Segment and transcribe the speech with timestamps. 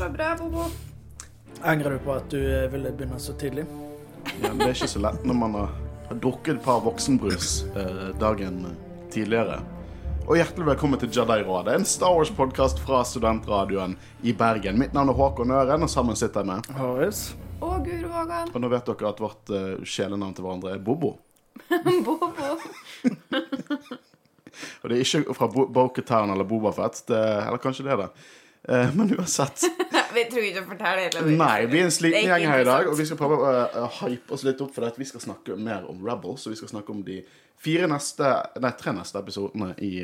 [0.00, 0.62] Så bra, Bobo.
[1.62, 3.66] Angrer du på at du eh, ville begynne så tidlig?
[4.40, 5.74] Ja, det er ikke så lett når man har,
[6.08, 8.62] har drukket et par voksenbrus eh, dagen
[9.12, 9.58] tidligere.
[10.24, 14.80] Og hjertelig velkommen til Jedi-rådet, en Star Wars-podkast fra studentradioen i Bergen.
[14.80, 17.22] Mitt navn er Håkon Øren, og sammen sitter jeg med Haris.
[17.60, 18.56] Og Guro Vågan.
[18.56, 21.18] Og nå vet dere at vårt uh, kjælenavn til hverandre er Bobo.
[22.08, 22.32] Bobo.
[24.80, 28.12] Og det er ikke fra Bo Boketan eller Bobafett, eller kanskje det er det.
[28.68, 29.62] Eh, men uansett.
[30.14, 32.88] vi tror ikke å fortelle hele Nei, vi er en sliten gjeng her i dag,
[32.90, 35.56] og vi skal prøve å uh, hype oss litt opp for at vi skal snakke
[35.56, 36.44] mer om Rebels.
[36.46, 37.20] Og vi skal snakke om de
[37.60, 39.94] fire neste, nei, tre neste episodene i,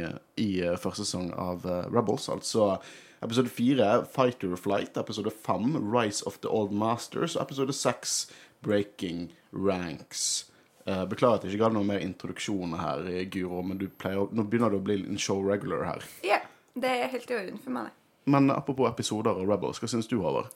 [0.41, 2.31] i uh, første sesong av uh, Rebels.
[2.33, 2.77] Altså
[3.25, 4.97] episode fire, Fighter Flight.
[5.01, 7.37] Episode fem, Rise of the Old Masters.
[7.37, 8.25] Og episode seks,
[8.65, 10.47] Breaking Ranks.
[10.87, 14.47] Uh, beklager at jeg ikke ga noe mer introduksjoner her, Guro, men du pleier, nå
[14.47, 16.11] begynner du å bli en show regular her.
[16.25, 16.45] Ja,
[16.79, 18.06] det er helt i orden for meg, det.
[18.27, 20.51] Men apropos episoder av Rebels, hva syns du, Håvard?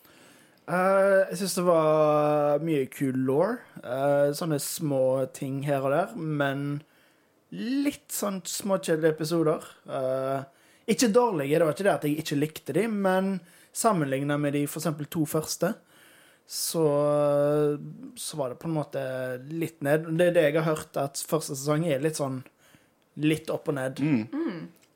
[0.71, 3.57] Uh, jeg syns det var mye kul law.
[4.37, 6.83] sånne små ting her og der, men
[7.51, 9.67] litt sånn småkjedelige episoder.
[9.91, 10.43] Uh,
[10.91, 13.39] ikke dårlige, det var ikke det at jeg ikke likte de, men
[13.73, 15.73] sammenligna med de eksempel to første,
[16.51, 16.85] så,
[18.19, 19.03] så var det på en måte
[19.55, 20.09] litt ned.
[20.19, 22.41] Det er det jeg har hørt, at første sesong er litt sånn
[23.23, 24.03] litt opp og ned.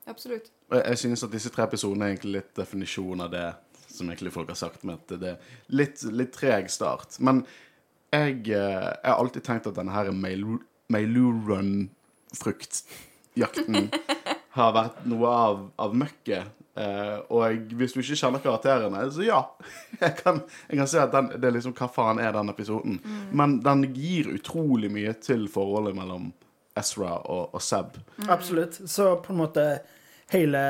[0.06, 0.50] Absolutt.
[0.70, 3.46] Og Jeg jeg synes at disse tre episodene er egentlig litt definisjon av det
[3.94, 5.38] som egentlig folk har sagt, med at det er
[5.68, 7.20] litt, litt treg start.
[7.20, 7.46] Men
[8.14, 10.10] jeg, eh, jeg har alltid tenkt at denne her
[10.92, 13.90] Mailurun-fruktjakten
[14.58, 16.44] har vært noe av, av møkket.
[16.74, 17.40] Eh, og
[17.78, 19.40] hvis du ikke kjenner karakterene, så ja.
[20.02, 20.36] Jeg kan,
[20.68, 22.94] jeg kan si at den, det er liksom hva faen er den episoden.
[23.32, 26.32] Men den gir utrolig mye til forholdet mellom
[26.74, 27.96] Ezra og, og Seb.
[28.26, 28.90] Absolutt.
[28.90, 29.78] Så på en måte
[30.32, 30.64] hele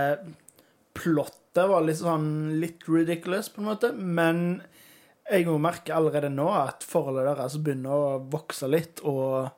[0.94, 2.28] plottet var litt sånn
[2.60, 3.92] litt ridiculous, på en måte.
[3.94, 4.62] Men
[5.30, 9.50] jeg må merke allerede nå at forholdet deres begynner å vokse litt, og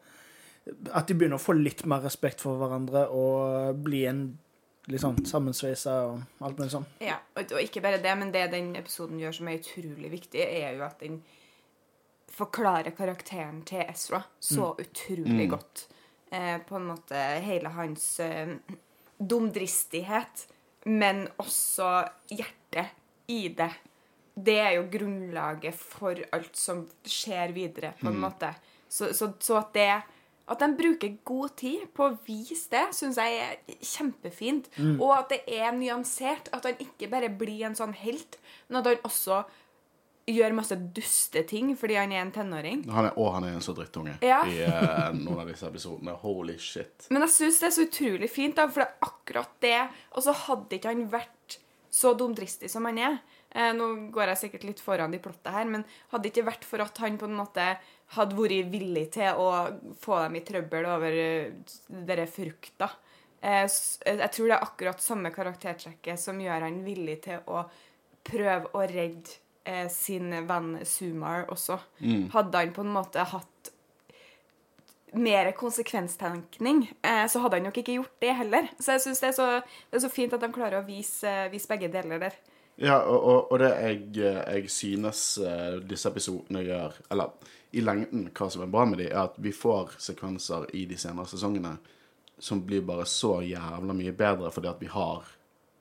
[0.67, 4.27] at de begynner å få litt mer respekt for hverandre og bli en
[4.91, 6.87] litt sånn sammensveisa og alt mulig sånn.
[7.03, 10.43] Ja, og, og ikke bare det, men det den episoden gjør som er utrolig viktig,
[10.43, 11.21] er jo at den
[12.37, 15.87] forklarer karakteren til Ezra så utrolig godt.
[16.31, 18.57] Eh, på en måte hele hans eh,
[19.19, 20.47] dumdristighet,
[20.87, 22.93] men også hjertet
[23.33, 23.73] i det.
[24.37, 28.53] Det er jo grunnlaget for alt som skjer videre, på en måte.
[28.89, 29.91] Så, så, så at det
[30.47, 34.69] at de bruker god tid på å vise det, syns jeg er kjempefint.
[35.03, 36.53] Og at det er nyansert.
[36.55, 38.39] At han ikke bare blir en sånn helt,
[38.69, 39.41] men at han også
[40.27, 42.83] gjør masse duste ting fordi han er en tenåring.
[42.91, 44.41] Han er, og han er en så drittunge Ja.
[44.51, 46.17] i uh, noen av disse episodene.
[46.23, 47.07] Holy shit.
[47.15, 49.79] Men jeg syns det er så utrolig fint, da, for det er akkurat det.
[50.17, 51.61] Og så hadde ikke han vært
[51.97, 53.21] så dumdristig som han er.
[53.57, 56.83] Eh, nå går jeg sikkert litt foran i plottet her, men hadde ikke vært for
[56.85, 57.71] at han på en måte
[58.19, 59.47] hadde vært villig til å
[60.03, 62.91] få dem i trøbbel over denne dere frukta
[63.41, 67.65] eh, Jeg tror det er akkurat samme karaktertrekket som gjør han villig til å
[68.27, 71.77] prøve å redde eh, sin venn Sumar også.
[72.33, 73.73] Hadde han på en måte hatt
[75.17, 78.69] mer konsekvenstenkning, eh, så hadde han nok ikke gjort det heller.
[78.79, 81.69] Så jeg syns det, så- det er så fint at de klarer å vise, vise
[81.69, 82.35] begge deler der.
[82.79, 87.31] Ja, og, og, og det jeg, eh, jeg synes eh, disse episodene gjør Eller
[87.73, 90.97] i lengden, hva som er bra med dem, er at vi får sekvenser i de
[91.01, 91.79] senere sesongene
[92.39, 95.25] som blir bare så jævla mye bedre fordi at vi har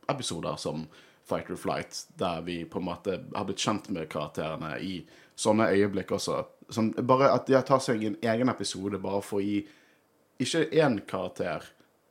[0.07, 0.85] episoder som
[1.25, 4.99] Fighter Flight, der vi på en måte har blitt kjent med karakterene i
[5.35, 6.43] sånne øyeblikk også.
[6.69, 9.63] Som bare at de tar seg en egen episode bare for å gi
[10.41, 11.65] ikke én karakter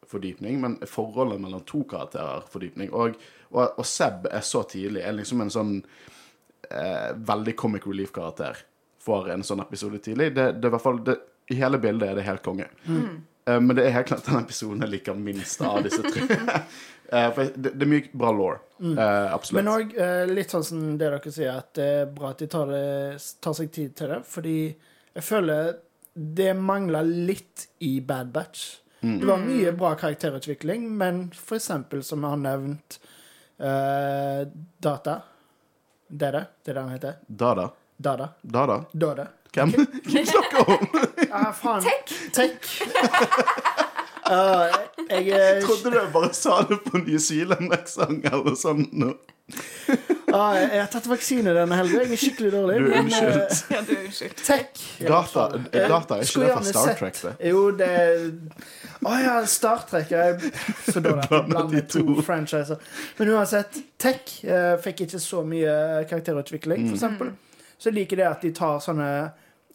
[0.09, 2.91] fordypning, men forholdet mellom to karakterer fordypning.
[2.93, 3.19] Og,
[3.51, 5.03] og, og Seb er så tidlig.
[5.05, 5.75] Er liksom en sånn
[6.71, 8.65] eh, veldig comic relief-karakter
[9.05, 10.33] for en sånn episode tidlig.
[10.37, 11.19] Det, det er i hvert fall det,
[11.53, 12.69] I hele bildet er det helt konge.
[13.45, 16.25] Eh, men det er helt klart den episoden jeg liker minst av disse tre.
[17.13, 18.55] Eh, for det, det er mye bra law.
[18.81, 19.59] Eh, absolutt.
[19.61, 19.97] Men òg
[20.31, 23.59] litt sånn som det dere sier, at det er bra at de tar, det, tar
[23.59, 24.23] seg tid til det.
[24.29, 25.77] Fordi jeg føler
[26.15, 28.65] det mangla litt i Bad Batch.
[29.05, 32.99] Det var mye bra karakterutvikling, men for eksempel, som jeg har nevnt,
[33.61, 34.47] uh,
[34.81, 35.19] Data
[36.09, 36.45] Det er det?
[36.65, 37.19] Det er det han heter?
[37.27, 37.69] Dada.
[37.97, 38.29] Dada.
[38.43, 38.85] Dada?
[38.93, 39.27] Dada.
[39.53, 39.75] Hvem?
[40.05, 40.89] Hvem snakker om?
[41.35, 41.83] Ah, faen.
[42.33, 43.61] Tech.
[44.25, 44.73] Ah,
[45.11, 49.13] jeg er Trodde du bare sa det på New Zealand-aksent eller sånn nå?
[50.33, 51.99] Ah, jeg, jeg har tatt vaksine denne helga.
[52.01, 52.77] Jeg er skikkelig dårlig.
[52.81, 53.37] Du, er unnskyld.
[53.37, 54.41] Uh, Ja, du, unnskyld.
[54.41, 54.81] Tech.
[55.05, 55.45] Data.
[55.69, 57.51] Eh, data er ikke skulle det fra Star sett- Trek, det.
[57.51, 57.91] Jo, det
[59.05, 60.11] Å ja, Star Trek.
[60.11, 62.81] Jeg er så dårlig at jeg blander to franchiser.
[63.21, 65.77] Men uansett, Tech uh, fikk ikke så mye
[66.11, 67.35] karakterutvikling, for eksempel.
[67.77, 69.11] Så jeg liker det at de tar sånne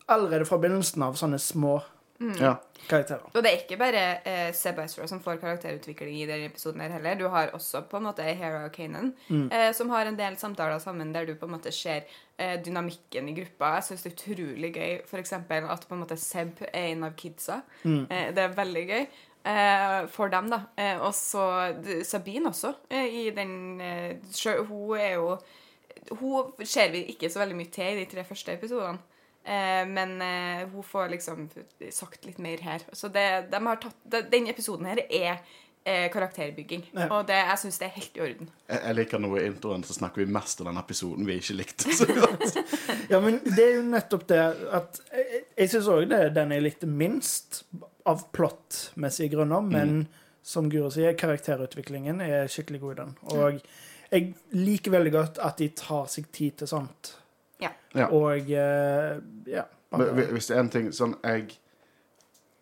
[0.09, 1.75] Allerede fra begynnelsen av sånne små
[2.19, 2.55] Ja.
[2.89, 3.21] karakterer.
[3.33, 6.91] Og det er ikke bare eh, Seb Ezra som får karakterutvikling i denne episoden her
[6.97, 7.15] heller.
[7.15, 10.79] Du har også på en måte Hera og Kanan, eh, som har en del samtaler
[10.83, 12.03] sammen der du på en måte ser
[12.37, 13.75] eh, dynamikken i gruppa.
[13.77, 17.15] Jeg syns det er utrolig gøy eksempel at på en måte Seb er en av
[17.15, 17.61] kidsa.
[17.85, 19.07] Eh, det er veldig gøy.
[19.45, 20.63] Eh, for dem, da.
[20.75, 21.45] Eh, og så
[22.03, 23.79] Sabine også, eh, i den
[24.67, 25.37] Hun er jo
[26.11, 28.97] Hun ser vi ikke så veldig mye til i de tre første episodene.
[29.49, 31.49] Eh, men eh, hun får liksom
[31.91, 32.83] sagt litt mer her.
[32.93, 35.39] Så det, de har tatt, det, den episoden her er
[35.83, 36.83] eh, karakterbygging.
[36.93, 37.07] Ja.
[37.07, 38.51] Og det, jeg syns det er helt i orden.
[38.67, 41.57] Jeg, jeg liker noe i introen så snakker vi mest om den episoden vi ikke
[41.57, 42.59] likte så godt.
[43.09, 44.41] Ja, men det er jo nettopp det
[44.77, 46.05] at Jeg, jeg syns òg
[46.35, 47.63] den jeg likte minst
[48.09, 50.03] av plottmessige grunner, men
[50.45, 53.17] som Guro sier, karakterutviklingen er skikkelig god i den.
[53.33, 53.59] Og
[54.09, 57.11] jeg liker veldig godt at de tar seg tid til sånt.
[57.59, 57.71] Ja.
[57.97, 58.07] Ja.
[58.15, 59.17] Og eh,
[59.51, 59.65] ja.
[59.91, 61.47] Bare- hvis det er en ting sånn jeg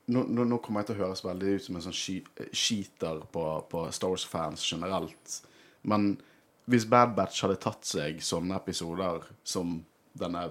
[0.07, 3.17] nå, nå, nå kommer jeg til å høres veldig ut som en sånn cheater skiter
[3.33, 5.41] på, på Star Wars-fans generelt.
[5.83, 6.13] Men
[6.71, 9.81] hvis Bad Batch hadde tatt seg sånne episoder som
[10.17, 10.45] denne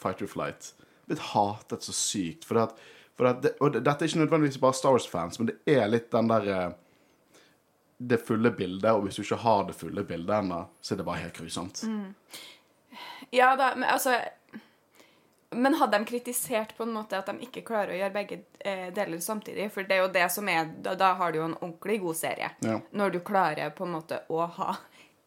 [0.00, 0.72] Fighter Flight,
[1.06, 2.80] blitt hatet så sykt for det at,
[3.18, 5.84] for at det, Og det, dette er ikke nødvendigvis bare Star Wars-fans, men det er
[5.92, 6.72] litt den der eh,
[8.02, 11.06] Det fulle bildet, og hvis du ikke har det fulle bildet ennå, så er det
[11.06, 11.84] bare helt grusomt.
[13.30, 14.18] Ja da, men altså
[15.50, 18.88] Men hadde de kritisert på en måte at de ikke klarer å gjøre begge eh,
[18.94, 19.68] deler samtidig?
[19.72, 22.16] For det er jo det som er Da, da har du jo en ordentlig god
[22.16, 22.50] serie.
[22.64, 22.78] Ja.
[22.90, 24.76] Når du klarer på en måte å ha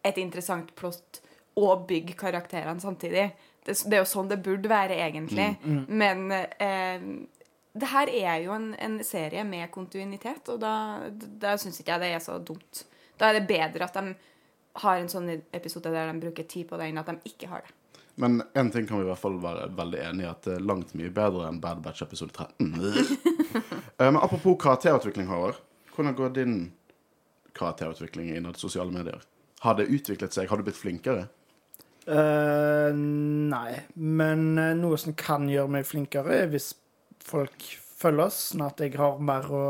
[0.06, 1.22] et interessant plott
[1.56, 3.30] og bygge karakterene samtidig.
[3.66, 5.56] Det, det er jo sånn det burde være, egentlig.
[5.88, 7.06] Men eh,
[7.76, 10.76] det her er jo en, en serie med kontinuitet, og da,
[11.12, 12.86] da syns ikke jeg det er så dumt.
[13.20, 14.14] Da er det bedre at de
[14.84, 17.66] har en sånn episode der de bruker tid på det, enn at de ikke har
[17.66, 17.76] det.
[18.16, 20.68] Men én ting kan vi i hvert fall være veldig enige i, at det er
[20.68, 22.76] langt mye bedre enn Bad Batch episode 13.
[23.96, 25.56] Eh, Men apropos karakterutvikling, Håvard.
[25.96, 26.56] Hvordan går din
[27.56, 29.22] karakterutvikling innad sosiale medier?
[29.64, 30.50] Har det utviklet seg?
[30.50, 31.30] Har du blitt flinkere?
[32.04, 33.80] Uh, nei.
[33.96, 36.74] Men eh, noe som kan gjøre meg flinkere, er hvis
[37.24, 39.64] folk følger oss, sånn at jeg har mer å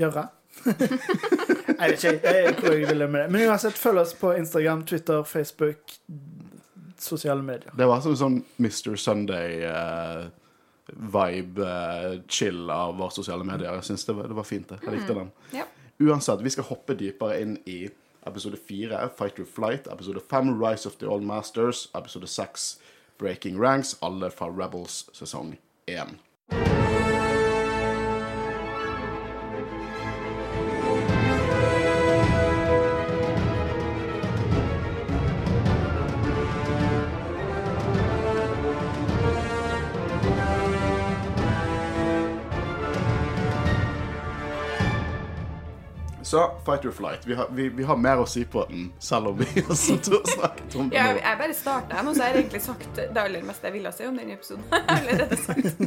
[0.00, 0.26] gjøre.
[0.64, 3.28] Jeg vet ikke jeg, hvor jeg vil med det.
[3.32, 5.80] Men uansett, følg oss på Instagram, Twitter, Facebook,
[7.00, 7.72] sosiale medier.
[7.76, 8.96] Det var som sånn Mr.
[9.00, 11.68] Sunday-vibe,
[12.28, 13.74] chill av våre sosiale medier.
[13.78, 14.78] Jeg synes det var, det var fint, det.
[14.84, 15.30] Jeg likte den.
[15.56, 15.64] Ja.
[16.00, 17.88] Uansett, vi skal hoppe dypere inn i
[18.28, 22.78] episode 4, Fight or Flight, episode 5, Rise of the Old Masters, episode 6,
[23.18, 26.79] Breaking Ranks, alle fra Rebels sesong 1.
[46.30, 47.26] Så Fight or Flight.
[47.26, 50.74] Vi har, vi, vi har mer å si på den, selv om vi har snakket
[50.78, 53.66] om det Ja, jeg bare starta, og så har jeg egentlig sagt det aller meste
[53.66, 54.62] jeg ville si om den episoden.
[54.94, 55.80] Allerede sagt.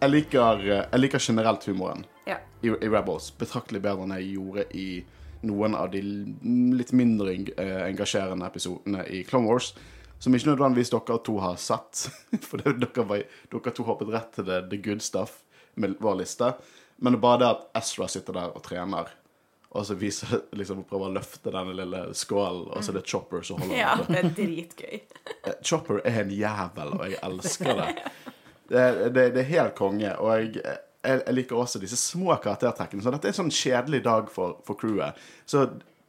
[0.00, 2.40] Jeg liker, eh, jeg liker generelt humoren Ja.
[2.58, 4.86] i, i Rebels betraktelig bedre enn jeg gjorde i
[5.46, 6.00] noen av de
[6.80, 9.68] litt mindre eh, engasjerende episodene i Clone Wars.
[10.18, 12.08] Som ikke nødvendigvis dere to har sett.
[12.48, 13.22] For det, dere, var,
[13.54, 15.38] dere to hoppet rett til det, the good stuff
[15.78, 16.50] med vår liste.
[16.98, 19.14] Men det er bare det at Ezra sitter der og trener.
[19.76, 23.44] Og så viser liksom å å løfte denne lille skålen, og så er det Chopper
[23.44, 24.94] som holder ja, det er dritgøy.
[25.36, 27.90] Eh, Chopper er en jævel, og jeg elsker det.
[28.66, 28.80] Det,
[29.14, 30.08] det, det er helt konge.
[30.18, 33.04] Og jeg, jeg, jeg liker også disse små karaktertrekkene.
[33.04, 35.20] Så dette er en sånn kjedelig dag for, for crewet.
[35.46, 35.68] Så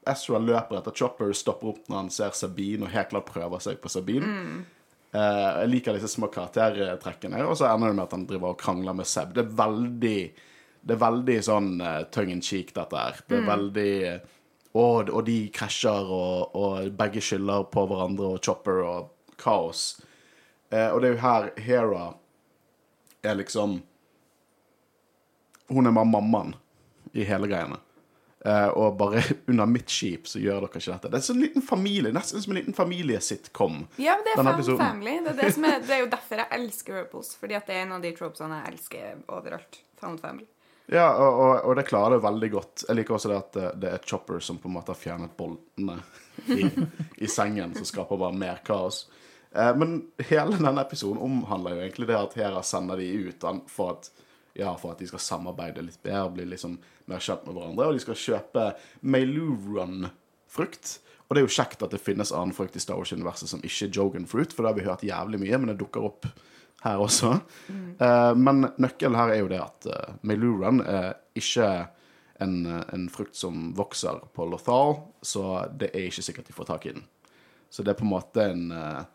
[0.09, 3.77] Ezra løper etter Chopper, stopper opp når han ser Sabine, og helt klart prøver seg
[3.83, 4.63] på Sabine.
[5.11, 7.43] Eh, jeg liker disse små karaktertrekkene.
[7.47, 9.33] Og så ender det med at han driver og krangler med Seb.
[9.37, 10.19] Det er veldig
[10.87, 13.21] det er veldig sånn uh, tongue in cheek, dette her.
[13.27, 14.35] Det er veldig eh,
[14.77, 19.89] og, og de krasjer, og, og begge skylder på hverandre, og Chopper og kaos.
[20.69, 22.05] Eh, og det er jo her Hera
[23.23, 23.79] er liksom
[25.71, 26.55] Hun er bare mammaen
[27.15, 27.79] i hele greiene.
[28.45, 31.11] Eh, og bare under mitt skip så gjør dere ikke dette.
[31.11, 33.81] Det er sånn liten familie, nesten som en liten familiesitcom.
[33.99, 34.83] Ja, men det er fan episoden.
[34.83, 35.15] Family.
[35.25, 37.33] Det er, det, som er, det er jo derfor jeg elsker Rebels.
[37.41, 39.81] Fordi at det er en av de tropesene jeg elsker overalt.
[40.03, 40.47] Found Family.
[40.87, 42.83] Ja, og, og, og det klarer det veldig godt.
[42.87, 45.33] Jeg liker også det at det, det er Chopper som på en måte har fjernet
[45.37, 45.97] boltene
[46.47, 46.69] i,
[47.25, 49.03] i sengen, som skaper bare mer kaos.
[49.51, 49.97] Eh, men
[50.29, 54.07] hele denne episoden omhandler jo egentlig det at Hera sender de ut for at,
[54.55, 56.79] ja, for at de skal samarbeide litt bedre, bli liksom
[57.11, 58.69] mer kjent med hverandre, og de skal kjøpe
[59.03, 60.97] Meiluron-frukt.
[61.27, 63.89] Og det er jo kjekt at det finnes annen frukt i Star Wars-universet som ikke
[63.89, 66.29] er Jogan fruit, for det har vi hørt jævlig mye, men det dukker opp
[66.83, 67.33] her også.
[67.97, 71.69] Eh, men nøkkelen her er jo det at uh, meluran er ikke
[72.43, 76.69] en, eh, en frukt som vokser på Lothal, så det er ikke sikkert de får
[76.69, 77.05] tak i den.
[77.69, 79.05] Så det er på en måte en uh,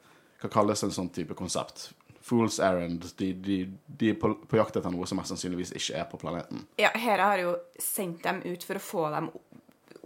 [0.42, 1.92] Hva kalles en sånn type konsept?
[2.22, 3.04] Fools errand.
[3.18, 6.18] De, de, de er på, på jakt etter noe som mest sannsynligvis ikke er på
[6.18, 6.64] planeten.
[6.82, 9.30] Ja, Hera har jo sendt dem ut for å få dem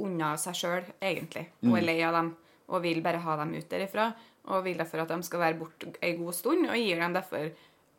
[0.05, 1.47] unna seg sjøl, egentlig.
[1.65, 2.35] Hun er lei av dem
[2.67, 4.11] og vil bare ha dem ut derifra.
[4.47, 7.49] Og vil derfor at de skal være borte ei god stund, og gir dem derfor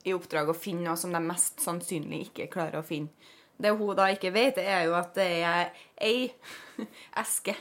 [0.07, 3.11] i oppdrag å finne noe som de mest sannsynlig ikke klarer å finne.
[3.57, 6.29] Det hun da ikke vet, er jo at det er ei
[7.23, 7.55] eske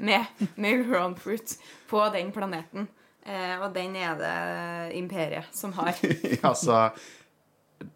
[0.00, 0.24] med
[0.56, 1.56] Milron fruit
[1.90, 2.88] på den planeten.
[3.26, 4.36] Eh, og den er det
[4.96, 5.98] imperiet som har.
[6.50, 6.86] altså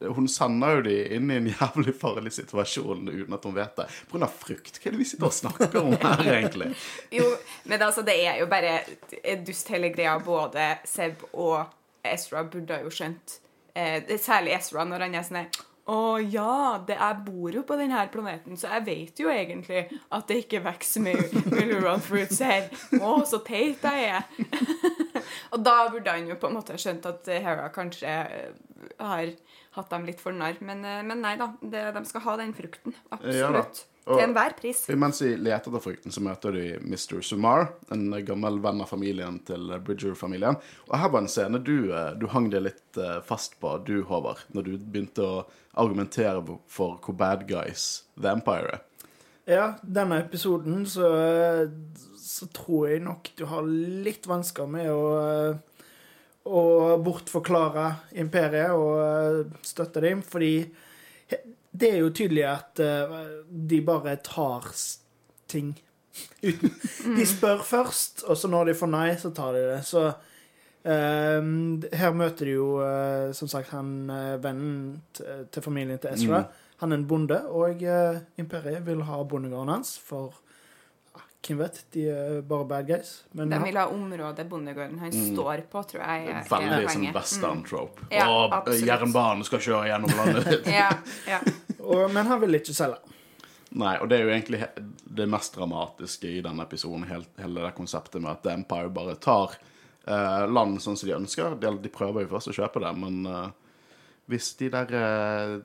[0.00, 3.87] Hun sender jo de inn i en jævlig farlig situasjon uten at hun vet det.
[4.11, 4.29] Pga.
[4.29, 4.79] frukt.
[4.81, 6.71] Hva er det vi sitter og snakker om her, egentlig?
[7.12, 7.26] Jo,
[7.69, 8.79] men altså, det er jo bare
[9.45, 10.17] dust hele greia.
[10.25, 11.64] Både Seb og
[12.05, 13.38] Ezra burde ha jo skjønt.
[13.75, 15.49] Eh, særlig Ezra når han er sånn
[15.91, 19.83] Å ja, det jeg bor jo på denne planeten, så jeg vet jo egentlig
[20.14, 22.71] at det ikke vokser mye Run fruits her.
[23.00, 24.25] Å, så teit jeg er.
[25.52, 28.52] og da burde han jo på en måte skjønt at Hera kanskje eh,
[29.00, 29.33] har
[29.75, 30.61] hatt dem litt for narr.
[30.61, 32.95] Men, eh, men nei da, det, de skal ha den frukten.
[33.11, 33.19] Ja.
[33.19, 33.85] Absolutt.
[34.04, 34.83] Og- Til enhver pris.
[35.00, 37.23] Mens de leter etter frukten, så møter de Mr.
[37.25, 40.59] Sumar, en gammel venn av familien til Bridger-familien.
[40.90, 44.45] Og her var en scene du, eh, du hang deg litt fast på, du, Håvard,
[44.52, 45.47] når du begynte å
[45.81, 48.81] argumentere for hvor bad guys The Empire er.
[49.44, 51.08] Ja, denne episoden så,
[52.16, 55.04] så tror jeg nok du har litt vansker med å,
[56.48, 56.62] å
[57.04, 57.90] bortforklare
[58.24, 60.56] imperiet og eh, støtte dem, fordi
[61.74, 63.16] det er jo tydelig at eh,
[63.48, 64.68] de bare tar
[65.50, 65.74] ting
[66.46, 69.80] uten De spør først, og så når de får nei, så tar de det.
[69.88, 70.04] Så
[70.86, 71.48] eh,
[71.98, 74.06] her møter de jo eh, som sagt han
[74.42, 76.44] vennen til familien til Ezra.
[76.83, 80.35] Han er en bonde, og eh, imperiet vil ha bondegården hans, for
[81.14, 83.12] ah, hvem vet, de er bare bad guys.
[83.33, 86.45] Men De vil ha området bondegården han står på, tror jeg.
[86.50, 88.09] Veldig sånn western-trope.
[88.14, 88.28] Ja,
[88.59, 90.73] og jernbanen skal kjøre gjennom landet ditt.
[90.81, 90.90] Ja,
[91.31, 91.43] ja.
[91.88, 93.00] og, men han vil ikke selge.
[93.75, 94.61] Nei, og det er jo egentlig
[95.19, 99.16] det mest dramatiske i denne episoden, helt, hele det konseptet med at The Empire bare
[99.19, 99.57] tar
[100.07, 101.57] eh, land sånn som de ønsker.
[101.59, 103.49] De, de prøver jo først å kjøpe det, men eh,
[104.31, 105.57] hvis de der eh,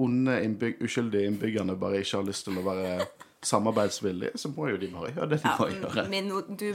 [0.00, 3.06] onde, innbygg, uskyldige innbyggerne bare ikke har lyst til å være
[3.42, 6.04] samarbeidsvillige, så må jo de bare gjøre det de må gjøre.
[6.12, 6.68] Men no- du,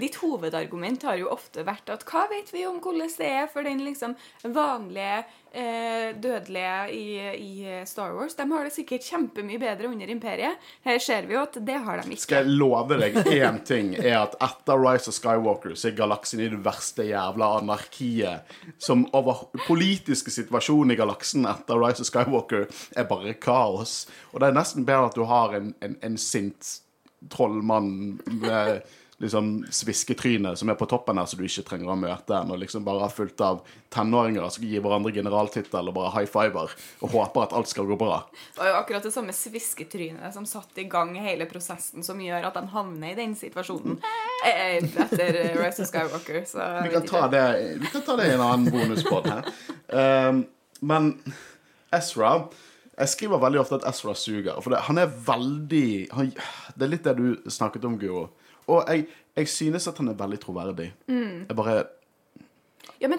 [0.00, 3.66] ditt hovedargument har jo ofte vært at hva vet vi om hvordan det er for
[3.68, 5.24] den liksom vanlige
[5.56, 7.06] eh, dødelige i,
[7.40, 8.36] i Star Wars?
[8.36, 10.62] De har det sikkert kjempemye bedre under imperiet.
[10.86, 12.22] Her ser vi jo at det har de ikke.
[12.26, 16.44] Skal jeg love deg én ting, er at etter Rise of Skywalker så er galaksen
[16.44, 18.56] i det verste jævla anarkiet.
[18.82, 24.04] Som over politiske situasjonen i galaksen etter Rise of Skywalker er bare kaos.
[24.32, 26.76] Og det er nesten bedre at du har en, en, en sint
[27.32, 28.84] trollmann med
[29.22, 32.60] liksom svisketrynet som er på toppen her, så du ikke trenger å møte en, og
[32.60, 37.46] liksom bare fullt av tenåringer som gir hverandre generaltittel og bare high fiver og håper
[37.46, 38.20] at alt skal gå bra.
[38.52, 42.50] Det var jo akkurat det samme svisketrynet som satte i gang hele prosessen som gjør
[42.50, 43.96] at de havner i den situasjonen
[44.44, 46.42] eh, etter Rise of Skywalker.
[46.44, 47.46] Så Vi kan ta det,
[47.80, 49.52] vi kan ta det i en annen bonuspod her.
[49.88, 50.44] Um,
[50.80, 51.12] men
[51.94, 52.48] Ezra
[52.98, 54.56] Jeg skriver veldig ofte at Ezra suger.
[54.64, 56.30] For det, han er veldig han,
[56.74, 58.30] Det er litt det du snakket om, Guro.
[58.68, 59.06] Og jeg,
[59.36, 60.92] jeg synes at han er veldig troverdig.
[61.08, 61.84] Jeg bare
[63.00, 63.18] Ja, men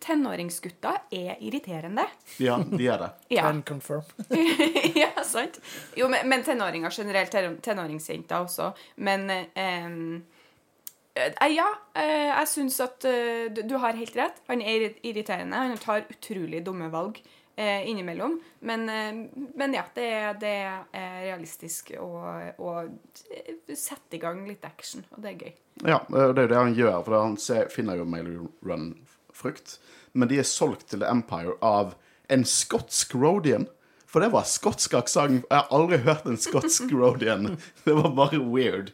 [0.00, 2.04] tenåringsgutta, er irriterende.
[2.38, 3.08] Ja, de er det.
[3.34, 3.42] Ja.
[3.48, 4.02] Can confirm.
[5.02, 5.58] ja, sant?
[5.98, 7.30] Jo, men, men tenåringer generelt.
[7.32, 8.70] ten- Tenåringsjenter også.
[8.96, 10.20] Men ehm, eh,
[11.14, 14.42] ja, eh, jeg syns at eh, du, har helt rett.
[14.50, 15.56] Han er irriterende.
[15.56, 17.20] Han tar utrolig dumme valg
[17.56, 18.40] eh, innimellom.
[18.66, 19.20] Men, eh,
[19.54, 20.08] men ja, det,
[20.42, 22.10] det er realistisk å,
[22.58, 22.74] å
[23.70, 25.54] sette i gang litt action, og det er gøy.
[25.84, 26.98] Ja, det er jo det han gjør.
[27.06, 28.34] For han ser, finner jo Mail
[28.66, 29.78] Run-frukt.
[30.14, 31.94] Men de er solgt til Empire av
[32.32, 33.68] en skotsk Rodian.
[34.10, 35.42] For det var skotsk aksent.
[35.46, 37.56] Jeg har aldri hørt en skotsk Rodian.
[37.86, 38.92] Det var bare weird.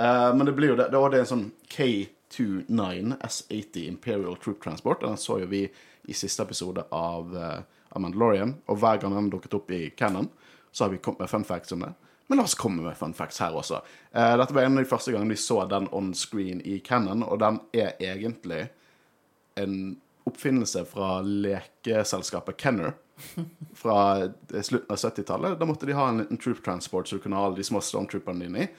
[0.00, 0.88] Eh, men det blir jo det.
[0.88, 5.02] Det det en sånn K29 S80 Imperial Troop Transport.
[5.04, 5.66] Den så jo vi
[6.08, 10.30] i siste episode av, uh, Mandalorian, og hver gang den dukket opp i canon,
[10.72, 11.90] så har vi kommet med fun facts om det.
[12.26, 13.82] Men la oss komme med fun facts her også.
[14.16, 17.26] Uh, dette var en av de første gangene vi så den on screen i canon,
[17.26, 18.70] og den er egentlig
[19.60, 19.76] en
[20.30, 22.96] oppfinnelse fra lekeselskapet Kenner
[23.82, 23.98] fra
[24.48, 25.58] slutten av 70-tallet.
[25.60, 27.82] Da måtte de ha en liten troop transport så du kunne ha alle de små
[27.84, 28.70] stormtrooperne dine i.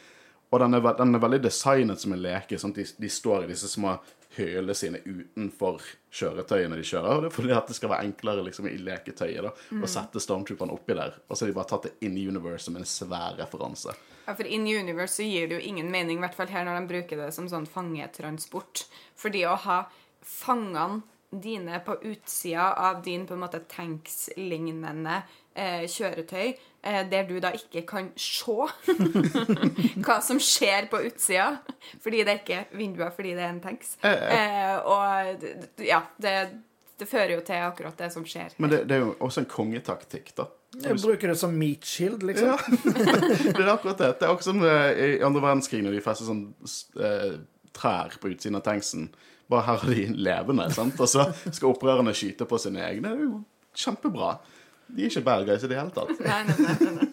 [0.52, 2.60] Og den er, den er veldig designet som en leke.
[2.60, 3.96] sånn de, de står i disse små
[4.36, 7.18] hølene sine utenfor kjøretøyene de kjører.
[7.18, 10.24] Og det er fordi at det skal være enklere liksom, i leketøyet da, å sette
[10.24, 11.18] Stormtrooperen oppi der.
[11.28, 13.96] Og så har de bare tatt det in universe som en svær referanse.
[14.28, 16.78] Ja, for In Universe så gir det jo ingen mening, i hvert fall her når
[16.78, 18.86] de bruker det som sånn fangetransport.
[19.20, 19.80] Fordi å ha
[20.22, 25.22] fangene dine på utsida av din på en måte tanks-lignende
[25.56, 26.54] eh, kjøretøy,
[26.84, 28.56] eh, der du da ikke kan se
[30.06, 31.54] hva som skjer på utsida,
[32.04, 33.98] fordi det er ikke vinduer fordi det er en tanks.
[34.06, 36.36] Eh, og ja, det,
[37.00, 38.58] det fører jo til akkurat det som skjer.
[38.58, 40.50] Men det, det er jo også en kongetaktikk, da.
[40.80, 42.48] Jeg bruker det som meat shield, liksom.
[42.48, 42.58] Ja,
[43.58, 44.14] det er akkurat det.
[44.20, 46.46] Det er akkurat som eh, i andre verdenskrig når de fester sånn
[46.96, 47.34] eh,
[47.76, 49.10] trær på utsiden av tanksen.
[49.52, 50.96] Bare her har de levende, sant?
[50.96, 53.12] og så skal opprørerne skyte på sine egne.
[53.12, 53.42] Det er jo
[53.84, 54.38] kjempebra.
[54.92, 56.12] De er ikke bad guys i det hele tatt.
[56.20, 57.08] Nei, nei, nei, nei.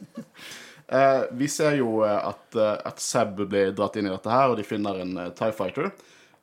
[0.89, 4.49] Eh, vi ser jo eh, at, eh, at Seb blir dratt inn i dette her,
[4.49, 5.91] og de finner en eh, TIE Fighter.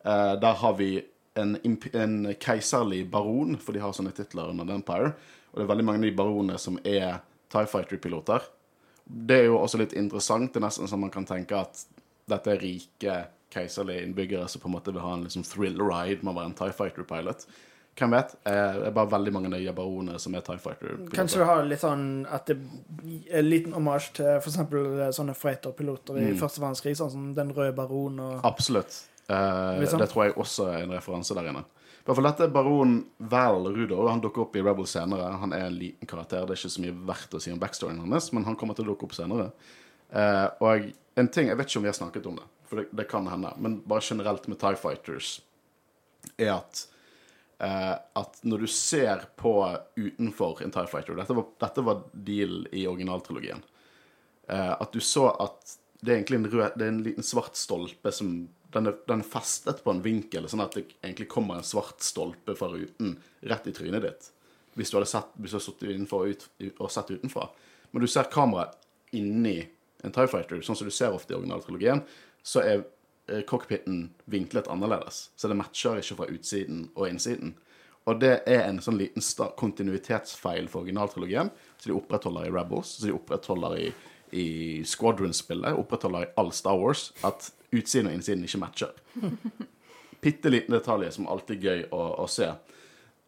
[0.06, 0.90] Eh, der har vi
[1.36, 1.56] en,
[1.98, 5.16] en keiserlig baron, for de har sånne titler under The Empire.
[5.52, 7.18] Og det er veldig mange av de baronene som er
[7.50, 8.46] TIE Fighter-piloter.
[9.06, 10.54] Det er jo også litt interessant.
[10.54, 11.82] Det er nesten sånn man kan tenke at
[12.30, 13.18] dette er rike,
[13.54, 16.52] keiserlige innbyggere som på en måte vil ha en liksom thrill ride med å være
[16.52, 17.46] en TIE Fighter-pilot.
[17.96, 18.34] Hvem vet?
[18.44, 21.16] Eh, Det er bare veldig mange av de baronene som er TIE Fighter-piloter.
[21.16, 22.58] Kanskje du har litt sånn at det
[23.32, 24.58] er en liten omasj til f.eks.
[25.16, 29.06] sånne freighter-piloter i første verdenskrig, sånn som Den røde baron og Absolutt.
[29.30, 30.00] Eh, sånn.
[30.04, 31.64] Det tror jeg også er en referanse der inne.
[32.06, 32.98] I hvert fall dette er baron
[33.32, 34.08] Val Rudo.
[34.08, 35.32] Han dukker opp i Rebel senere.
[35.42, 36.44] Han er en liten karakter.
[36.46, 38.86] Det er ikke så mye verdt å si om backstoryen hans, men han kommer til
[38.86, 39.48] å dukke opp senere.
[40.12, 42.86] Eh, og en ting Jeg vet ikke om vi har snakket om det, for det,
[42.94, 45.42] det kan hende, men bare generelt med Tie Fighters,
[46.38, 46.86] er at
[47.60, 49.56] eh, at når du ser på
[49.96, 53.64] utenfor en TIE Fighter Dette var, dette var deal i originaltrilogien.
[54.48, 57.58] Eh, at du så at det er egentlig en, rød, det er en liten svart
[57.58, 58.36] stolpe som
[58.76, 62.04] den er, den er festet på en vinkel, sånn at det egentlig kommer en svart
[62.04, 63.16] stolpe fra ruten
[63.48, 64.28] rett i trynet ditt.
[64.76, 67.48] Hvis du hadde sett, hvis sittet innenfor og, ut, og sett utenfra.
[67.94, 68.76] Men du ser kameraet
[69.16, 69.62] inni
[70.04, 72.04] en TIE Fighter, sånn som du ser ofte i originaltrilogien,
[72.46, 72.84] så er
[73.50, 75.30] cockpiten vinklet annerledes.
[75.36, 77.56] Så det matcher ikke fra utsiden og innsiden.
[78.06, 79.24] Og det er en sånn liten
[79.58, 81.50] kontinuitetsfeil for originaltrilogien,
[81.82, 83.88] så de opprettholder i Rebels, så de opprettholder i,
[84.38, 84.48] i
[84.86, 88.94] Squadron-spillet, opprettholder i all Star Wars, at utsiden og innsiden ikke matcher.
[90.26, 92.52] Bitte liten detalj som alltid er gøy å, å se.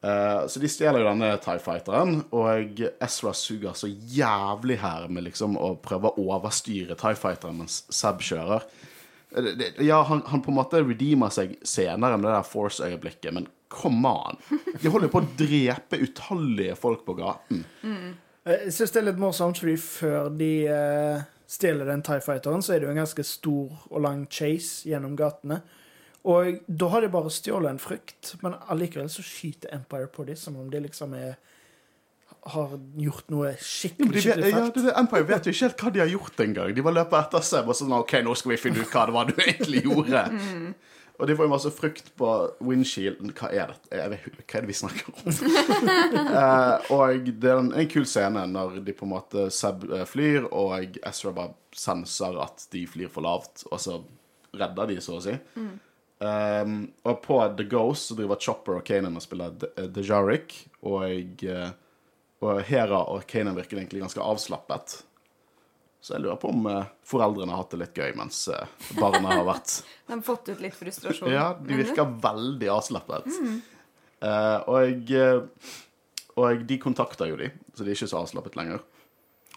[0.05, 5.25] Uh, så de stjeler jo denne TIE Fighteren, og Ezra suger så jævlig her med
[5.25, 8.69] liksom å prøve å overstyre TIE Fighteren mens Seb kjører.
[9.83, 14.07] Ja, han, han på en måte redeemer seg senere med det der Force-øyeblikket, men come
[14.07, 14.39] on!
[14.81, 17.65] De holder jo på å drepe utallige folk på gaten.
[17.83, 18.13] Mm.
[18.47, 22.73] Jeg syns det er litt morsomt, fordi før de uh, stjeler den TIE Fighteren, så
[22.73, 25.59] er det jo en ganske stor og lang chase gjennom gatene.
[26.27, 30.39] Og da har de bare stjålet en frukt, men allikevel så skyter Empire på dem
[30.39, 31.35] som om de liksom er
[32.53, 34.75] har gjort noe skikkelig vet, skikkelig ja, fælt.
[34.77, 36.75] det, det, Empire vet jo ikke helt hva de har gjort engang.
[36.77, 39.15] De bare løper etter seg og sånn OK, nå skal vi finne ut hva det
[39.17, 40.23] var du egentlig gjorde.
[41.17, 42.27] Og de får jo masse frukt på
[42.61, 43.31] windshielden.
[43.39, 43.77] Hva er det?
[43.97, 45.17] Jeg vet, hva er det vi snakker om?
[46.37, 50.03] Eh, og det er en, en kul scene når de på en måte Seb eh,
[50.05, 53.97] flyr, og Ezra bare senser at de flyr for lavt, og så
[54.57, 55.33] redder de, så å si.
[56.19, 61.43] Um, og på The Ghost så driver Chopper og Kanan og spiller De- Dejarik, og,
[61.45, 61.69] eh,
[62.45, 64.99] og Hera og Kanan virker egentlig ganske avslappet.
[66.01, 68.69] Så jeg lurer på om eh, foreldrene har hatt det litt gøy mens eh,
[68.99, 71.31] barna har vært De har fått ut litt frustrasjon.
[71.33, 73.27] Ja, de virker veldig avslappet.
[74.21, 75.73] Eh, og, eh,
[76.37, 78.85] og de kontakter jo de, så de er ikke så avslappet lenger.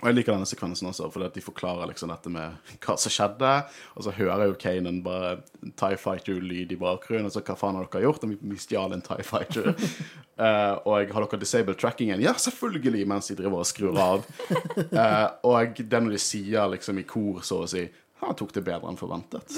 [0.01, 3.13] Og jeg liker denne sekvensen også, fordi at de forklarer liksom dette med hva som
[3.13, 3.51] skjedde.
[3.99, 5.35] Og så hører jo Kanan bare
[5.77, 7.29] TIE Fighter-lyd i bakgrunnen.
[7.29, 8.25] Og så hva faen har dere gjort?
[8.25, 9.75] Og vi, vi stjal en TIE Fighter.
[10.41, 12.25] uh, og har dere disabled trackingen?
[12.25, 13.05] Ja, selvfølgelig!
[13.11, 14.25] Mens de driver og skrur av.
[14.49, 17.85] Uh, og det når de sier liksom i kor, så å si
[18.21, 19.55] Han tok det bedre enn forventet.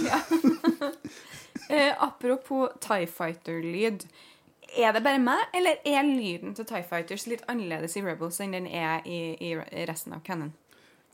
[1.71, 4.07] uh, apropos TIE Fighter-lyd.
[4.79, 8.55] Er det bare meg, eller er lyden til TIE Fighters litt annerledes i Rebels enn
[8.57, 10.55] den er i, i resten av canon?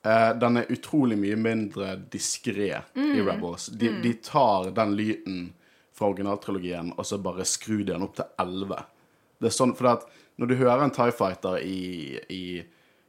[0.06, 3.66] Uh, den er utrolig mye mindre diskré i Rebels.
[3.74, 5.40] De, de tar den lyden
[5.98, 8.78] fra originaltrilogien og så bare skrur de den opp til 11.
[9.42, 12.42] Det er sånn, for at Når du hører en Tie Fighter i, i,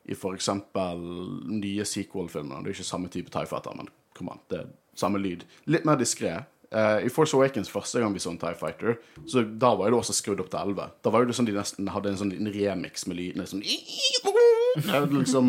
[0.09, 1.03] i eksempel
[1.45, 5.21] nye sequel-filmer Det er ikke samme type Tie Fighter, men kom an, det er samme
[5.21, 5.45] lyd.
[5.69, 6.33] Litt mer diskré.
[6.71, 9.97] Eh, I Force Awakens første gang vi så en Tie Fighter, så da var det
[9.97, 10.89] også skrudd opp til 11.
[11.05, 13.45] Da var det sånn de nesten hadde en sånn liten remix med lydene.
[13.49, 13.65] Sånn
[15.17, 15.47] liksom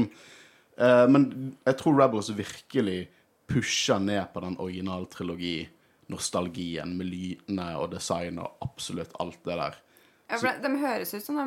[0.80, 1.22] uh, Men
[1.68, 3.00] jeg tror Rebels virkelig
[3.50, 9.74] pusher ned på den originaltrilogi-nostalgien med lydene og design og absolutt alt det der.
[10.30, 11.44] Ja, for de, høres ut som de,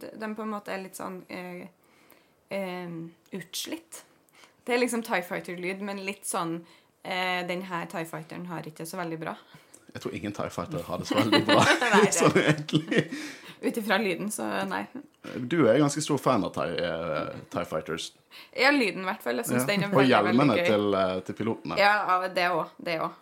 [0.00, 1.64] de, de på en måte er litt sånn uh,
[2.50, 2.90] eh,
[3.36, 4.04] utslitt.
[4.64, 6.64] Det er liksom Tie Fighter-lyd, men litt sånn
[7.04, 9.36] eh, Den her Tie Fighteren har ikke det så veldig bra.
[9.94, 11.64] Jeg tror ingen Tie Fighter har det så veldig bra.
[12.10, 13.04] Sånn egentlig.
[13.64, 14.82] Ut ifra lyden, så nei.
[15.38, 18.08] Du er ganske stor fan av TIE, eh, TIE Fighters.
[18.58, 19.38] Ja, lyden i hvert fall.
[19.40, 20.72] Jeg syns den er Og veldig, hjelmene veldig gøy.
[20.72, 21.78] til, eh, til pilotene.
[21.78, 22.74] Ja, ja, det òg.
[22.88, 23.14] Det òg.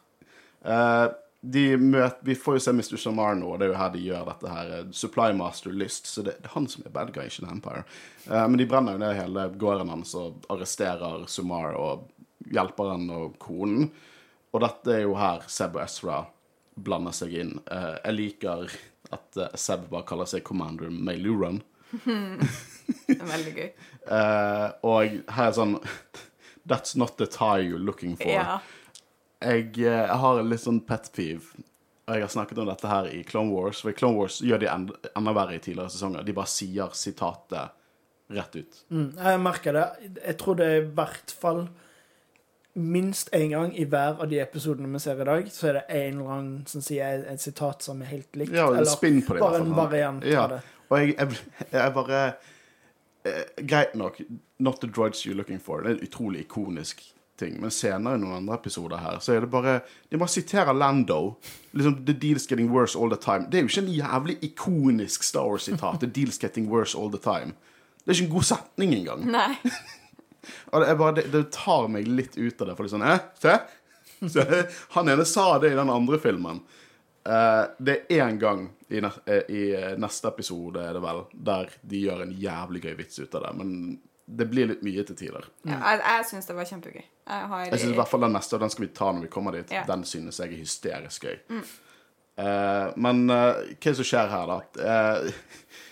[0.64, 1.08] Eh,
[1.42, 2.96] de møt, vi får jo se Mr.
[3.02, 4.72] Samar nå, og det er jo her de gjør dette her.
[4.78, 7.52] eh, Supply Master List, så det, det er han som er bad guy, ikke The
[7.52, 7.84] Empire.
[8.30, 12.08] Uh, men de brenner jo ned hele gården hans og arresterer Sumar og
[12.50, 13.90] hjelper han og konen.
[14.52, 16.22] Og dette er jo her Seb og Ezra
[16.74, 17.56] blander seg inn.
[17.70, 18.66] Eh, jeg liker
[19.12, 20.92] at eh, Seb bare kaller seg Commander.
[23.08, 23.72] Det er veldig gøy.
[24.02, 25.76] Eh, og her er sånn
[26.66, 28.32] That's not the tie you're looking for.
[28.32, 28.56] Ja.
[29.38, 31.62] Jeg, jeg har en litt sånn pet peeve.
[32.08, 33.84] Og jeg har snakket om dette her i Clone Wars.
[33.84, 36.26] For i Clone Wars gjør de enda, enda verre i tidligere sesonger.
[36.26, 37.78] De bare sier sitatet
[38.34, 38.82] rett ut.
[38.90, 39.86] Mm, jeg merker det.
[40.18, 41.64] Jeg tror det er i hvert fall
[42.72, 45.82] minst én gang i hver av de episodene vi ser i dag, så er det
[45.88, 48.54] en eller annen som sier et sitat som er helt likt.
[48.56, 49.42] Ja, eller spinn på det.
[49.44, 50.46] bare en variant ja.
[50.46, 50.60] av det.
[50.88, 51.40] Og jeg, jeg,
[51.72, 52.22] jeg bare
[53.24, 54.20] eh, Greit nok,
[54.58, 55.80] not the droids you're looking for.
[55.80, 57.02] Det er en utrolig ikonisk
[57.40, 57.60] ting.
[57.60, 59.80] Men senere i noen andre episoder her, så er det bare
[60.10, 61.36] De bare siterer Lando.
[61.72, 63.48] Liksom, The deal's getting worse all the time.
[63.50, 66.00] Det er jo ikke en jævlig ikonisk Star Wars-sitat.
[66.00, 67.56] The deal's getting worse all the time.
[68.04, 69.26] Det er ikke en god setning engang.
[69.30, 69.56] Nei.
[70.72, 72.76] Og det, er bare, det, det tar meg litt ut av det.
[72.78, 73.56] For sånn, eh, se?
[74.32, 74.62] se?
[74.96, 76.62] Han ene sa det i den andre filmen.
[77.22, 81.20] Uh, det er én gang i, ne eh, i eh, neste episode, er det vel,
[81.32, 83.52] der de gjør en jævlig gøy vits ut av det.
[83.60, 83.70] Men
[84.26, 85.46] det blir litt mye til tider.
[85.68, 87.04] Ja, jeg jeg syns det var kjempegøy.
[87.04, 89.26] Jeg har Jeg synes i hvert fall Den neste, og den skal vi ta når
[89.26, 89.84] vi kommer dit, Ja.
[89.86, 91.38] den synes jeg er hysterisk gøy.
[92.40, 94.86] Eh, men uh, hva er det som skjer her, da?
[94.88, 95.32] Eh,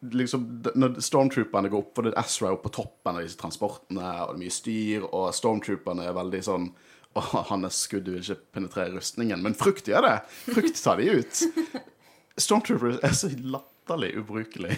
[0.00, 0.44] liksom,
[0.78, 4.42] når Stormtrooperne går opp, for det er på toppen av disse transportene, og det er
[4.44, 6.70] mye styr, og Stormtrooperne er veldig sånn
[7.16, 9.40] Å, hans skudd vil ikke penetrere rustningen.
[9.42, 10.16] Men frukt gjør det!
[10.52, 11.40] Frukt tar de ut.
[12.44, 14.76] Stormtroopers er så latterlig ubrukelig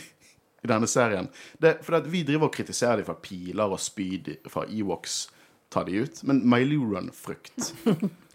[0.62, 1.26] i denne serien.
[1.59, 5.24] Det, for det, vi driver og kritiserer dem for piler og spyd fra Ewoks
[5.70, 7.72] tar de ut, men Myluran-frukt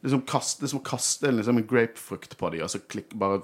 [0.01, 3.41] liksom kaste, Det som å kaste liksom, en grapefrukt på dem, og så klikk, bare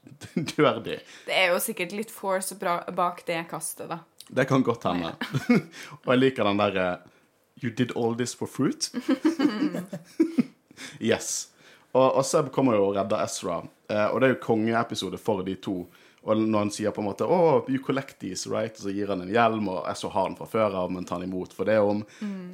[0.54, 0.98] dør de.
[1.28, 4.02] Det er jo sikkert litt force bra bak det kastet, da.
[4.24, 5.12] Det kan godt hende.
[6.02, 6.86] og jeg liker den derre
[7.62, 8.88] You did all this for fruit?
[10.98, 11.50] yes.
[11.94, 15.44] Og, og Seb kommer jo og redder Ezra, eh, og det er jo kongeepisode for
[15.46, 15.82] de to.
[16.24, 18.72] Og når han sier på en måte oh, you collect these, right?
[18.78, 21.20] Og så gir han en hjelm, og Ezra har den fra før av, men tar
[21.20, 22.00] han imot for det om.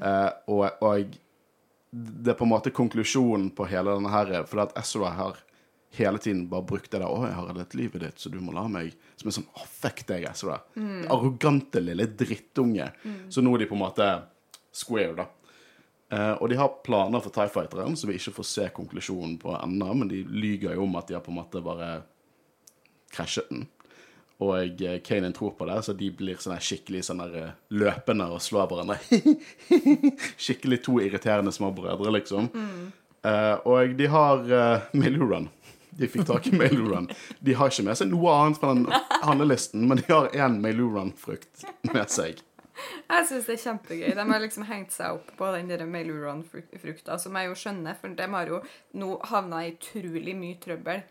[0.02, 1.12] Eh, og, og
[1.90, 5.38] det er på en måte konklusjonen på hele denne her, for at Ezra har
[5.94, 8.52] hele tiden bare brukt det der 'Å, jeg har reddet livet ditt, så du må
[8.54, 10.60] la meg' Som en sånn oh, fuck deg, Ezra'.
[11.10, 12.90] Arrogante lille drittunge.
[13.28, 14.06] Så nå er de på en måte
[14.72, 15.26] square, da.
[16.10, 19.54] Eh, og de har planer for Tie Fighteren, så vi ikke får se konklusjonen på
[19.56, 22.00] ennå, men de lyger jo om at de har på en måte bare
[23.14, 23.68] krasjet den.
[24.40, 28.30] Og eh, Kanan tror på det, så de blir sånn her skikkelig sånne eh, løpende
[28.32, 28.98] og slår hverandre.
[30.46, 32.48] skikkelig to irriterende små brødre, liksom.
[33.20, 35.50] Eh, og de har uh, Mailuran.
[36.00, 37.10] De fikk tak i Mailuran.
[37.44, 38.86] De har ikke med seg noe annet fra den
[39.26, 42.40] handlelisten, men de har én Mailuran-frukt med seg.
[43.10, 44.10] Jeg syns det er kjempegøy.
[44.16, 48.14] De har liksom hengt seg opp på den der Mailuran-frukta, som jeg jo skjønner, for
[48.18, 48.60] de har jo
[49.00, 51.02] nå havna i utrolig mye trøbbel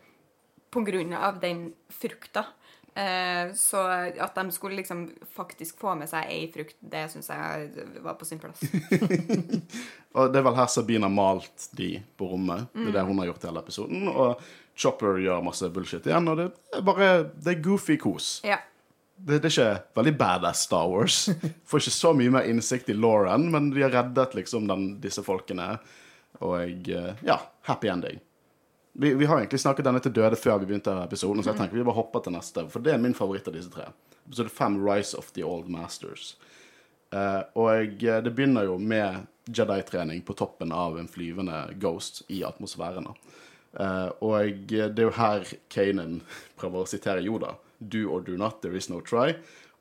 [0.70, 2.46] på grunn av den frukta.
[2.94, 3.84] Eh, så
[4.18, 5.04] at de skulle liksom
[5.34, 8.62] faktisk få med seg ei frukt, det syns jeg var på sin plass.
[10.18, 12.66] Og det er vel her Sabine har malt de på rommet.
[12.74, 14.08] Det er det hun har gjort i hele episoden.
[14.10, 14.42] Og
[14.74, 18.40] Chopper gjør masse bullshit igjen, og det er bare Det er goofy kos.
[18.46, 18.58] Ja.
[19.20, 21.22] Det, det er ikke veldig badass Star Wars.
[21.68, 25.24] Får ikke så mye mer innsikt i Lauren, men de har reddet liksom den, disse
[25.26, 25.74] folkene.
[26.40, 28.20] Og eh, Ja, happy ending.
[28.92, 31.78] Vi, vi har egentlig snakket denne til døde før vi begynte episoden, så jeg tenker
[31.78, 32.64] vi bare hopper til neste.
[32.72, 33.90] For det er min favoritt av disse tre.
[34.26, 36.34] Episode fem, Rise of the Old Masters.
[37.10, 42.44] Uh, og eh, det begynner jo med Jedi-trening på toppen av en flyvende Ghost i
[42.46, 43.08] atmosfæren.
[43.74, 46.20] Uh, og det er jo her Kanan
[46.60, 47.56] prøver å sitere Yoda.
[47.80, 49.34] Do or do not, there is no try.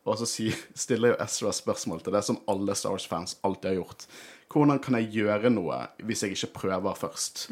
[0.07, 3.79] Og så si, stiller jo Ezra spørsmål til det som alle Star Wars-fans alltid har
[3.81, 4.05] gjort.
[4.49, 7.49] Hvordan kan jeg gjøre noe hvis jeg ikke prøver først?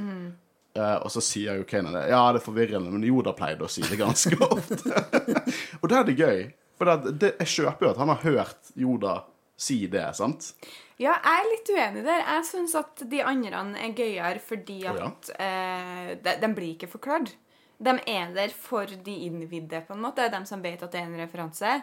[0.77, 2.07] Eh, og så sier jo Kanan det.
[2.11, 5.05] Ja, det er forvirrende, men Joda pleide å si det ganske ofte.
[5.81, 6.43] og da er det gøy.
[6.77, 9.15] For det, det, jeg kjøper jo at han har hørt Joda
[9.57, 10.51] si det, sant?
[10.97, 12.21] Ja, jeg er litt uenig der.
[12.23, 14.95] Jeg syns at de andre er gøyere fordi ja.
[15.09, 17.35] at eh, de, de blir ikke forklart.
[17.77, 20.29] De er der for de innvidde, på en måte.
[20.33, 21.73] De som vet at det er en referanse.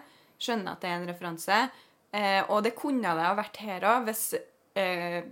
[0.42, 1.61] Skjønner at det er en referanse.
[2.14, 4.24] Eh, og det kunne det ha vært her òg, hvis,
[4.78, 5.22] eh,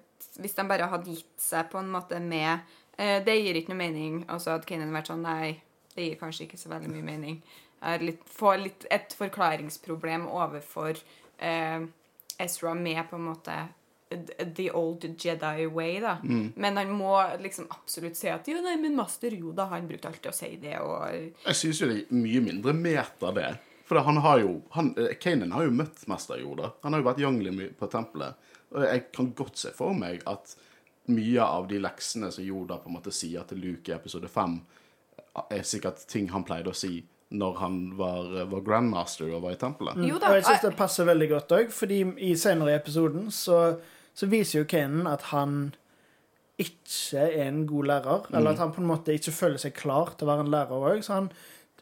[0.42, 2.58] hvis de bare hadde gitt seg på en måte med
[2.98, 4.22] eh, Det gir ikke noe mening.
[4.28, 5.60] Altså at Kanan vært sånn Nei,
[5.94, 7.42] det gir kanskje ikke så veldig mye mening.
[7.82, 10.98] Jeg litt, får litt et forklaringsproblem overfor
[11.42, 11.86] eh,
[12.42, 13.56] Ezra med på en måte
[14.56, 16.18] the old Jedi way, da.
[16.22, 20.30] Men han må liksom absolutt si at jo, nei, men master Yoda, han brukte alltid
[20.32, 23.50] å si det, og Jeg syns jo det er mye mindre meta, det.
[23.92, 26.72] For han har jo han, eh, Kanan har jo møtt mester Yoda.
[26.82, 28.34] Han har jo vært Youngly på tempelet.
[28.72, 30.54] Og jeg kan godt se for meg at
[31.12, 34.60] mye av de leksene som Yoda på en måte sier til Luke i episode fem,
[35.50, 39.60] er sikkert ting han pleide å si når han var, var grandmaster og var i
[39.60, 40.00] tempelet.
[40.04, 40.30] Jo da.
[40.30, 43.60] Og jeg syns det passer veldig godt òg, fordi i senere i episoden så,
[44.14, 45.72] så viser jo Kanan at han
[46.60, 48.28] ikke er en god lærer.
[48.36, 50.86] Eller at han på en måte ikke føler seg klar til å være en lærer
[50.92, 51.00] òg.
[51.06, 51.30] Så han,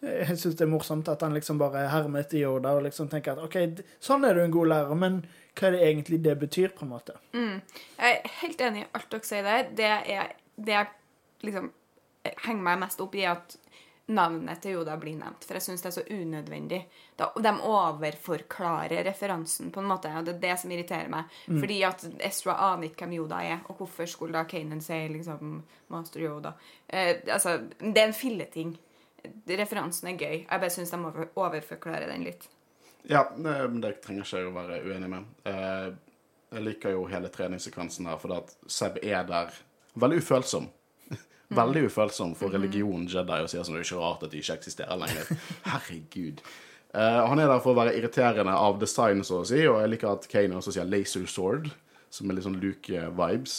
[0.02, 3.34] jeg syns det er morsomt at han liksom bare hermer etter Yoda og liksom tenker
[3.34, 5.20] at OK, sånn er du en god lærer, men
[5.58, 7.18] hva er det egentlig det betyr, på en måte?
[7.34, 9.74] Jeg er helt enig i alt dere sier der.
[9.76, 10.90] Det er det jeg
[11.48, 11.72] liksom
[12.46, 13.58] henger meg mest opp i, er at
[14.06, 15.44] navnet til Yoda blir nevnt.
[15.46, 16.80] For jeg syns det er så unødvendig.
[17.18, 20.12] Da, de overforklarer referansen, på en måte.
[20.18, 21.40] Og det er det som irriterer meg.
[21.46, 25.60] Fordi at Ezra aner ikke hvem Yoda er, og hvorfor skulle da Kanan si liksom
[25.92, 26.54] Master Yoda?
[26.86, 28.74] Eh, altså, det er en filleting.
[29.46, 30.36] Referansen er gøy.
[30.42, 32.48] Jeg bare syns de over, overforklarer den litt.
[33.08, 35.28] Ja, det, men det trenger ikke jeg å være uenig med.
[35.48, 35.90] Eh,
[36.50, 39.54] jeg liker jo hele treningssekvensen her, for at Seb er der
[40.00, 40.68] veldig ufølsom.
[41.50, 44.58] Veldig ufølsom for religion Jedi og sier sånn det er ikke rart at de ikke
[44.60, 45.30] eksisterer lenger.
[45.66, 46.42] Herregud.
[46.94, 49.92] Uh, han er der for å være irriterende av design, så å si, og jeg
[49.92, 51.68] liker at Kane også sier laser sword,
[52.10, 53.58] som er litt sånn Luke-vibes.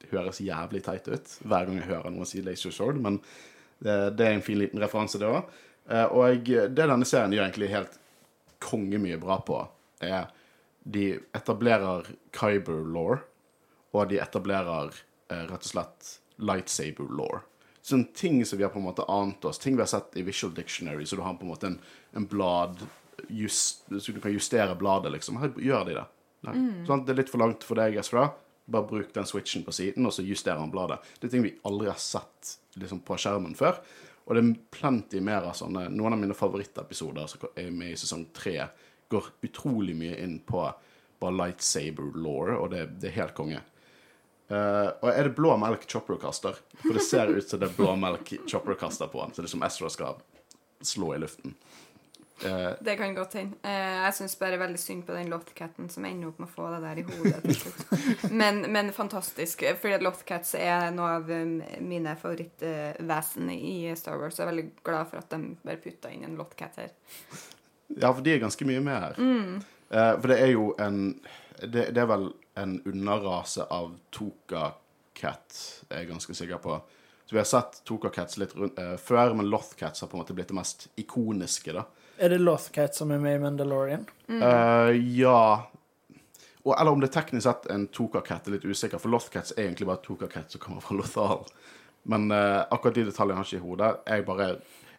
[0.00, 3.18] Det høres jævlig teit ut hver gang jeg hører noen si laser sword, men
[3.80, 5.48] det, det er en fin liten referanse, det òg.
[6.16, 7.96] Og det denne serien gjør egentlig helt
[8.62, 9.58] kongemye bra på,
[10.04, 10.28] er
[10.84, 13.20] de etablerer Kyber-law,
[13.90, 17.40] og de etablerer uh, rett og slett lightsaber-law.
[17.80, 20.24] Sånne ting som vi har på en måte ant oss, ting vi har sett i
[20.26, 21.78] Visual Dictionary, så du har på en måte en,
[22.16, 22.82] en blad
[23.28, 25.36] just, Så du kan justere bladet, liksom.
[25.40, 26.04] Her gjør de det.
[26.48, 26.86] Mm.
[26.88, 28.30] Sånn, det er litt for langt for deg, Ezra.
[28.70, 31.00] Bare bruk den switchen på siden, og så justerer han bladet.
[31.18, 33.80] Det er ting vi aldri har sett liksom, på skjermen før.
[34.24, 37.98] Og det er plenty mer av sånne Noen av mine favorittepisoder som er med i
[38.00, 38.56] sesong tre,
[39.10, 40.62] går utrolig mye inn på
[41.20, 43.60] bare lightsaber law, og det, det er helt konge.
[44.50, 46.56] Eh, og er det blå melk Chopper kaster?
[46.82, 49.34] For det ser ut som det er blå melk Chopper kaster på han.
[49.34, 50.18] Så det er som Ezra skal
[50.82, 51.54] slå i luften.
[52.40, 53.58] Uh, Det kan godt hende.
[53.60, 53.70] Uh,
[54.06, 56.78] jeg syns bare veldig synd på den Lothcaten som ender opp med å få det
[56.86, 58.30] der i hodet.
[58.32, 59.62] Men, men fantastisk.
[59.82, 61.28] Fordi Lothcats er noe av
[61.84, 64.40] mine favorittvesen i Star Wars.
[64.40, 66.94] Jeg er veldig glad for at de bare putta inn en Lothcat her.
[67.92, 69.20] ja, for de er ganske mye med her.
[69.90, 71.00] Eh, for det er jo en
[71.60, 72.30] det, det er vel
[72.62, 74.72] en underrase av Toka
[75.14, 75.56] Cat,
[75.90, 76.80] er jeg ganske sikker på.
[77.26, 80.22] Så Vi har sett Toka Cats litt rundt, eh, før, men Lothcats har på en
[80.24, 81.72] måte blitt det mest ikoniske.
[81.72, 81.84] da.
[82.18, 84.06] Er det Lothcat som er med i Mandalorian?
[84.28, 85.66] Eh, ja
[86.64, 88.98] og, Eller om det er teknisk sett en Toka-cat, er litt usikker.
[89.00, 91.46] For Lothcats er egentlig bare Toka-cat som kommer fra Lothal.
[92.04, 93.92] Men eh, akkurat de detaljene har jeg ikke i hodet.
[94.06, 94.48] Jeg bare,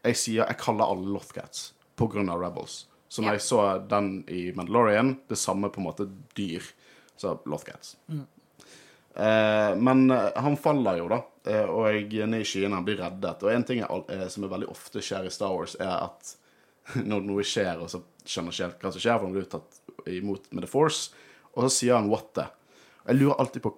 [0.03, 2.87] jeg sier, jeg kaller alle Lothcats på grunn av Rebels.
[3.09, 3.33] Så når Ja.
[3.33, 6.63] jeg så den i Mandalorian, det samme på en måte dyr.
[7.21, 7.95] Så Lothcats.
[9.15, 11.19] Eh, men eh, han faller jo, da.
[11.45, 13.43] Eh, og jeg ned i skyene, han blir reddet.
[13.45, 16.33] Og en ting er, eh, som er veldig ofte skjer i Star Wars, er at
[17.11, 19.81] når noe skjer, og så skjønner ikke helt hva som skjer, for han blir tatt
[20.09, 21.11] imot med The Force,
[21.51, 22.49] og så sier han 'what the'.
[23.03, 23.75] Og jeg lurer alltid på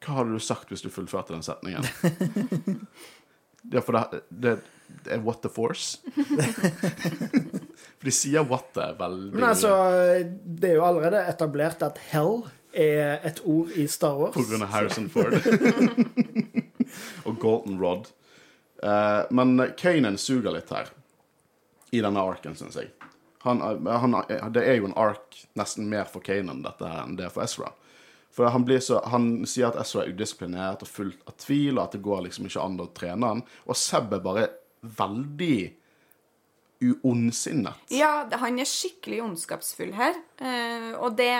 [0.00, 1.86] hva hadde du sagt hvis du fullførte den setningen?
[3.68, 4.52] Ja, for det, det,
[5.04, 6.00] det er 'what the force'.
[7.98, 9.74] for de sier 'what the' veldig Men altså,
[10.44, 14.34] det er jo allerede etablert at hell er et ord i Star Wars.
[14.34, 15.34] På grunn av Harrison Ford.
[17.26, 18.10] og Golden Rod.
[18.82, 20.90] Uh, men Kanan suger litt her.
[21.90, 22.92] I denne arken, syns jeg.
[23.42, 24.16] Han, han,
[24.52, 27.44] det er jo en ark nesten mer for Kanan dette her enn det er for
[27.46, 27.72] Ezra.
[28.30, 31.86] For han, blir så, han sier at Ezra er udisiplinert og fullt av tvil, og
[31.88, 33.44] at det går liksom ikke an å trene han.
[33.66, 34.46] Og Seb er bare
[34.80, 35.56] veldig
[36.80, 37.90] uondsinnet.
[37.92, 41.34] Ja, han er skikkelig ondskapsfull her, eh, og det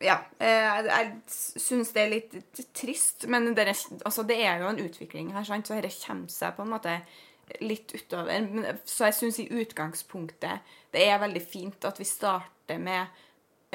[0.00, 0.18] Ja.
[0.40, 3.74] Eh, jeg syns det er litt trist, men det er,
[4.08, 5.68] altså, det er jo en utvikling her, sant?
[5.68, 6.94] så dette kommer seg på en måte
[7.60, 8.46] litt utover.
[8.46, 13.20] Men, så jeg syns i utgangspunktet det er veldig fint at vi starter med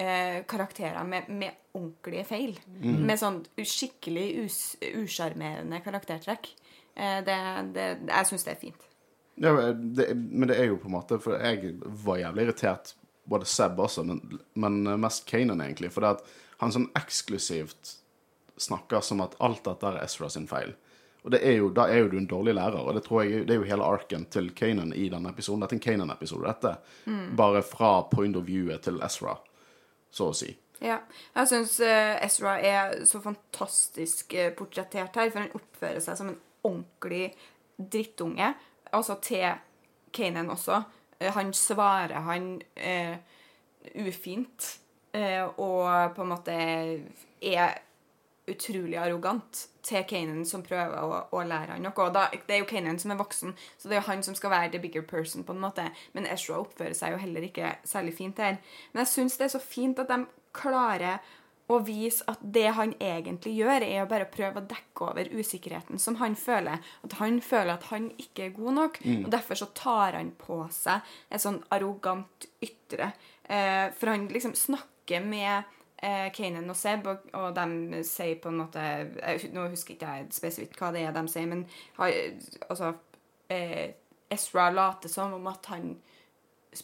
[0.01, 2.57] eh, karakterer med, med ordentlige feil.
[2.79, 6.49] Med sånn skikkelig us- usjarmerende karaktertrekk.
[6.95, 7.37] Eh, det,
[7.75, 8.89] det, jeg syns det er fint.
[9.43, 11.73] Ja, det, men det er jo på en måte For jeg
[12.05, 12.93] var jævlig irritert,
[13.25, 14.21] både Seb også, men,
[14.53, 15.91] men mest Kanan, egentlig.
[15.93, 17.97] For det at han sånn eksklusivt
[18.61, 20.75] snakker som at alt dette er Ezra sin feil.
[21.25, 23.47] Og det er jo, da er jo du en dårlig lærer, og det tror jeg
[23.49, 25.63] det er jo hele arken til Kanan i denne episoden.
[25.63, 26.75] Dette er en Kanan-episode, dette.
[27.37, 29.33] Bare fra point of view til Ezra,
[30.13, 30.51] så å si.
[30.83, 30.99] Ja.
[31.33, 36.39] Jeg syns Ezra er så fantastisk eh, portrettert her, for han oppfører seg som en
[36.67, 37.31] ordentlig
[37.75, 38.53] drittunge.
[38.93, 39.47] Altså til
[40.13, 40.83] Kanan også.
[41.19, 43.17] Eh, Han svarer han eh,
[43.95, 44.79] ufint,
[45.13, 46.55] eh, og på en måte
[47.41, 47.81] er
[48.47, 52.09] utrolig arrogant til Kanan som prøver å, å lære han noe.
[52.13, 54.53] Da, det er jo Kanan som er voksen, så det er jo han som skal
[54.53, 55.43] være the bigger person.
[55.43, 55.87] på en måte.
[56.13, 58.59] Men Ezra oppfører seg jo heller ikke særlig fint her.
[58.93, 61.17] Men jeg syns det er så fint at de klarer
[61.71, 66.01] å vise at det han egentlig gjør, er å bare prøve å dekke over usikkerheten
[66.01, 66.83] som han føler.
[67.05, 70.59] At han føler at han ikke er god nok, og derfor så tar han på
[70.73, 73.13] seg et sånn arrogant ytre.
[73.43, 75.65] Eh, for han liksom snakker med
[75.97, 80.15] eh, Kanan og Seb, og, og de sier på en måte jeg, Nå husker ikke
[80.19, 81.65] jeg spesifikt hva det er de sier, men
[82.01, 82.93] altså
[83.53, 83.95] eh,
[84.33, 85.95] Ezra later som om at han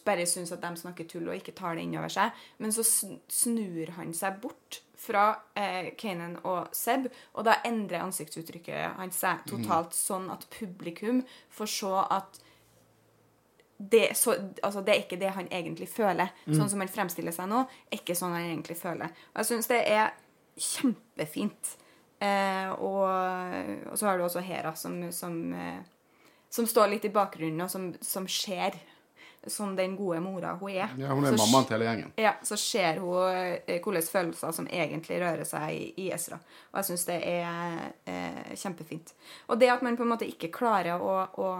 [0.00, 2.32] bare syns at de snakker tull og ikke tar det inn over seg.
[2.62, 8.98] Men så snur han seg bort fra eh, Kanan og Seb, og da endrer ansiktsuttrykket
[9.00, 12.42] hans seg totalt sånn at publikum får se at
[13.82, 16.30] det, så, altså det er ikke det han egentlig føler.
[16.46, 19.10] Sånn som han fremstiller seg nå, er ikke sånn han egentlig føler.
[19.32, 20.12] Og jeg syns det er
[20.54, 21.72] kjempefint.
[22.22, 23.08] Eh, og,
[23.90, 25.80] og så har du også Hera, som, som, eh,
[26.52, 28.78] som står litt i bakgrunnen, og som, som ser
[29.46, 30.92] som den gode mora hun er.
[30.98, 32.12] Ja, hun er Så mammaen til hele gjengen.
[32.16, 36.38] ja, så ser hun eh, hvilke følelser som egentlig rører seg i, i Ezra.
[36.72, 39.14] Og jeg syns det er eh, kjempefint.
[39.48, 41.50] Og det at man på en måte ikke klarer å, å,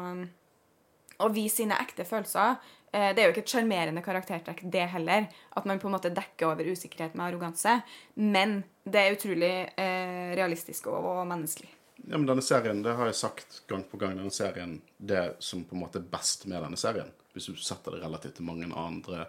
[1.19, 2.55] å vise sine ekte følelser
[2.93, 5.27] eh, Det er jo ikke et sjarmerende karaktertrekk, det heller.
[5.57, 7.81] At man på en måte dekker over usikkerhet med arroganse.
[8.15, 11.71] Men det er utrolig eh, realistisk og, og menneskelig.
[12.03, 15.61] Ja, men denne serien, det har jeg sagt gang på gang, denne serien, det som
[15.63, 18.69] på en måte er best med denne serien, hvis du setter det relativt til mange
[18.77, 19.27] andre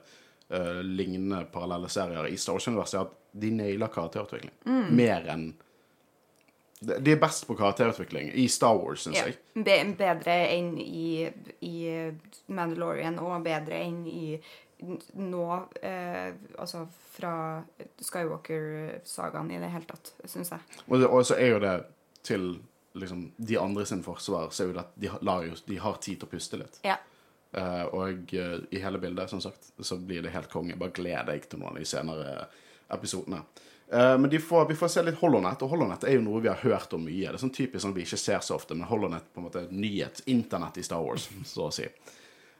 [0.52, 4.54] uh, lignende parallelle serier i Star Wars-universet, er at de nailer karakterutvikling.
[4.94, 5.54] Mer enn
[6.84, 9.26] de er best på karakterutvikling i Star Wars, syns Ja.
[9.26, 9.38] jeg.
[9.56, 11.30] Be bedre enn i,
[11.62, 12.12] i
[12.48, 14.40] Mandalorian, og bedre enn i
[15.16, 15.44] nå
[15.82, 16.82] eh, Altså
[17.14, 17.64] fra
[18.02, 20.60] Skywalker-sagaen i det hele tatt, syns jeg.
[20.90, 21.74] Og, det, og så er jo det
[22.24, 22.48] til
[23.00, 25.12] liksom, de andre sin forsvar, så er jo det at de,
[25.48, 26.80] jo, de har tid til å puste litt.
[26.84, 26.98] Ja.
[27.54, 30.78] Eh, og uh, i hele bildet, som sagt, så blir det helt konge.
[30.80, 32.48] Bare gled deg til noen av de senere
[32.94, 33.44] episodene.
[33.94, 36.64] Uh, men får, vi får se litt Holonet, og Holonet er jo noe vi har
[36.64, 37.28] hørt om mye.
[37.28, 39.66] Det er sånn typisk sånn vi ikke ser så ofte, men Holonet på en måte
[39.68, 40.24] er nyhet.
[40.34, 41.88] Internett i Star Wars, så å si.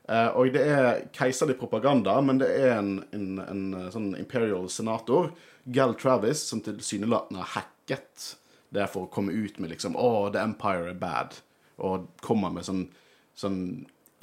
[0.04, 5.30] Og det er keiserlig propaganda, men det er en, en, en sånn imperial senator,
[5.64, 8.34] Gal Travis, som tilsynelatende har hacket
[8.76, 11.38] det for å komme ut med liksom Å, the empire er bad.
[11.88, 12.84] Og kommer med sånn,
[13.38, 13.62] sånn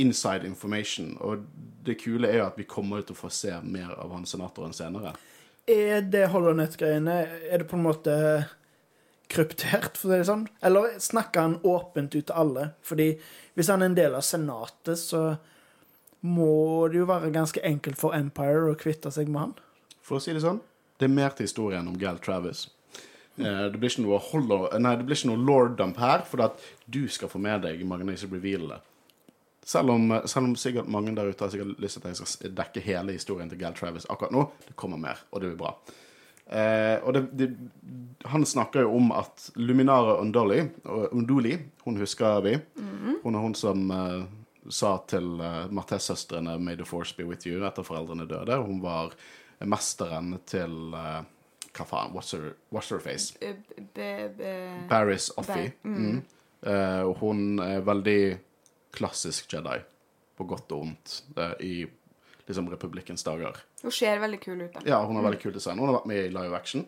[0.01, 1.15] inside information.
[1.21, 1.45] Og
[1.85, 4.75] det kule er jo at vi kommer til å få se mer av han senatoren
[4.77, 5.15] senere.
[5.71, 7.15] Er det Holonet-greiene
[7.53, 8.15] Er det på en måte
[9.31, 10.47] kryptert, for å si det sånn?
[10.67, 12.73] Eller snakker han åpent ut til alle?
[12.83, 13.13] Fordi
[13.55, 15.37] hvis han er en del av Senatet, så
[16.27, 19.55] må det jo være ganske enkelt for Empire å kvitte seg med han.
[20.03, 20.59] For å si det sånn,
[20.99, 22.67] det er mer til historien om Gal Travis.
[23.39, 26.59] Eh, Det blir ikke noe, holo, nei, det blir ikke noe lord-dump her, for at
[26.91, 28.81] du skal få med deg mange av disse revealene.
[29.71, 32.55] Selv om, selv om sikkert mange der ute har sikkert lyst til at jeg skal
[32.59, 35.75] dekke hele historien til Gal Travis akkurat nå, det kommer mer, og det blir bra.
[36.51, 37.47] Eh, og det, det,
[38.33, 40.65] han snakker jo om at Luminara Undoli,
[41.15, 41.53] Undoli
[41.85, 42.57] hun husker vi.
[43.23, 44.25] Hun er hun som eh,
[44.71, 48.59] sa til uh, Martez-søstrene 'May the force be with you' etter foreldrene døde.
[48.67, 49.15] Hun var
[49.63, 51.23] mesteren til eh,
[51.71, 52.11] Hva faen?
[52.17, 53.37] What's her, what's her face?
[53.41, 55.73] Eh, b- b- b- Barris Offie.
[55.85, 56.23] Bar- Mm.
[56.67, 58.39] Eh, hun er veldig
[58.97, 59.79] klassisk Jedi,
[60.37, 61.75] på godt og vondt, eh, i
[62.47, 63.57] liksom republikkens dager.
[63.83, 64.83] Hun ser veldig kul ut, da.
[64.87, 65.79] Ja, hun har veldig kul design.
[65.79, 66.87] Hun har vært med i live action.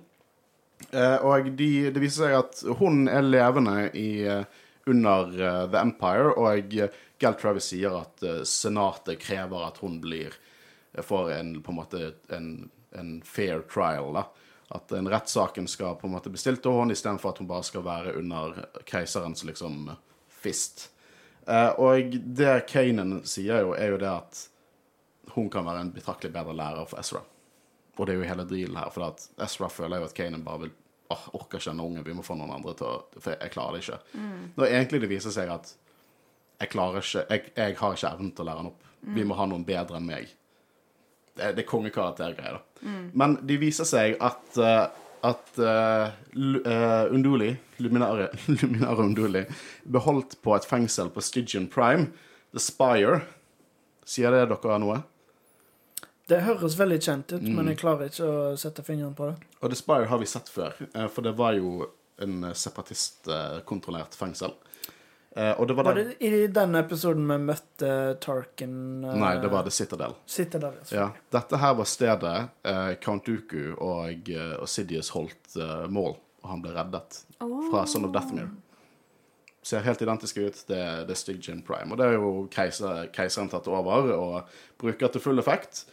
[0.91, 4.45] Eh, og de, det viser seg at hun er levende i, eh,
[4.91, 5.31] under
[5.71, 6.75] The Empire, og
[7.23, 10.35] Gal Travis sier at senatet krever at hun blir
[10.99, 14.13] får en på en måte en, en fair trial.
[14.13, 14.25] da.
[14.69, 17.67] At en rettssaken skal på en måte bli stilt til henne istedenfor at hun bare
[17.67, 19.91] skal være under keiserens liksom
[20.29, 20.89] fist.
[21.47, 24.43] Eh, og det Kanan sier jo, er jo det at
[25.35, 27.23] hun kan være en betraktelig bedre lærer for Ezra.
[27.97, 30.67] Og det er jo hele dealen her, for at Ezra føler jo at Kanan bare
[30.67, 30.75] vil
[31.13, 33.77] oh, orker ikke denne ungen, vi må få noen andre til å For jeg klarer
[33.77, 33.99] det ikke.
[34.57, 35.75] Når egentlig det viser seg at
[36.63, 38.89] jeg klarer ikke Jeg, jeg har ikke evnen til å lære han opp.
[39.03, 40.31] Vi må ha noen bedre enn meg.
[41.35, 42.89] Det, det er kongekaraktergreier, da.
[43.19, 44.85] Men det viser seg at eh,
[45.23, 46.11] at uh,
[47.15, 48.29] Unduli, Luminare,
[48.61, 49.45] Luminare Unduli,
[49.85, 52.09] beholdt på et fengsel på Stygian Prime,
[52.53, 53.21] The Spire.
[54.05, 54.99] Sier det dere noe?
[56.31, 57.55] Det høres veldig kjent ut, Mm.
[57.59, 59.37] men jeg klarer ikke å sette fingeren på det.
[59.63, 61.89] Og The Spire har vi sett før, eh, for det var jo
[62.23, 64.55] en separatistkontrollert fengsel.
[65.35, 69.49] Eh, Og det var Var det i den episoden vi møtte Tarkin uh, Nei, det
[69.53, 70.13] var The Citadel.
[70.29, 70.75] Citadel.
[70.93, 71.07] Ja.
[71.33, 72.35] Dette her var stedet
[72.69, 74.29] uh, Count Dooku og
[74.61, 75.57] og Sidious holdt
[75.89, 78.51] mål, og han ble reddet fra Son of Deathmere.
[79.63, 80.57] Ser helt identisk ut.
[80.69, 81.93] Det, det er Stygian Prime.
[81.95, 84.49] Og det er jo keiser, keiseren tatt over og
[84.83, 85.85] bruker til full effekt.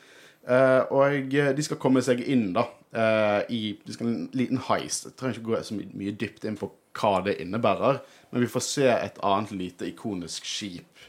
[0.50, 2.64] Eh, og de skal komme seg inn, da,
[2.98, 5.06] eh, i De skal en liten heist.
[5.06, 8.50] Jeg trenger ikke gå så my- mye dypt inn på hva det innebærer, men vi
[8.50, 11.00] får se et annet lite ikonisk skip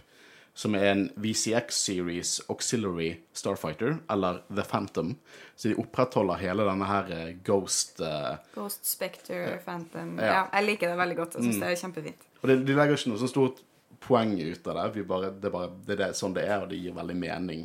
[0.61, 5.14] som er en VCX Series Auxiliary Starfighter, eller The Phantom.
[5.57, 10.24] Så de opprettholder hele denne her eh, Ghost uh, Ghost, Spectre, Phantom Ja.
[10.24, 10.24] Mm.
[10.26, 10.43] ja.
[10.53, 11.39] Jeg liker det veldig godt.
[11.39, 12.26] Jeg syns det er kjempefint.
[12.43, 13.62] Og de, de legger ikke noe sånt stort
[14.05, 14.89] poeng ut av det.
[14.99, 17.64] Vi bare, det bare det er det, sånn det er, og det gir veldig mening.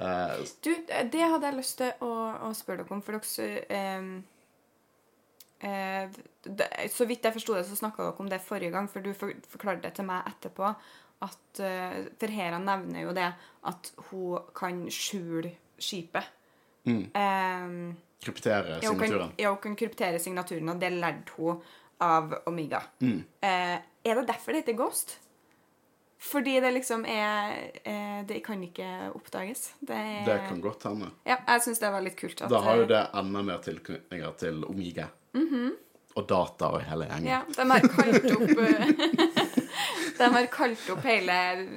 [0.00, 2.12] Uh, Du, det hadde jeg lyst til å,
[2.48, 4.20] å spørre dere om, for dere det,
[5.60, 9.34] Så vidt jeg forsto det, så snakka dere om det forrige gang, for du for,
[9.52, 10.74] forklarte det til meg etterpå.
[11.20, 13.28] At eh, For Hera nevner jo det
[13.68, 16.30] at hun kan skjule skipet.
[18.20, 19.32] Kryptere ja, hun kan, signaturen.
[19.38, 21.60] ja, hun kan kryptere signaturen, og det lærte hun
[22.00, 22.80] av Omega.
[23.00, 23.18] Mm.
[23.40, 25.18] Eh, er det derfor det heter Ghost?
[26.20, 27.54] Fordi det liksom er
[27.84, 29.70] eh, Det kan ikke oppdages.
[29.80, 31.08] Det, er, Det kan godt hende.
[31.24, 32.42] Ja, jeg syns det var litt kult.
[32.42, 35.08] At, Da har jo eh, det enda mer tilknytninger til Omega.
[36.18, 37.28] Og data og hele gjengen.
[37.30, 38.88] Ja, de har kalt opp eh,
[40.20, 41.36] De har kalt opp hele,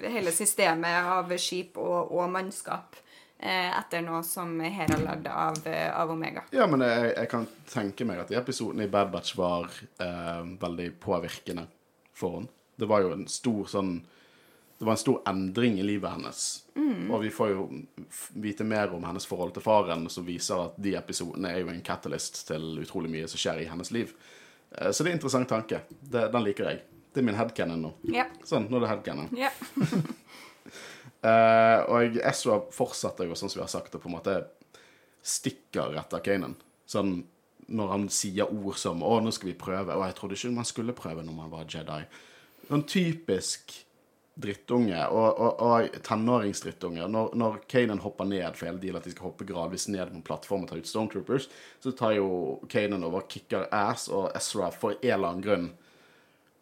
[0.10, 2.98] hele systemet av skip og, og mannskap
[3.38, 6.44] eh, etter noe som her er lagd av, eh, av Omega.
[6.56, 9.70] Ja, men jeg, jeg kan tenke meg at de episodene i Bad Batch var
[10.02, 11.68] eh, veldig påvirkende
[12.18, 12.52] for henne.
[12.74, 13.92] Det var jo en stor sånn
[14.78, 16.40] Det var en stor endring i livet hennes.
[17.10, 17.68] Og vi får jo
[18.34, 21.84] vite mer om hennes forhold til faren, som viser at de episodene er jo en
[21.86, 24.12] catalyst til utrolig mye som skjer i hennes liv.
[24.72, 25.84] Eh, så det er en interessant tanke.
[26.02, 26.82] Det, den liker jeg.
[27.14, 27.94] Det er min headcanon nå.
[28.10, 28.40] Yep.
[28.50, 29.30] Sånn, nå er det headcanon.
[29.38, 29.62] Yep.
[31.30, 34.40] uh, og Ezra fortsetter jo, sånn som vi har sagt, å på en måte
[35.24, 36.58] stikker etter Kanan.
[36.90, 37.22] Sånn
[37.74, 40.68] når han sier ord som 'Å, nå skal vi prøve', og jeg trodde ikke man
[40.68, 42.02] skulle prøve når man var Jedi.
[42.68, 43.72] Sånn typisk
[44.34, 47.06] drittunge, og, og, og tenåringsdrittunge.
[47.12, 50.18] Når, når Kanan hopper ned for hele dealen at de skal hoppe gradvis ned på
[50.18, 51.50] en plattform og ta ut Stormtroopers,
[51.84, 52.28] så tar jo
[52.72, 55.72] Kanan over, kicker ass, og Ezra for en eller annen grunn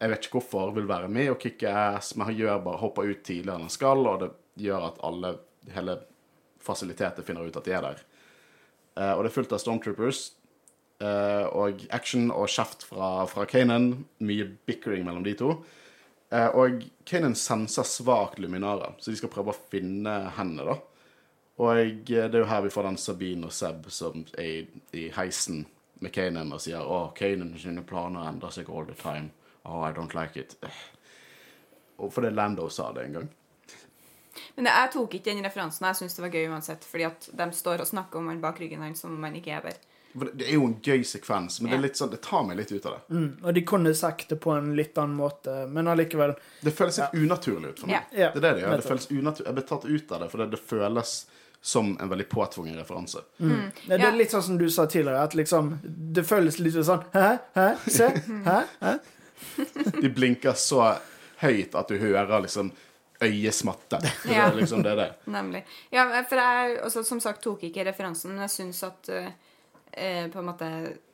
[0.02, 3.06] jeg vet ikke hvorfor, vil være med og kicke ass, men han gjør bare, hopper
[3.06, 4.30] ut tidligere enn han skal, og det
[4.64, 5.30] gjør at alle,
[5.70, 5.94] hele
[6.62, 8.00] fasilitetet finner ut at de er der.
[8.98, 10.30] Uh, og det er fullt av Stormtroopers,
[11.02, 15.48] Uh, og action og kjeft fra, fra Kanan, mye bickering mellom de to.
[16.32, 20.78] Eh, og Kanan senser svakt Luminara, så de skal prøve å finne henne, da.
[21.60, 24.80] Og eh, det er jo her vi får den Sabine og Seb som er i,
[24.96, 25.66] i heisen
[26.00, 29.28] med Kanan og sier å, Kanan sine planer endrer seg all the time.
[29.68, 30.56] Oh, I don't like it.
[32.02, 33.30] Og fordi Lando sa det en gang.
[34.56, 35.84] Men jeg tok ikke den referansen.
[35.86, 38.58] Jeg syns det var gøy uansett, fordi at de står og snakker om han bak
[38.58, 39.78] ryggen hans som om han ikke er der.
[40.12, 41.78] For det- det er jo en gøy sekvens, men det, Ja.
[41.78, 43.14] er litt sånn, det tar meg litt ut av det.
[43.16, 46.98] Mm, og de kunne sagt det på en litt annen måte, men allikevel Det føles
[46.98, 48.02] litt unaturlig ut for meg.
[48.12, 48.18] Ja.
[48.18, 48.76] Ja, Det er det det gjør.
[48.76, 51.24] Det føles unatur- Jeg ble tatt ut av det, fordi det føles
[51.64, 53.22] som en veldig påtvungen referanse.
[53.40, 53.72] Mm.
[53.88, 54.08] Det Ja.
[54.08, 55.78] er litt sånn som du sa tidligere, at liksom
[56.12, 57.38] Det føles litt sånn Hæ?
[57.54, 57.76] Hæ?
[57.88, 58.08] Se?
[58.44, 58.64] Hæ?
[58.82, 58.98] Hæ?
[60.02, 60.98] De blinker så
[61.40, 62.72] høyt at du hører liksom
[63.22, 64.00] øyesmatte.
[64.24, 65.14] Det er liksom det er det.
[65.28, 65.62] Nemlig.
[65.92, 69.28] Ja, for jeg også, som sagt tok ikke referansen, men jeg syns at eh,
[69.92, 70.68] eh, på en måte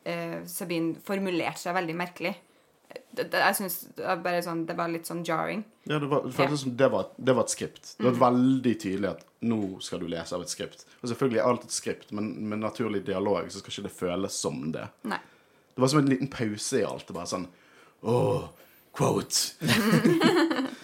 [0.05, 2.35] eh, Sabine formulerte seg veldig merkelig.
[2.89, 5.61] Det, det, jeg synes det var bare sånn Det var litt sånn jarring.
[5.85, 7.91] Ja, det, var, det føltes som det var, det var et skript.
[7.99, 10.87] Det var veldig tydelig at nå skal du lese av et skript.
[11.03, 14.41] Og selvfølgelig er alt et skript, men med naturlig dialog så skal ikke det føles
[14.41, 14.87] som det.
[15.11, 15.21] Nei.
[15.75, 17.13] Det var som en liten pause i alt.
[17.15, 17.49] Bare sånn
[18.09, 18.49] Åh,
[18.95, 19.69] quote.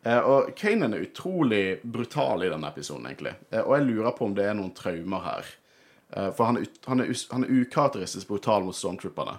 [0.00, 3.34] Eh, og Kanan er utrolig brutal i denne episoden, egentlig.
[3.50, 5.50] Eh, og jeg lurer på om det er noen traumer her.
[6.12, 9.38] Eh, for han er, han, er, han er ukarakteristisk brutal mot stormtrooperne.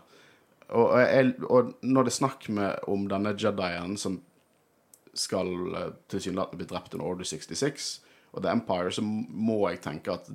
[0.72, 2.48] Og, og, jeg, og når det er snakk
[2.88, 4.22] om denne Jedien som
[5.14, 7.92] skal eh, tilsynelatende bli drept under Order 66
[8.32, 10.32] og The Empire, så må jeg tenke at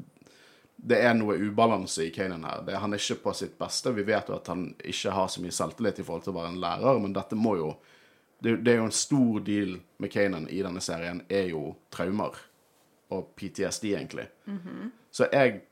[0.76, 2.61] det er noe ubalanse i Kanan her.
[2.66, 3.95] Det, han er ikke på sitt beste.
[3.97, 6.53] Vi vet jo at han ikke har så mye selvtillit i forhold til å være
[6.53, 7.76] en lærer, men dette må jo
[8.37, 12.37] Det, det er jo en stor deal med Kanan i denne serien, er jo traumer.
[13.09, 14.26] Og PTSD, egentlig.
[15.11, 15.62] Så jeg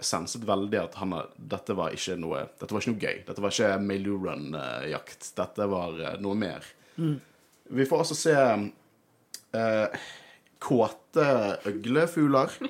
[0.00, 3.20] senset veldig at han, dette var ikke noe Dette var ikke noe gøy.
[3.26, 5.30] Dette var ikke Mailurun-jakt.
[5.38, 6.66] Dette var eh, noe mer.
[7.70, 10.00] Vi får også se eh,
[10.60, 11.28] kåte
[11.70, 12.56] øglefugler.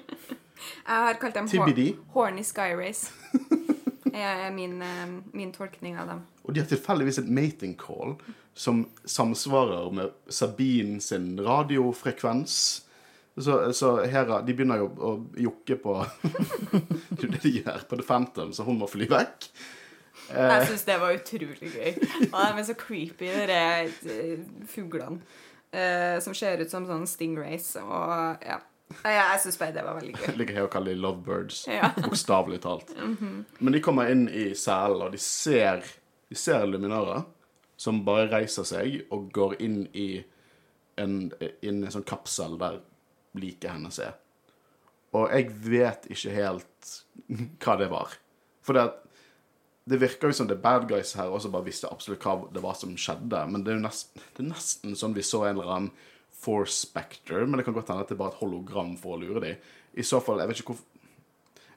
[0.61, 1.95] Jeg har kalt dem TBD.
[2.13, 3.11] horny sky Race.
[4.11, 6.23] Det er min, eh, min tolkning av dem.
[6.45, 8.17] Og de har tilfeldigvis et mating call
[8.59, 12.57] som samsvarer med Sabine sin radiofrekvens.
[13.39, 15.95] Så, så Hera De begynner jo å jokke på
[17.15, 19.47] Det er det de gjør på The Phantom, så hun må fly vekk.
[20.31, 21.95] Jeg syns det var utrolig gøy.
[22.29, 23.61] Og de er så creepy, de
[24.15, 25.21] eh, fuglene.
[25.73, 27.73] eh, som ser ut som sånn stingrays.
[27.83, 28.61] Og ja.
[29.07, 30.25] Jeg, syns bare det var veldig gøy.
[30.29, 31.65] Jeg liker her å kalle de lovebirds.
[31.71, 31.93] Ja.
[32.03, 32.91] Bokstavelig talt.
[32.99, 35.83] Men de kommer inn i selen, og de ser,
[36.31, 37.25] de ser luminarer
[37.81, 40.09] som bare reiser seg og går inn i
[41.01, 41.31] en,
[41.65, 42.83] inn i en sånn kapsel der
[43.39, 44.17] liket hennes er.
[45.17, 46.91] Og jeg vet ikke helt
[47.63, 48.15] hva det var.
[48.67, 48.87] For det,
[49.91, 52.79] det virker jo som er bad guys her også bare visste absolutt hva det var
[52.79, 53.43] som skjedde.
[53.51, 55.93] Men det er jo nesten, det er nesten sånn vi så en eller annen
[56.41, 59.21] Force Spectre, men det kan godt hende at det er bare et hologram for å
[59.21, 59.59] lure dem.
[59.93, 60.87] I så fall, jeg vet ikke hvor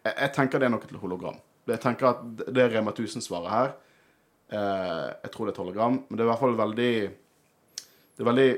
[0.04, 1.39] jeg, jeg tenker det er noe til hologram.
[1.68, 3.76] Jeg tenker at det er Rema 1000-svaret her.
[4.54, 6.93] Eh, jeg tror det er et hologram, men det er i hvert fall veldig
[8.14, 8.49] Det er veldig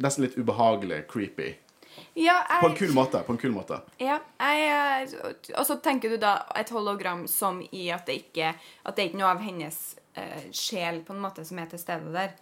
[0.00, 1.50] Nesten litt ubehagelig, creepy.
[2.14, 3.22] Ja, På en kul måte.
[3.26, 3.80] På en kul måte.
[3.98, 5.08] ja, jeg
[5.56, 9.08] Og så tenker du da et hologram som i at det ikke At det er
[9.10, 9.80] ikke noe av hennes
[10.18, 12.34] uh, sjel på en måte som er til stede der.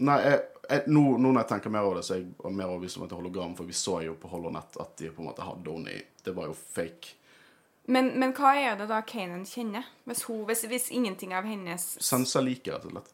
[0.00, 2.70] Nei, jeg, jeg, nå, nå når jeg tenker mer over det, så er jeg mer
[2.70, 5.20] overbevist om at det er hologram, for vi så jo på Holonett at de på
[5.20, 7.18] en måte hadde henne i Det var jo fake.
[7.90, 9.88] Men, men hva er det da Kanan kjenner?
[10.06, 13.10] Hvis, hun, hvis, hvis ingenting av hennes Sensa liker, rett og slett.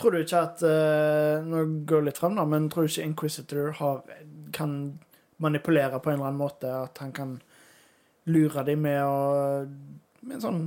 [0.00, 3.08] Tror du ikke at uh, Nå går det litt frem, da, men tror du ikke
[3.08, 4.02] Inquisitor har,
[4.52, 4.98] kan
[5.42, 6.70] manipulere på en eller annen måte?
[6.70, 7.36] At han kan
[8.24, 9.66] lure dem med å
[10.22, 10.58] Med en sånn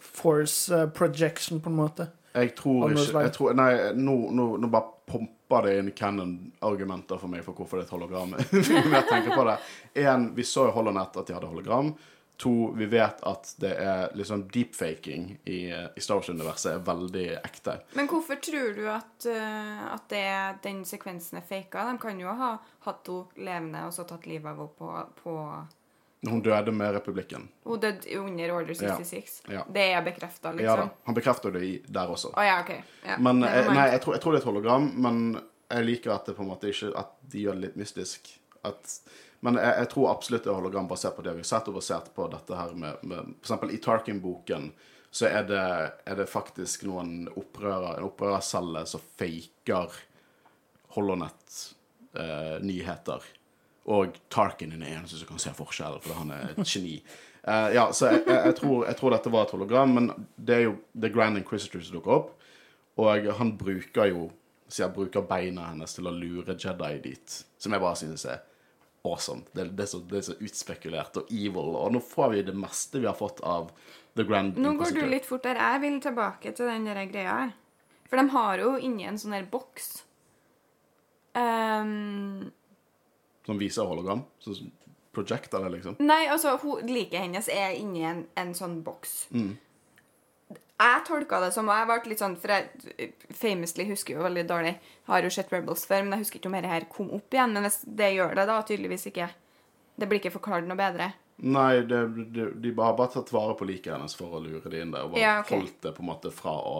[0.00, 2.06] force eh, projection, på en måte?
[2.32, 7.30] Jeg tror ikke jeg tror, Nei, nå, nå, nå bare pumper det inn canon-argumenter for
[7.30, 8.32] meg for hvorfor det er et hologram.
[8.96, 9.58] Jeg tenker på det.
[10.02, 11.92] En, vi så i Holonett at de hadde hologram.
[12.36, 17.76] To, vi vet at det er liksom deepfaking i, i Star Wars-universet er veldig ekte.
[17.94, 20.24] Men hvorfor tror du at, uh, at det,
[20.64, 21.84] den sekvensen er faka?
[21.92, 22.56] De kan jo ha
[22.88, 24.90] hatt henne levende og så tatt livet av henne på,
[25.22, 25.36] på
[26.26, 27.46] Hun døde med republikken.
[27.68, 29.42] Hun døde under Order 66.
[29.54, 29.62] Ja.
[29.70, 30.82] Det er bekrefta, Ja da.
[30.82, 30.94] liksom?
[31.06, 32.34] Han bekrefter det i, der også.
[32.34, 32.74] Å ja, OK.
[33.04, 33.18] Ja.
[33.18, 33.74] Men Never eh.
[33.78, 35.20] Nei, jeg tror, jeg tror det er et hologram, men
[35.70, 38.34] jeg liker at det på en måte ikke At de gjør det litt mystisk.
[38.64, 38.98] At,
[39.44, 41.76] men jeg, jeg tror absolutt det er hologram basert på det vi har sett, og
[41.76, 44.64] basert på dette her med, med eksempel i Tarkin-boken
[45.14, 45.66] så er det,
[46.10, 49.92] er det faktisk noen opprører, en opprørercelle som faker
[50.96, 53.22] Holonet-nyheter.
[53.84, 56.96] og Tarkin er den eneste som kan se forskjellen, fordi han er et geni.
[57.44, 60.54] Uh, ja, så jeg, jeg, jeg, tror, jeg tror dette var et hologram, men det
[60.56, 62.28] er jo The Grand Inquisitor som dukker opp.
[62.98, 63.06] Og
[63.38, 64.20] han bruker jo
[64.64, 67.44] siden jeg bruker beina hennes til å lure Jedi dit.
[67.60, 68.38] Som jeg bare synes er
[69.04, 69.44] awesome.
[69.52, 71.74] Det, det, er så, det er så utspekulert og evil.
[71.76, 73.70] Og nå får vi det meste vi har fått av
[74.16, 75.60] The Grand Nå går du litt fort der.
[75.60, 77.54] Jeg vil tilbake til den der greia her.
[78.08, 79.90] For de har jo inni en sånn der boks
[81.34, 82.50] um...
[83.44, 84.22] Som viser hologram.
[84.40, 84.70] Som
[85.14, 85.96] projecter det, liksom.
[86.02, 86.56] Nei, altså,
[86.88, 89.28] liket hennes er inni en, en sånn boks.
[89.34, 89.52] Mm.
[90.80, 94.72] Jeg tolka det som Jeg ble litt sånn, for jeg famously husker jo veldig dårlig.
[95.06, 97.52] Har jo sett Rebels før, men jeg husker ikke om dette her kom opp igjen.
[97.54, 99.28] Men hvis det gjør det, da tydeligvis ikke.
[99.94, 101.12] Det blir ikke forklart noe bedre.
[101.46, 102.00] Nei, det,
[102.34, 105.06] det, de har bare tatt vare på liket hennes for å lure det inn der.
[105.06, 105.58] Og bare Ja, okay.
[105.62, 106.76] holdt det på en måte fra å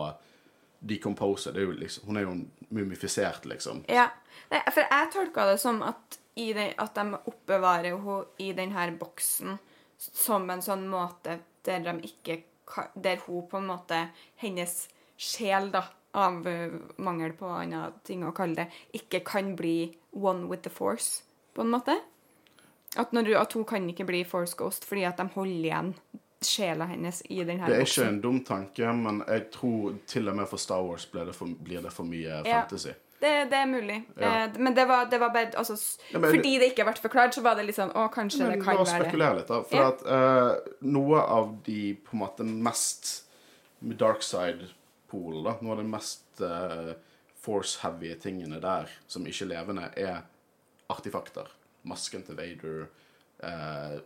[0.84, 1.52] decompose.
[1.54, 2.34] Det er jo liksom, hun er jo
[2.74, 3.84] mumifisert, liksom.
[3.88, 4.08] Ja,
[4.50, 8.88] Nei, For jeg tolka det som at, i den, at de oppbevarer henne i denne
[8.98, 9.54] boksen
[10.04, 12.50] som en sånn måte der de ikke ka-
[12.96, 15.84] Der hun på en måte Hennes sjel, da,
[16.14, 18.66] av eh, mangel på andre ting å kalle det,
[19.00, 21.22] ikke kan bli one with the force,
[21.54, 21.96] på en måte.
[22.96, 25.94] At, når, du- at hun kan ikke bli force ghost fordi at de holder igjen
[26.44, 30.36] sjela hennes i denne Det er ikke en dum tanke, men jeg tror til og
[30.36, 32.60] med for Star Wars blir det for, blir det for mye Ja.
[32.62, 32.92] fantasy.
[33.20, 33.98] Det, det er mulig.
[34.20, 34.44] Ja.
[34.44, 35.76] Eh, men det var, det var bare altså,
[36.12, 38.58] Ja, men- Fordi det ikke ble forklart, så var det litt sånn Å, kanskje Men
[38.58, 39.62] det kan la oss spekulere litt, da.
[39.62, 39.88] For Ja.
[39.88, 43.24] at eh, noe av de på en måte mest
[43.80, 46.94] dark side-polene, da, noe av de mest eh,
[47.44, 50.22] force-heavy tingene der som ikke levende, er
[50.90, 51.48] artifakter.
[51.84, 52.86] Masken til Vader,
[53.42, 53.98] eh,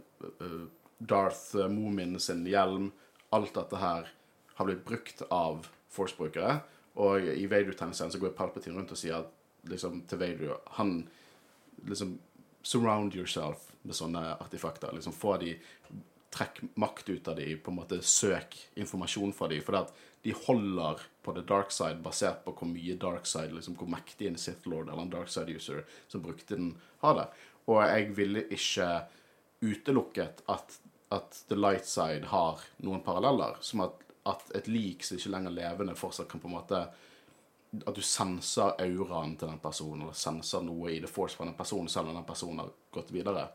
[0.43, 0.65] eh,
[1.01, 2.93] Darth eh, Moomin sin hjelm.
[3.33, 4.09] Alt dette her
[4.59, 6.61] har blitt brukt av force-brukere.
[6.99, 9.31] Og i Vader-tegneserien så går Palpatine rundt og sier at,
[9.71, 11.01] liksom, til Vader Han
[11.87, 12.19] liksom
[12.63, 14.93] Surround yourself med sånne artefakter.
[14.93, 15.55] Liksom Få de
[16.29, 19.63] Trekk makt ut av de, på en måte søk informasjon fra de.
[19.65, 19.79] For
[20.27, 24.29] de holder på the dark side basert på hvor mye dark side, liksom hvor mektig
[24.29, 27.25] en Sith Lord eller en dark side user som brukte den, har det.
[27.65, 28.91] Og jeg ville ikke
[29.65, 30.77] utelukket at,
[31.17, 33.57] at the light side har noen paralleller.
[33.65, 36.83] Som at, at et lik som ikke lenger er levende, fortsatt kan på en måte
[37.85, 41.57] at du senser auraen til den personen, eller senser noe i The Force fra den
[41.59, 43.49] personen, selv om den personen har gått videre.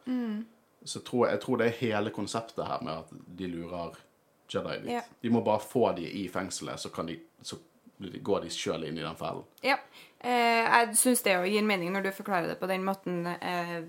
[0.86, 3.98] Så tror jeg, jeg tror det er hele konseptet her med at de lurer
[4.54, 4.92] Jedi dit.
[4.94, 5.02] Ja.
[5.22, 7.58] De må bare få de i fengselet, så, kan de, så
[7.98, 9.48] går de sjøl inn i den fellen.
[9.66, 9.80] Ja.
[10.20, 13.26] Eh, jeg syns det jo gir mening når du forklarer det på den måten.
[13.34, 13.80] Eh,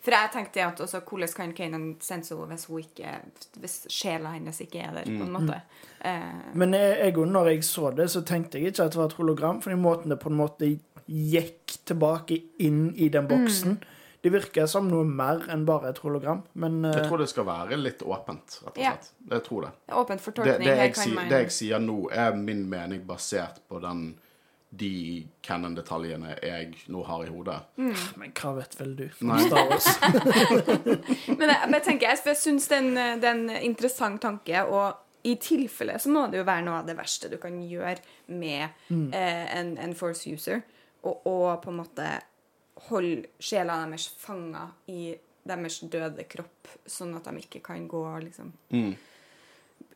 [0.00, 3.14] for jeg tenkte at også, hvordan kan Kanan sense henne hvis, hun ikke,
[3.60, 5.60] hvis sjela hennes ikke er der, på en måte.
[6.04, 9.10] Eh, Men jeg, jeg, når jeg så det, så tenkte jeg ikke at det var
[9.10, 10.70] et hologram, for den måten det på en måte
[11.10, 13.80] gikk tilbake inn i den boksen
[14.22, 17.46] Det virker som noe mer enn bare et hologram, men uh, Jeg tror det skal
[17.48, 19.06] være litt åpent, rett og slett.
[19.08, 19.30] slett.
[19.32, 19.70] Jeg tror det.
[19.96, 20.68] åpent for Det, tolkning.
[20.68, 24.02] det, jeg, kan sier- det jeg sier nå, er min mening basert på den
[24.70, 27.56] de canon-detaljene jeg nå har i hodet.
[27.76, 29.06] Men hva vet vel du?
[29.26, 29.40] Nei.
[29.48, 29.88] Star Wars.
[31.38, 34.94] Men jeg, jeg tenker, jeg, jeg syns det er en- er interessant tanke, og
[35.26, 37.98] i tilfelle så må det jo være noe av det verste du kan gjøre
[38.32, 40.62] med eh, en, en force user,
[41.02, 42.06] og, og på en måte
[42.88, 45.10] holde sjela deres fanga i
[45.50, 48.96] deres døde kropp, sånn at de ikke kan gå liksom liksom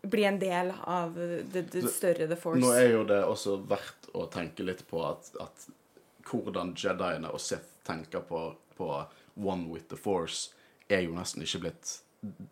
[0.04, 2.60] Bli en del av det, det større The Force.
[2.60, 5.66] Nå er jo det også verdt å tenke litt på at, at
[6.28, 8.46] hvordan Jediene og Sith tenker på,
[8.78, 8.90] på
[9.34, 10.54] One with the Force,
[10.88, 11.98] er jo nesten ikke blitt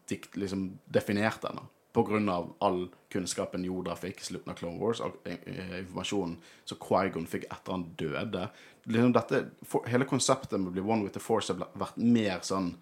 [0.08, 1.64] dikt, liksom, definert ennå.
[1.92, 5.74] På grunn av all kunnskapen Yoda fikk i slutten av Clone Wars, all eh, eh,
[5.82, 8.46] informasjonen som Quaigon fikk etter han døde.
[8.88, 12.40] Liksom dette, for, hele konseptet med å bli One with the Force har vært mer
[12.46, 12.74] sånn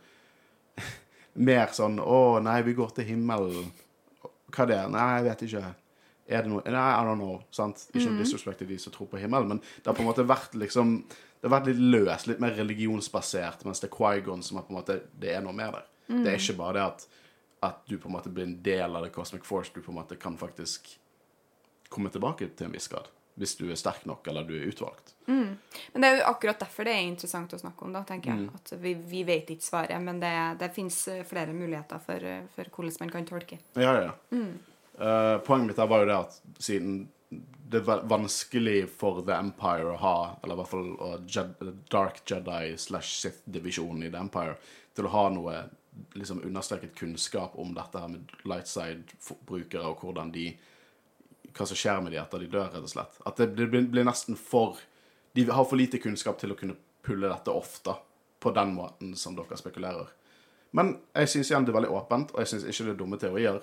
[1.50, 3.68] Mer sånn Å, nei, vi går til himmelen.
[4.50, 4.88] Hva det er?
[4.90, 5.66] Nei, jeg vet ikke.
[6.30, 7.40] Er det noe Nei, I don't know.
[7.50, 7.88] Sant?
[7.92, 10.24] Ikke noe disrespekt til de som tror på himmelen, men det har på en måte
[10.28, 11.00] vært liksom
[11.40, 14.74] Det har vært litt løst, litt mer religionsbasert, mens det er Quaigon som er på
[14.74, 15.86] en måte Det er noe mer der.
[16.10, 17.06] Det er ikke bare det at,
[17.62, 19.98] at du på en måte blir en del av The Cosmic Force, du på en
[20.02, 20.88] måte kan faktisk
[21.88, 23.08] komme tilbake til en viss grad.
[23.40, 25.14] Hvis du er sterk nok, eller du er utvalgt.
[25.30, 25.56] Men
[25.94, 28.40] det er jo akkurat derfor det er interessant å snakke om, da, tenker Mm.
[28.42, 28.50] jeg.
[28.58, 30.98] At vi, vi vet ikke svaret, men det, det fins
[31.30, 33.58] flere muligheter for, eh, for hvordan man kan tolke.
[33.76, 34.10] Ja, ja.
[34.10, 34.42] ja.
[34.98, 37.00] Eh, poenget mitt der var jo det at siden
[37.70, 42.24] det er vanskelig for The Empire å ha, eller i hvert fall å Jedi, Dark
[42.26, 44.56] Jedi slash Sith-divisjonen i The Empire,
[44.98, 45.60] til å ha noe
[46.18, 50.48] liksom understreket kunnskap om dette her med lightside-brukere, og hvordan de
[51.54, 53.18] hva som skjer med de etter de dør, rett og slett.
[53.26, 54.78] At det blir, nesten for
[55.34, 56.74] De har for lite kunnskap til å kunne
[57.06, 57.52] pulle dette
[57.86, 58.00] da.
[58.40, 60.08] På den måten som dere spekulerer.
[60.74, 63.18] Men jeg syns igjen det er veldig åpent, og jeg syns ikke det er dumme
[63.20, 63.60] teorier.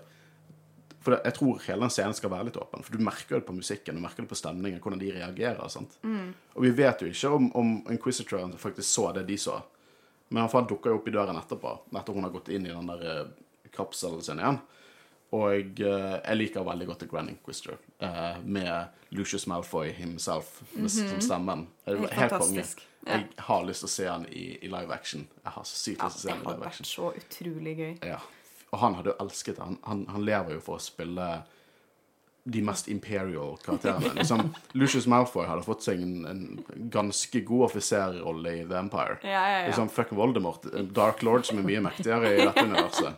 [1.06, 3.56] For jeg tror hele den scenen skal være litt åpen, for du merker det på
[3.56, 5.68] musikken, du merker det på stemningen, hvordan de reagerer.
[5.72, 6.00] sant?
[6.04, 9.62] Og vi vet jo ikke om, om Inquisitor faktisk så det de så.
[10.30, 12.90] Men han dukker jo opp i døren etterpå, etter hun har gått inn i den
[12.90, 14.60] der eh, kapselen sin igjen.
[15.38, 20.92] Og eh, jeg liker veldig godt The Grand Inquisitor, eh, med Lucius Malfoy himself med,
[20.92, 21.68] som stemmen.
[21.86, 22.68] Det er Helt Helt konge.
[23.08, 23.22] Ja.
[23.22, 25.28] Jeg har lyst til å se han i, i live action.
[25.44, 26.88] Jeg har så sykt lyst til å se han i live action.
[26.90, 27.94] hadde har vært så utrolig gøy.
[28.04, 28.20] Ja.
[28.78, 29.66] Og han hadde jo elsket det.
[29.66, 31.28] Han, han, han lever jo for å spille
[32.48, 34.14] de mest imperial karakterene.
[34.16, 34.44] Liksom,
[34.78, 39.18] Lucius Malfoy hadde fått seg en, en ganske god offiserrolle i The Empire.
[39.26, 39.64] Ja, ja, ja.
[39.72, 43.18] Liksom fucking Voldemort, en Dark Lord som er mye mektigere i dette universet.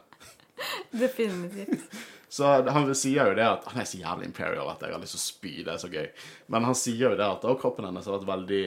[1.04, 2.00] Definitivt.
[2.30, 5.16] Så han sier jo det at Han er så jævlig imperial at jeg har lyst
[5.16, 5.54] til å spy.
[5.66, 6.10] Det er så gøy.
[6.54, 8.66] Men han sier jo det at kroppen hennes har vært veldig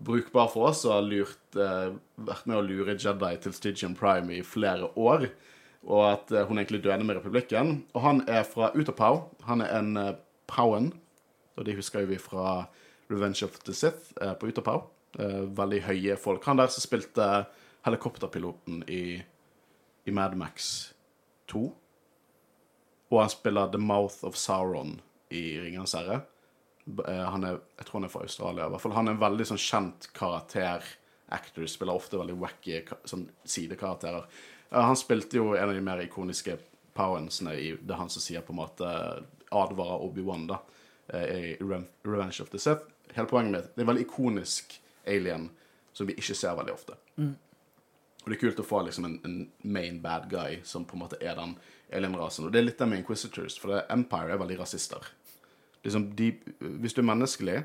[0.00, 4.38] brukbar for oss og har lurt, eh, vært med å lure Jedi til Stygian Prime
[4.38, 5.28] i flere år.
[5.86, 7.86] Og at hun hun egentlig døde med republikken.
[7.94, 9.30] Og han er fra Utapau.
[9.44, 10.14] Han er en uh,
[10.46, 10.92] Powen.
[11.56, 12.66] Og de husker jo vi fra
[13.10, 14.82] Revenge of the Sith uh, på Utapau.
[15.18, 16.44] Uh, veldig høye folk.
[16.44, 17.46] Han der som spilte
[17.84, 19.22] helikopterpiloten i,
[20.04, 20.92] i Mad Max
[21.48, 21.72] 2.
[23.10, 25.00] Og han spiller The Mouth of Sauron
[25.30, 26.20] i Ringenes herre.
[27.08, 28.66] Eh, Han er, jeg tror han er fra Australia.
[28.66, 28.92] i hvert fall.
[28.92, 30.84] Han er en veldig sånn kjent karakter.
[31.30, 34.26] Actors spiller ofte veldig wacky sånn sidekarakterer.
[34.70, 36.58] Eh, Han spilte jo en av de mer ikoniske
[36.94, 38.88] powensene i det han som sier på en måte
[39.50, 40.60] advarer Obi-Wan da,
[41.12, 42.86] eh, i Revenge of the Sith.
[43.14, 45.48] Hele poenget med det er en veldig ikonisk alien
[45.92, 46.94] som vi ikke ser veldig ofte.
[48.20, 51.02] Og det er kult å få liksom en, en main bad guy som på en
[51.02, 51.56] måte er den
[51.92, 52.46] alien-rasen.
[52.46, 55.06] Og det er litt det med Inquisitors, for det, Empire er veldig rasister.
[55.82, 56.28] Liksom de,
[56.60, 57.56] hvis du er menneskelig,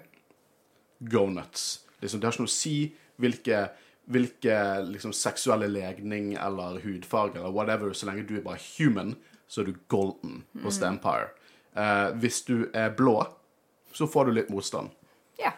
[1.12, 1.84] go nuts.
[2.02, 2.76] Liksom, det har ikke noe å si
[3.22, 3.60] hvilke,
[4.06, 9.16] hvilke liksom, seksuelle legning eller hudfarge eller whatever, så lenge du er bare human,
[9.48, 11.32] så er du golden hos The Empire.
[11.76, 13.20] Eh, hvis du er blå,
[13.94, 14.94] så får du litt motstand.
[15.40, 15.54] Ja.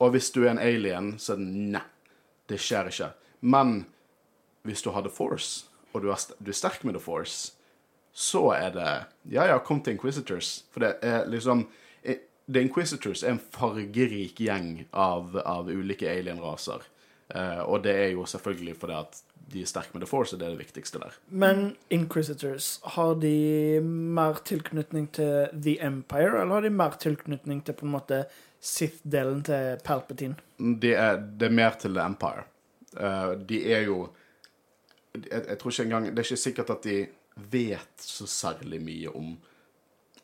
[0.00, 1.86] Og hvis du er en alien, så er det nei.
[2.50, 3.12] Det skjer ikke.
[3.40, 3.84] Men
[4.66, 7.52] hvis du har The Force, og du er, du er sterk med The Force,
[8.12, 8.90] så er det
[9.30, 10.64] Ja, ja, kom til Inquisitors.
[10.72, 11.68] For det er liksom
[12.02, 16.82] eh, The Inquisitors er en fargerik gjeng av, av ulike alien-raser.
[17.34, 19.20] Eh, og det er jo selvfølgelig fordi at
[19.50, 21.16] de er sterke med The Force, og det er det viktigste der.
[21.28, 27.74] Men Inquisitors, har de mer tilknytning til The Empire, eller har de mer tilknytning til
[27.74, 28.24] på en måte
[28.60, 30.36] Sith-delen til Palpatine?
[30.58, 32.44] Det er, det er mer til The Empire.
[32.96, 34.08] Eh, de er jo
[35.14, 37.06] jeg, jeg tror ikke engang Det er ikke sikkert at de
[37.50, 39.38] vet så særlig mye om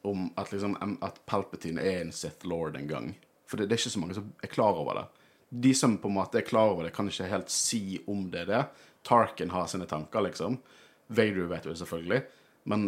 [0.06, 3.18] om at, liksom, at Palpatine er en Sith Lord en gang.
[3.46, 5.24] For det, det er ikke så mange som er klar over det.
[5.48, 8.44] De som på en måte er klar over det, kan ikke helt si om det
[8.44, 8.62] er det.
[9.06, 10.58] Tarkin har sine tanker, liksom.
[11.06, 12.22] Vader vet jo det selvfølgelig.
[12.66, 12.86] Men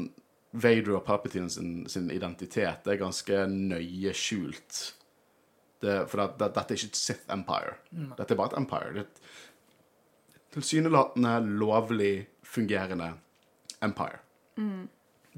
[0.51, 4.81] Vader og Palpatine sin, sin identitet er ganske nøye skjult.
[5.79, 7.77] Det, for det, det, dette er ikke et Sith Empire.
[8.19, 8.95] Dette er bare et empire.
[8.97, 9.21] Det er et
[10.57, 13.13] tilsynelatende lovlig fungerende
[13.85, 14.19] empire.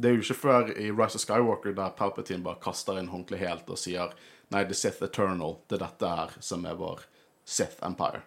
[0.01, 3.43] Det er jo ikke før i Rise of Skywalker der Palpatine bare kaster inn håndkleet
[3.43, 4.15] helt og sier
[4.51, 7.05] nei, The Sith Eternal, det er dette her som er vår
[7.45, 8.23] Sith Empire.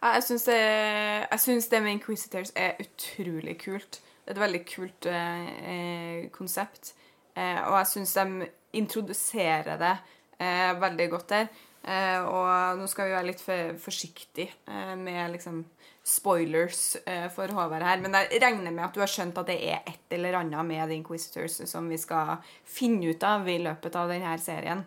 [0.00, 4.00] Ja, Jeg syns det, det med Inquisitors er utrolig kult.
[4.24, 6.94] Det er et veldig kult eh, eh, konsept.
[7.36, 9.96] Eh, og jeg syns de introduserer det
[10.38, 11.50] eh, veldig godt der.
[11.80, 15.62] Eh, og nå skal vi være litt for, forsiktige eh, med liksom
[16.04, 19.58] spoilers eh, for Håvard her, men jeg regner med at du har skjønt at det
[19.68, 23.96] er et eller annet med The Inquisitors som vi skal finne ut av i løpet
[23.96, 24.84] av denne serien.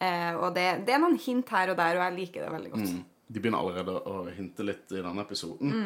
[0.00, 2.72] Eh, og det, det er noen hint her og der, og jeg liker det veldig
[2.74, 2.96] godt.
[3.34, 5.78] De begynner allerede å hinte litt i denne episoden.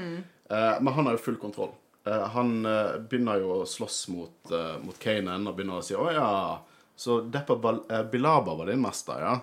[0.48, 1.74] Eh, men han har jo full kontroll.
[2.06, 2.56] Eh, han
[3.10, 6.32] begynner jo å slåss mot, mot Kanan og begynner å si 'Å ja,
[6.98, 7.58] så Deppa
[8.10, 9.36] Bilaba var din mester', ja.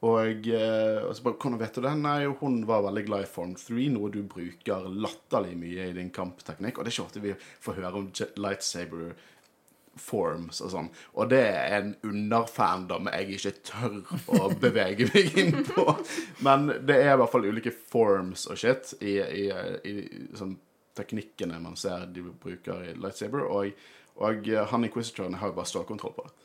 [0.00, 3.32] Og, eh, og så bare 'Hvordan vet du det?' Nei, hun var veldig glad i
[3.32, 6.78] Form 3, noe du bruker latterlig mye i din kampteknikk.
[6.78, 9.12] Og det er ikke ofte vi får høre om lightsaber
[9.96, 10.88] forms og sånn.
[11.14, 13.98] Og det er en underfandom jeg ikke tør
[14.28, 15.84] å bevege meg inn på.
[16.40, 19.46] Men det er i hvert fall ulike forms og shit i, i,
[19.84, 19.94] i
[20.38, 20.56] sånn
[20.96, 23.44] teknikkene man ser de bruker i lightsaber.
[23.44, 23.72] Og,
[24.16, 26.36] og han inquisitoren har jo bare stålkontroll på det.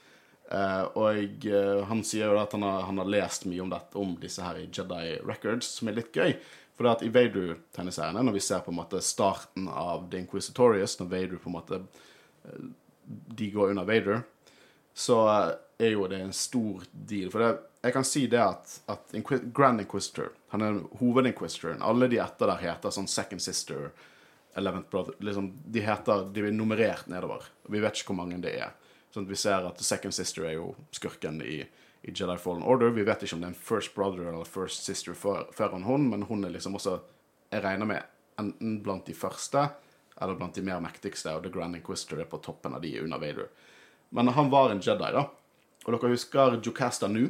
[0.52, 3.98] Eh, og uh, han sier jo at han har, han har lest mye om dette,
[3.98, 6.36] om disse her i Jedi Records, som er litt gøy.
[6.76, 11.00] For det at i Vader-tegneseriene, når vi ser på en måte starten av The Inquisitorious,
[11.00, 12.66] når Vader på en måte uh,
[13.06, 14.26] de går under Vader,
[14.96, 15.20] så
[15.78, 17.32] er jo det en stor deal.
[17.34, 17.52] For det,
[17.84, 22.50] jeg kan si det at, at Inquis Grand Inquisitor, han er hovedinquisitoren, alle de etter
[22.50, 23.90] der heter sånn Second Sister,
[24.56, 27.44] Eleventh Brother liksom, De heter, de er nummerert nedover.
[27.68, 28.72] Vi vet ikke hvor mange det er.
[29.16, 31.62] Sånn at Vi ser at Second Sister er jo skurken i,
[32.04, 32.92] i Jedi Fallen Order.
[32.92, 36.10] Vi vet ikke om det er en First Brother eller First Sister før- enn hun,
[36.12, 37.00] men hun er liksom også
[37.54, 38.04] Jeg regner med
[38.42, 39.70] enten blant de første
[40.20, 43.20] eller blant de mer mektigste, og The Grand Inquisitor er på toppen av de under
[43.20, 43.48] Vader.
[44.12, 45.26] Men han var en Jedi, da.
[45.86, 47.30] Og dere husker Jocasta Nu?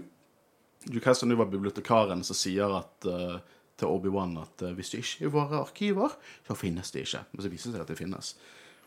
[0.90, 3.38] Jocasta Nu var bibliotekaren som sier at, uh,
[3.78, 6.14] til Obi-Wan at eh, hvis det ikke er våre arkiver,
[6.48, 7.26] så finnes det ikke.
[7.34, 8.30] Men så viser det seg at det finnes.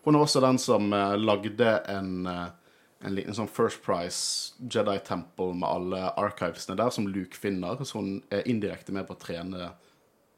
[0.07, 2.47] Hun er også den som eh, lagde en, eh,
[3.05, 7.79] en liten sånn First Price Jedi-tempel med alle archivesene der, som Luke finner.
[7.85, 9.71] Så hun er indirekte med på å trene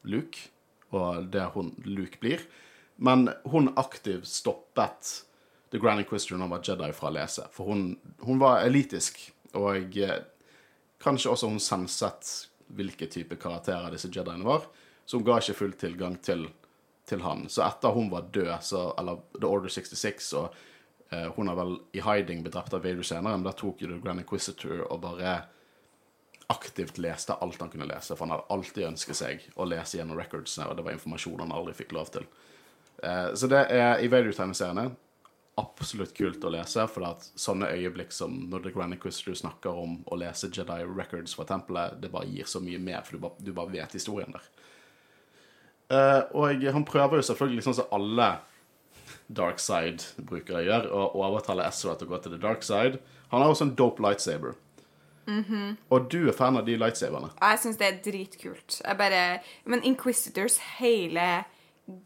[0.04, 0.50] Luke,
[0.92, 2.44] og det hun, Luke blir.
[3.00, 5.22] Men hun aktivt stoppet
[5.72, 7.46] The Grand Inquisitor når hun var Jedi fra å lese.
[7.54, 7.84] For hun,
[8.26, 9.22] hun var elitisk,
[9.56, 10.24] og jeg,
[11.00, 12.34] kanskje også hun senset
[12.76, 14.66] hvilke type karakterer disse Jediene var.
[15.06, 16.44] Så hun ga ikke full tilgang til,
[17.08, 17.46] til han.
[17.48, 20.66] Så etter hun var død, så, eller The Order 66, og eh,
[21.11, 23.98] hun har vel i hiding blitt drept av Vader senere, men da tok jo The
[24.04, 25.32] Grand Inquisitor og bare
[26.50, 30.18] aktivt leste alt han kunne lese, for han hadde alltid ønsket seg å lese gjennom
[30.18, 32.26] recordsene, og det var informasjon han aldri fikk lov til.
[33.02, 34.90] Eh, så det er i Vader-tegneseriene.
[35.61, 39.98] absolutt kult å lese, for at sånne øyeblikk som når The Grand Inquisitor snakker om
[40.08, 43.44] å lese Jedi Records fra tempelet, det bare gir så mye mer, for du bare,
[43.44, 44.46] du bare vet historien der.
[45.90, 48.30] Eh, og han prøver jo selvfølgelig, sånn som alle
[49.37, 52.99] dark side-brukere gjør, og overtaler Ezra til å gå til the dark side.
[53.31, 54.57] Han har også en dope lightsaber.
[55.89, 57.31] Og du er fan av de lightsaberne.
[57.39, 58.81] Jeg syns det er dritkult.
[58.83, 59.22] Jeg bare
[59.64, 61.45] Men Inquisitors hele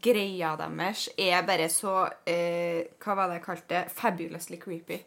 [0.01, 3.83] greia deres er bare så eh, Hva var det jeg kalte det?
[3.93, 4.99] Fabulously creepy.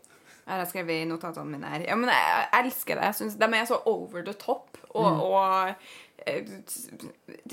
[0.48, 1.84] Jeg har skrevet i notatene mine her.
[1.90, 3.08] Ja, men jeg, jeg elsker det.
[3.10, 4.78] Jeg synes De er så over the top.
[4.90, 5.74] Og, og
[6.26, 6.46] eh,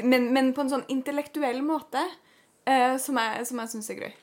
[0.04, 2.02] men, men på en sånn intellektuell måte
[2.66, 4.14] eh, som jeg, som jeg syns er grøy.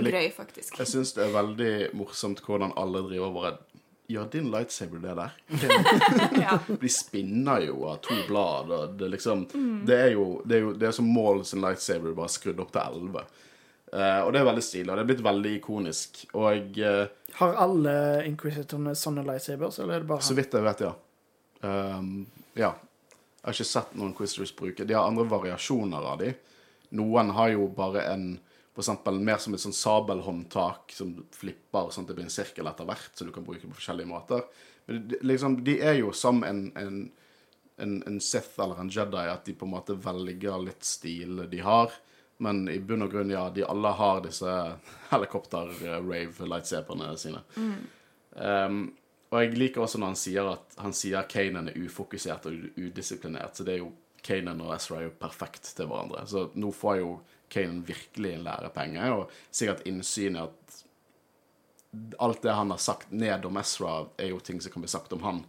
[0.00, 0.78] Lik- Grøy, faktisk.
[0.78, 3.52] Jeg syns det er veldig morsomt hvordan alle driver bare
[4.12, 5.30] Gjør din lightsaber det der?
[6.42, 6.56] Ja.
[6.68, 9.46] De spinner jo av to blad, og det liksom
[9.86, 12.72] Det er jo det er, jo, det er som Maul sin lightsaber bare skrudd opp
[12.74, 13.22] til 11.
[13.92, 16.22] Uh, og det er veldig stilig, og det er blitt veldig ikonisk.
[16.34, 17.06] Og uh,
[17.38, 17.94] Har alle
[18.28, 20.92] Inquisitorene sånne lightsabers, eller er det bare så vidt jeg vet, ja.
[21.62, 22.24] Um,
[22.56, 22.70] ja.
[22.72, 26.32] Jeg har ikke sett noen Inquisitors bruke De har andre variasjoner av de.
[26.96, 28.26] Noen har jo bare en
[28.72, 32.70] for eksempel mer som et sånn sabelhåndtak som flipper sånn at det blir en sirkel
[32.70, 34.46] etter hvert, så du kan bruke på forskjellige måter.
[34.86, 37.02] Men liksom, de er jo som en, en,
[37.76, 41.60] en, en Sith eller en Jedi, at de på en måte velger litt stil de
[41.62, 41.92] har.
[42.42, 44.52] Men i bunn og grunn, ja, de alle har disse
[45.12, 47.40] helikopter-rave-lightsaberne sine.
[48.32, 48.96] Um,
[49.32, 53.56] og jeg liker også når han sier at han sier Kanan er ufokusert og udisiplinert.
[53.56, 53.90] Så det er jo
[54.24, 56.20] Kanan og Ezra er jo perfekt til hverandre.
[56.28, 57.10] Så nå får jo
[57.52, 60.78] Kanan virkelig en lærepenge, og sikkert innsyn i at
[62.18, 65.12] alt det han har sagt ned om Ezra, er jo ting som kan bli sagt
[65.12, 65.42] om han.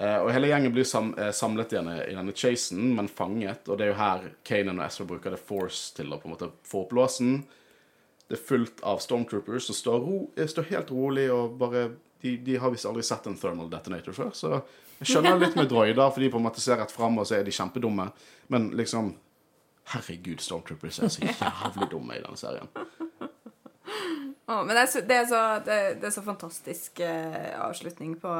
[0.00, 3.68] Uh, og hele gjengen blir sam eh, samlet igjen i, denne chasen, men fanget.
[3.68, 6.34] Og det er jo her Kanan og Ezra bruker The Force til å på en
[6.34, 7.42] måte få opp låsen.
[8.30, 10.06] Det er fullt av stormtroopers som står,
[10.38, 14.12] eh, står helt rolig og bare De, de har visst aldri sett en thermal detonator
[14.12, 14.48] før, så
[14.98, 17.38] jeg skjønner litt med droider, for de på en måte ser rett fram, og så
[17.38, 18.04] er de kjempedumme.
[18.52, 19.14] Men liksom
[19.90, 22.68] Herregud, stormtroopers er så jævlig dumme i denne serien.
[24.50, 28.16] Oh, men det er så, det er så, det, det er så fantastisk eh, avslutning
[28.22, 28.32] på,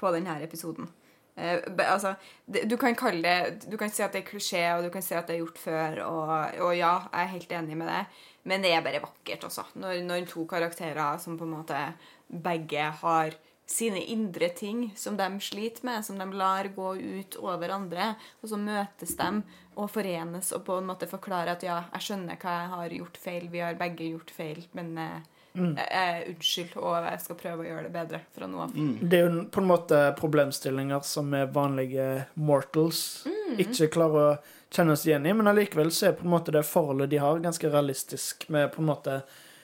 [0.00, 0.88] på denne episoden.
[1.36, 2.14] Eh, be- altså,
[2.44, 5.04] det, du kan kalle det Du kan si at det er klisjé, og du kan
[5.04, 6.32] si at det er gjort før, og,
[6.66, 8.02] og ja, jeg er helt enig med det,
[8.44, 9.64] men det er bare vakkert, også.
[9.80, 11.80] Når, når to karakterer som på en måte
[12.28, 13.36] begge har
[13.66, 18.50] sine indre ting som de sliter med, som de lar gå ut over andre, og
[18.50, 19.30] så møtes de
[19.72, 23.20] og forenes og på en måte forklarer at ja, jeg skjønner hva jeg har gjort
[23.22, 25.20] feil, vi har begge gjort feil, men eh,
[25.52, 28.74] jeg, jeg, unnskyld, og jeg skal prøve å gjøre det bedre fra nå av.
[29.00, 32.08] Det er jo på en måte problemstillinger som er vanlige
[32.40, 33.22] mortals
[33.60, 34.34] ikke klarer å
[34.72, 37.40] kjenne oss igjen i, men allikevel så er på en måte det forholdet de har,
[37.44, 39.22] ganske realistisk med på en måte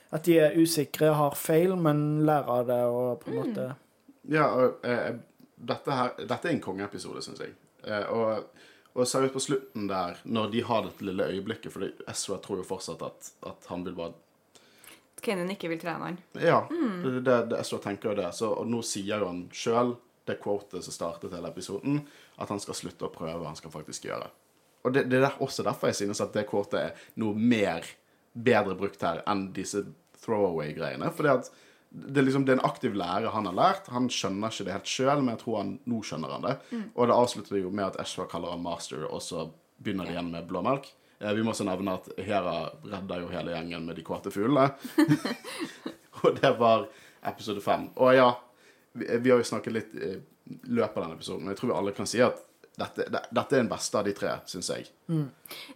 [0.08, 3.68] at de er usikre, har feil, men lærer av det og på en måte
[4.28, 5.16] Ja, og eh,
[5.56, 7.54] dette, her, dette er en kongeepisode, syns jeg.
[7.86, 8.48] Eh, og,
[8.94, 12.66] og seriøst på slutten der, når de har dette lille øyeblikket For Ezra tror jo
[12.66, 14.16] fortsatt at, at han vil bare
[15.22, 16.18] Kanan ikke vil trene han.
[16.38, 18.28] Ja, det, det, det Ezra tenker jo det.
[18.38, 19.96] Så, og nå sier jo han sjøl,
[20.28, 22.02] det quotet som startet hele episoden,
[22.38, 24.28] at han skal slutte å prøve, han skal faktisk gjøre.
[24.86, 27.88] Og det, det er også derfor jeg synes at det quotet er noe mer
[28.32, 29.82] bedre brukt her enn disse
[30.22, 31.10] throwaway-greiene.
[31.14, 31.50] fordi at
[31.90, 33.86] det, er liksom, det er en aktiv lærer han har lært.
[33.94, 36.54] Han skjønner ikke det helt sjøl, men jeg tror han nå skjønner han det.
[36.94, 39.46] Og det avslutter jo med at Eshwa kaller han master, og så
[39.78, 40.90] begynner det igjen med blåmelk.
[41.20, 44.68] Eh, Vi må også nevne at Hera redder jo hele gjengen med de kåte fuglene.
[46.22, 46.88] og det var
[47.28, 47.88] episode fem.
[47.96, 48.28] Og ja,
[48.92, 50.12] vi, vi har jo snakket litt i
[50.68, 52.44] løpet av denne episoden, men jeg tror vi alle kan si at
[52.78, 54.84] dette, det, dette er den beste av de tre, syns jeg.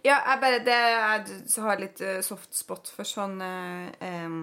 [0.05, 4.37] Ja, jeg bare det, Jeg har litt eh, soft spot for sånn eh, em,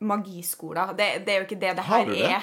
[0.00, 0.94] magiskoler.
[0.98, 2.30] Det, det er jo ikke det det Har her du det?
[2.30, 2.40] er.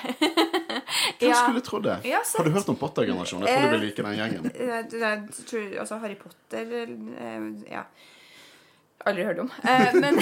[1.20, 1.38] Hvem Ja.
[1.43, 1.95] skulle trodd det?
[2.05, 3.47] Ja, har du hørt om Potter-generasjonen?
[3.47, 4.51] Jeg tror du vil like den gjengen.
[4.53, 7.82] Jeg, tror altså Harry Potter eh, Ja.
[9.08, 9.49] Aldri hørt om.
[9.64, 10.18] Eh, men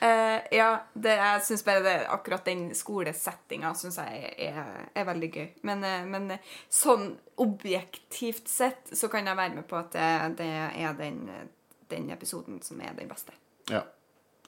[0.00, 4.60] eh, Ja, det, jeg syns bare det, akkurat den skolesettinga syns jeg er,
[4.94, 5.48] er veldig gøy.
[5.68, 6.30] Men, eh, men
[6.72, 10.50] sånn objektivt sett så kan jeg være med på at det, det
[10.84, 11.24] er den,
[11.90, 13.34] den episoden som er den beste.
[13.70, 13.82] Ja.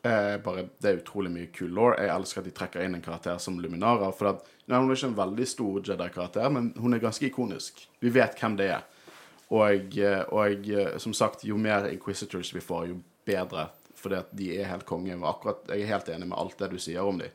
[0.06, 1.94] Eh, bare, det er utrolig mye kul law.
[1.98, 4.12] Jeg elsker at de trekker inn en karakter som Luminara.
[4.14, 7.86] For at, nei, Hun er ikke en veldig stor Jedi-karakter, men hun er ganske ikonisk.
[8.00, 8.84] Vi vet hvem det er.
[9.48, 13.68] Og, eh, og eh, som sagt, jo mer Inquisitors vi får, jo bedre.
[13.96, 15.16] Fordi at de er helt konge.
[15.26, 17.32] Akkurat, jeg er helt enig med alt det du sier om dem.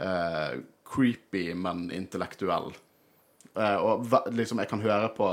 [0.00, 2.72] Eh, creepy, men intellektuell.
[3.54, 5.28] Eh, og liksom, jeg kan høre på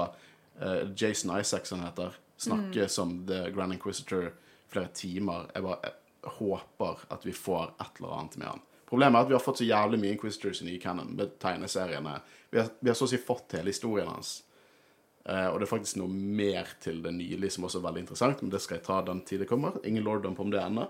[0.60, 4.30] eh, Jason Isaacs, han heter, snakke som The Grand Inquisitor
[4.70, 5.50] flere timer.
[5.56, 5.94] Jeg bare,
[6.24, 8.66] håper at vi får et eller annet med han.
[8.90, 12.16] Problemet er at vi har fått så jævlig mye Inquisitors i nye canon med tegneseriene.
[12.50, 14.40] Vi har, vi har så å si fått hele historien hans.
[15.30, 18.42] Uh, og det er faktisk noe mer til det nylig som også er veldig interessant,
[18.42, 19.78] men det skal jeg ta den tid det kommer.
[19.86, 20.88] Ingen lordom på om det ennå.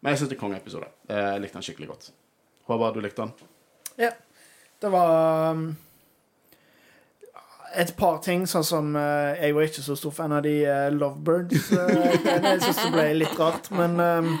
[0.00, 0.88] Men jeg syns det er kongeepisode.
[1.06, 2.08] Eh, jeg likte den skikkelig godt.
[2.66, 3.50] Håvard, du likte den?
[4.00, 4.10] Ja.
[4.82, 5.68] Det var um,
[7.78, 10.90] et par ting, sånn som uh, Jeg var ikke så stor fan av de uh,
[10.92, 11.70] Lovebirds.
[11.76, 14.34] Uh, jeg syns det ble litt rart, men um,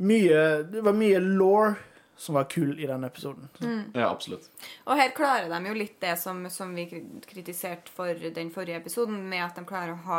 [0.00, 0.40] mye
[0.72, 1.74] Det var mye law
[2.20, 3.46] som var kul i den episoden.
[3.94, 4.50] Ja, absolutt.
[4.84, 6.84] Og her klarer de jo litt det som, som vi
[7.24, 10.18] kritiserte for den forrige episoden, med at de klarer å ha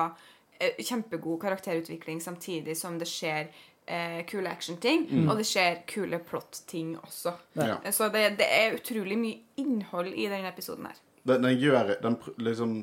[0.58, 3.52] eh, kjempegod karakterutvikling samtidig som det skjer
[3.86, 7.36] eh, kule action-ting, og det skjer kule plot-ting også.
[7.62, 7.78] Ja.
[7.94, 10.98] Så det, det er utrolig mye innhold i denne episoden her.
[11.22, 12.80] Den, den gjør den pr- liksom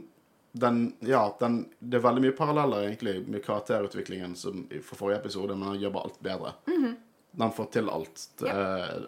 [0.52, 5.56] den, ja, den, det er veldig mye paralleller egentlig med karakterutviklingen som for forrige episode,
[5.56, 6.54] men han gjør bare alt bedre.
[7.38, 8.54] Den får til alt, det,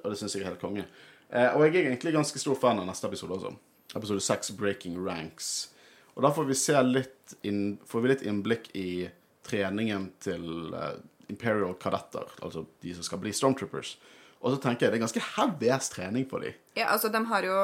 [0.04, 0.84] og det syns jeg er helt konge.
[1.30, 3.54] Eh, og jeg er egentlig ganske stor fan av neste episode også.
[3.96, 5.70] Episode 6, 'Breaking Ranks'.
[6.14, 9.08] Og da får vi se litt inn, får vi litt innblikk i
[9.46, 10.98] treningen til eh,
[11.30, 13.96] Imperial kadetter, altså de som skal bli Stormtroopers.
[14.40, 16.58] Og så tenker jeg det er ganske heavy trening på dem.
[16.74, 17.56] Ja, altså, de har jo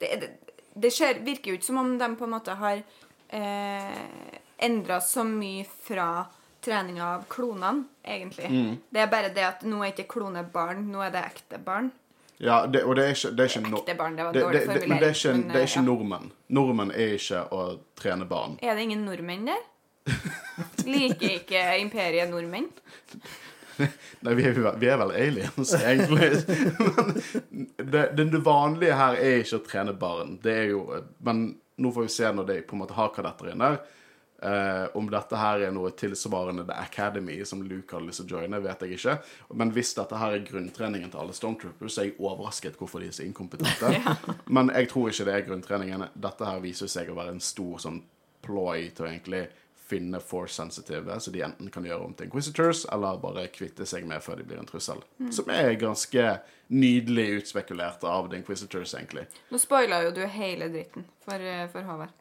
[0.00, 0.30] Det, det,
[0.74, 2.82] det skjer, virker jo ikke som om de på en måte har
[3.32, 6.24] eh, endra så mye fra
[6.62, 8.78] treninga av klonene, egentlig.
[8.90, 11.90] Det er bare det at nå er ikke klone barn, nå er det ekte barn.
[12.42, 14.60] Ja, det, og det er ikke, det er ikke no- Ekte barn, det var dårlig
[14.60, 15.84] det, men det er ikke, men, det er ikke ja.
[15.86, 16.32] nordmenn.
[16.48, 17.62] Nordmenn er ikke å
[17.98, 18.56] trene barn.
[18.62, 19.60] Er det ingen nordmenn der?
[20.92, 22.66] Liker ikke imperiet nordmenn?
[24.26, 26.30] Nei, vi er, vi er vel aliens, egentlig.
[26.82, 30.36] Men det, det, det vanlige her er ikke å trene barn.
[30.42, 30.82] Det er jo
[31.24, 31.46] Men
[31.82, 33.82] nå får vi se når de på en måte har kadetter inn der.
[34.42, 38.40] Uh, om dette her er noe tilsvarende The Academy, som Luke hadde lyst til å
[38.40, 39.14] joine, vet jeg ikke.
[39.54, 43.12] Men hvis dette her er grunntreningen til alle Stormtroopers, så er jeg overrasket hvorfor de
[43.12, 43.92] er så inkompetente.
[44.56, 46.08] Men jeg tror ikke det er grunntreningen.
[46.26, 48.02] Dette her viser seg å være en stor sånn
[48.42, 49.44] ploy til å egentlig
[49.92, 54.24] finne force-sensitive, så de enten kan gjøre om til Inquisitors, eller bare kvitte seg med
[54.24, 55.02] før de blir en trussel.
[55.30, 56.26] Som er ganske
[56.72, 59.26] nydelig utspekulert av The Inquisitors, egentlig.
[59.52, 62.18] Nå spoila jo du hele dritten for, eh, for Håvard.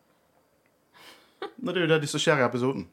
[1.62, 2.88] Nei, det er jo det som skjer i episoden.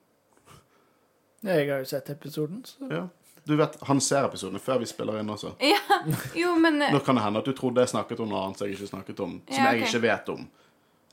[1.44, 3.08] Jeg har jo sett episoden, så Ja.
[3.48, 5.54] Du vet, Han ser episodene før vi spiller inn også.
[5.60, 5.78] Ja,
[6.36, 8.58] jo, men eh, Nå kan det hende at du trodde jeg snakket om noe annet
[8.60, 9.38] som jeg ikke snakket om.
[9.48, 10.42] Som Ja, jeg ikke vet om.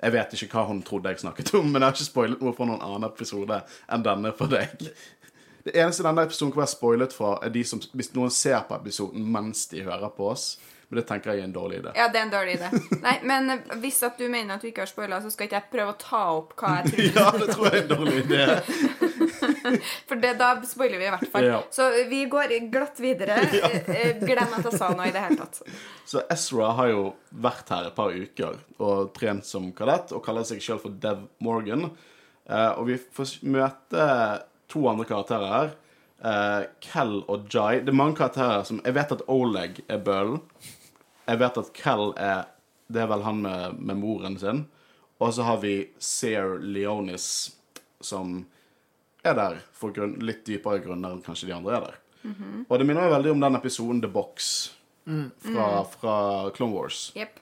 [0.01, 2.53] Jeg vet ikke hva hun trodde jeg snakket om, men jeg har ikke spoilet noe
[2.57, 3.61] fra noen annen episode
[3.95, 4.75] enn denne for deg.
[5.65, 8.75] Det eneste denne episoden kan være spoilet fra, er de som, hvis noen ser på
[8.77, 10.57] episoden mens de hører på oss.
[10.89, 11.95] Men det tenker jeg er en dårlig idé.
[11.97, 12.67] Ja, det er en dårlig idé.
[13.01, 13.49] Nei, men
[13.81, 15.97] hvis at du mener at du ikke har spoila, så skal ikke jeg prøve å
[15.97, 17.07] ta opp hva jeg tror.
[17.17, 18.45] Ja, det tror jeg er en dårlig idé.
[20.09, 21.47] For det, da spoiler vi i hvert fall.
[21.47, 21.59] Ja.
[21.73, 23.39] Så vi går glatt videre.
[23.65, 25.61] Eh, eh, Glem at jeg sa noe i det hele tatt.
[26.07, 30.45] Så Ezra har jo vært her et par uker og trent som kadett og kaller
[30.47, 31.87] seg sjøl for Dev Morgan.
[32.45, 34.05] Eh, og vi får møte
[34.71, 35.73] to andre karakterer her.
[36.25, 37.81] Kel Cal og Jai.
[37.85, 40.39] Det er mange karakterer som Jeg vet at Oleg er bølen.
[41.25, 42.47] Jeg vet at Kel er
[42.87, 44.65] Det er vel han med, med moren sin.
[45.19, 47.55] Og så har vi Sear Leonis,
[48.01, 48.43] som
[49.25, 52.01] er der for grunn, litt dypere grunner enn kanskje de andre er der.
[52.65, 54.51] Og det minner meg veldig om den episoden The Box
[55.05, 56.15] fra, fra
[56.55, 57.11] Clone Wars.
[57.13, 57.41] Yep.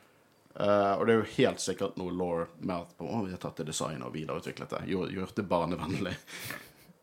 [0.53, 3.57] Uh, og det er jo helt sikkert noe law med at oh, vi har tatt
[3.57, 4.83] det designet og videreutviklet det.
[4.91, 6.13] Gjort det barnevennlig.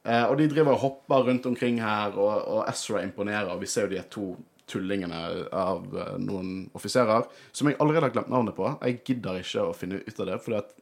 [0.06, 3.50] Uh, og de driver og hopper rundt omkring her, og, og Ezra imponerer.
[3.50, 4.28] Og vi ser jo de to
[4.70, 5.18] tullingene
[5.50, 8.70] av uh, noen offiserer som jeg allerede har glemt navnet på.
[8.84, 10.76] Jeg gidder ikke å finne ut av det, fordi at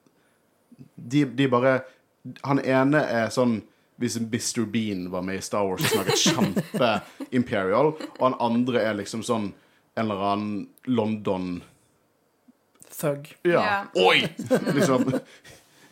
[0.94, 1.80] de, de bare
[2.44, 3.56] Han ene er sånn
[3.98, 4.64] hvis Mr.
[4.70, 9.50] Bean var med i Star Wars og snakket kjempe-imperial, og han andre er liksom sånn
[9.98, 11.58] en eller annen London
[12.98, 13.32] Thug.
[13.42, 13.50] ja.
[13.50, 13.86] Yeah.
[13.94, 14.28] Oi!
[14.74, 15.18] Liksom.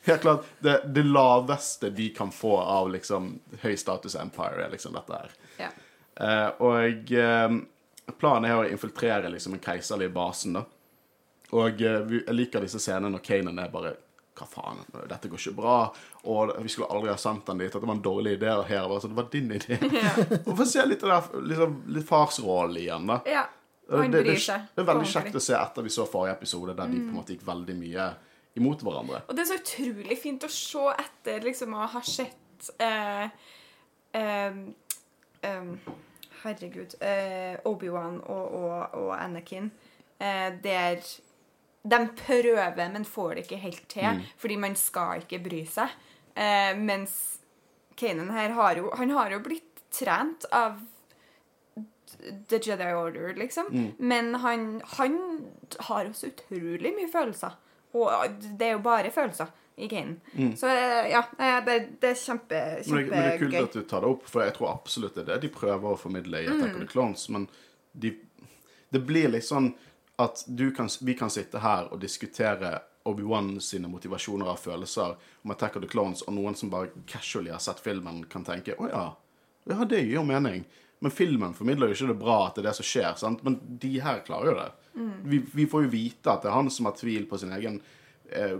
[0.07, 4.95] Helt klart, det, det laveste de kan få av liksom høy status empire, er liksom
[4.95, 5.35] dette her.
[5.59, 5.75] Yeah.
[6.17, 7.57] Eh, og eh,
[8.19, 10.63] planen er å infiltrere liksom en keiserlig basen, da.
[11.59, 13.97] Og eh, jeg liker disse scenene når Kanan er bare
[14.37, 15.76] Hva faen, dette går ikke bra.
[16.28, 17.72] Og vi skulle aldri ha sendt den dit.
[17.72, 18.53] det var en dårlig idé.
[18.68, 19.78] Her så det var din idé.
[20.47, 23.20] og få se litt, av det liksom, litt farsrollen igjen, da.
[23.37, 23.47] ja.
[23.87, 24.32] Det, det, det,
[24.74, 27.18] det er veldig kjekt å se etter vi så forrige episode, der de på en
[27.20, 28.07] måte gikk veldig mye
[28.59, 29.20] imot hverandre.
[29.28, 33.28] Og det er så utrolig fint å se etter liksom å ha sett eh,
[34.16, 34.59] eh,
[35.47, 35.70] em,
[36.43, 36.97] Herregud.
[37.01, 39.70] Eh, Obi-Wan og, og, og Anakin.
[40.18, 41.01] Eh, der
[41.87, 45.93] de prøver, men får det ikke helt til, fordi man skal ikke bry seg.
[46.37, 47.16] Eh, mens
[47.97, 50.80] Kanan her har jo Han har jo blitt trent av
[52.49, 53.93] The Jedi Order, liksom.
[53.99, 55.16] Men han, han
[55.89, 57.57] har også utrolig mye følelser.
[57.97, 60.18] Og det er jo bare følelser i Kanen.
[60.57, 61.22] Så eh, ja,
[61.66, 63.64] det, det er kjempe, Men det, men det er kult kjempegøy.
[63.64, 65.99] at du tar det opp, for jeg tror absolutt det er det de prøver å
[66.01, 67.26] formidle i Attack of the Clones.
[67.32, 67.49] Men
[67.93, 68.14] de,
[68.93, 69.72] det blir litt sånn
[70.23, 75.14] at du kan, vi kan sitte her og diskutere Obi-Wan sine motivasjoner og følelser
[75.45, 78.75] om Attack of the Clones, og noen som bare casually har sett filmen, kan tenke
[78.81, 79.07] å ja,
[79.67, 80.64] ja, det gir jo mening.
[81.05, 83.43] Men filmen formidler jo ikke det bra at det er det som skjer, sant?
[83.45, 84.71] men de her klarer jo det.
[85.29, 87.81] Vi, vi får jo vite at det er han som har tvil på sin egen
[88.33, 88.57] eh,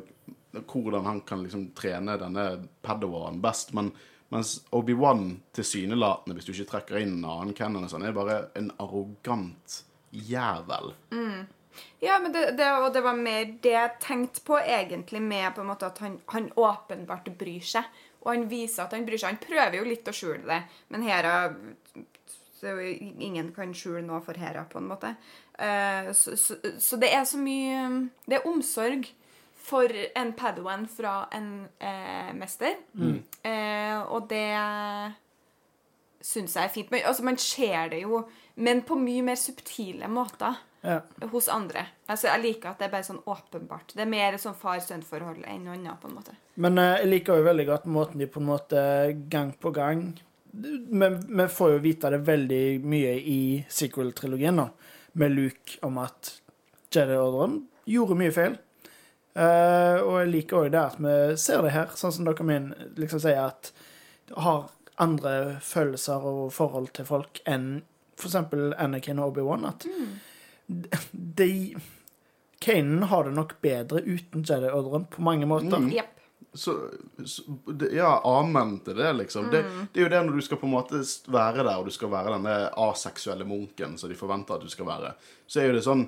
[0.61, 2.45] hvordan han kan liksom trene denne
[2.85, 3.73] Padawan best.
[3.77, 3.91] Men
[4.35, 8.69] mens Obi-Wan tilsynelatende, hvis du ikke trekker inn en annen canon, sånn, er bare en
[8.83, 9.81] arrogant
[10.31, 10.95] jævel.
[12.01, 15.61] Ja, men det, det, og det var mer det jeg tenkte på egentlig med på
[15.61, 17.89] en måte at han, han åpenbart bryr seg.
[18.25, 19.37] Og han viser at han bryr seg.
[19.37, 21.37] Han prøver jo litt å skjule det, men Hera
[22.57, 25.12] så Ingen kan skjule noe for Hera, på en måte.
[25.61, 29.07] Uh, så, så, så det er så mye Det er omsorg
[29.67, 32.77] for en Padawan fra en uh, mester.
[33.43, 34.53] Eh, og det
[36.23, 36.91] syns jeg er fint.
[36.91, 38.21] Men, altså, man ser det jo,
[38.57, 41.01] men på mye mer subtile måter Ja.
[41.33, 41.87] hos andre.
[42.09, 43.95] Altså, jeg liker at det er bare sånn åpenbart.
[43.97, 46.37] Det er mer sånn far-sønn-forhold enn noe annet, på en måte.
[46.63, 50.05] Men eh, jeg liker jo veldig godt måten de på en måte gang på gang
[50.57, 54.71] Men vi får jo vite det veldig mye i sequel-trilogien, nå,
[55.21, 56.31] med Luke om at
[56.95, 58.55] Jedi-ordren gjorde mye feil.
[59.37, 62.71] Eh, og jeg liker òg det at vi ser det her, sånn som dere min
[62.97, 63.69] liksom sier at
[64.33, 67.83] har andre følelser og forhold til folk enn
[68.19, 68.37] f.eks.
[68.79, 69.69] Anakin og Obi-Wan.
[69.69, 69.87] At
[71.12, 71.77] de
[72.59, 75.89] Kanan har det nok bedre uten Jedi-ordren på mange måter.
[75.93, 76.12] Jepp.
[76.57, 76.73] Så,
[77.25, 79.51] så det, Ja, amen til det, liksom.
[79.53, 81.93] Det, det er jo det når du skal på en måte være der, og du
[81.93, 82.55] skal være denne
[82.87, 85.12] aseksuelle munken som de forventer at du skal være,
[85.47, 86.07] så er jo det sånn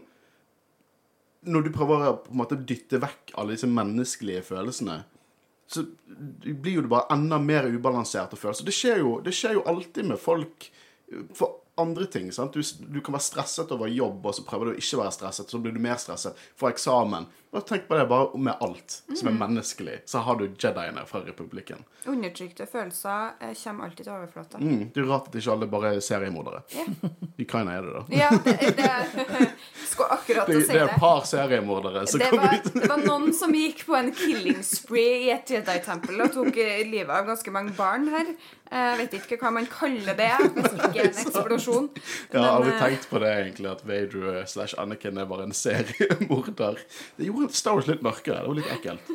[1.53, 5.03] Når du prøver å på en måte dytte vekk alle disse menneskelige følelsene,
[5.69, 8.67] så blir jo det bare enda mer ubalanserte følelser.
[8.67, 10.71] det skjer jo, det skjer jo alltid med folk
[11.37, 12.31] for andre ting.
[12.35, 12.55] sant?
[12.55, 15.51] Du, du kan være stresset over jobb, og så prøver du å ikke være stresset,
[15.51, 17.29] så blir du mer stresset for eksamen.
[17.51, 20.03] Bare tenk på det bare med alt som er menneskelig.
[20.05, 21.81] Så har du Jediene fra Republikken.
[22.09, 24.61] Undertrykte følelser eh, kommer alltid til overflata.
[24.61, 26.61] Mm, det er rart at ikke alle bare er seriemordere.
[26.77, 27.15] Yeah.
[27.41, 28.03] I Kaina er det, da.
[28.19, 29.49] Ja, det, det
[29.89, 32.69] Skulle akkurat Det, å si det er et par seriemordere som Det var, ut.
[32.75, 36.85] det var noen som gikk på en killing spree i et Jedi-tempel og tok eh,
[36.89, 38.35] livet av ganske mange barn her.
[38.69, 41.87] Jeg vet ikke hva man kaller det, hvis ikke en eksplosjon.
[42.35, 45.57] Jeg har aldri eh, tenkt på det, egentlig, at Vader slash Anakin er bare en
[45.57, 46.77] seriemorder.
[47.17, 48.43] Det gjorde Star Wars litt mørkere.
[48.43, 49.13] Det var litt ekkelt.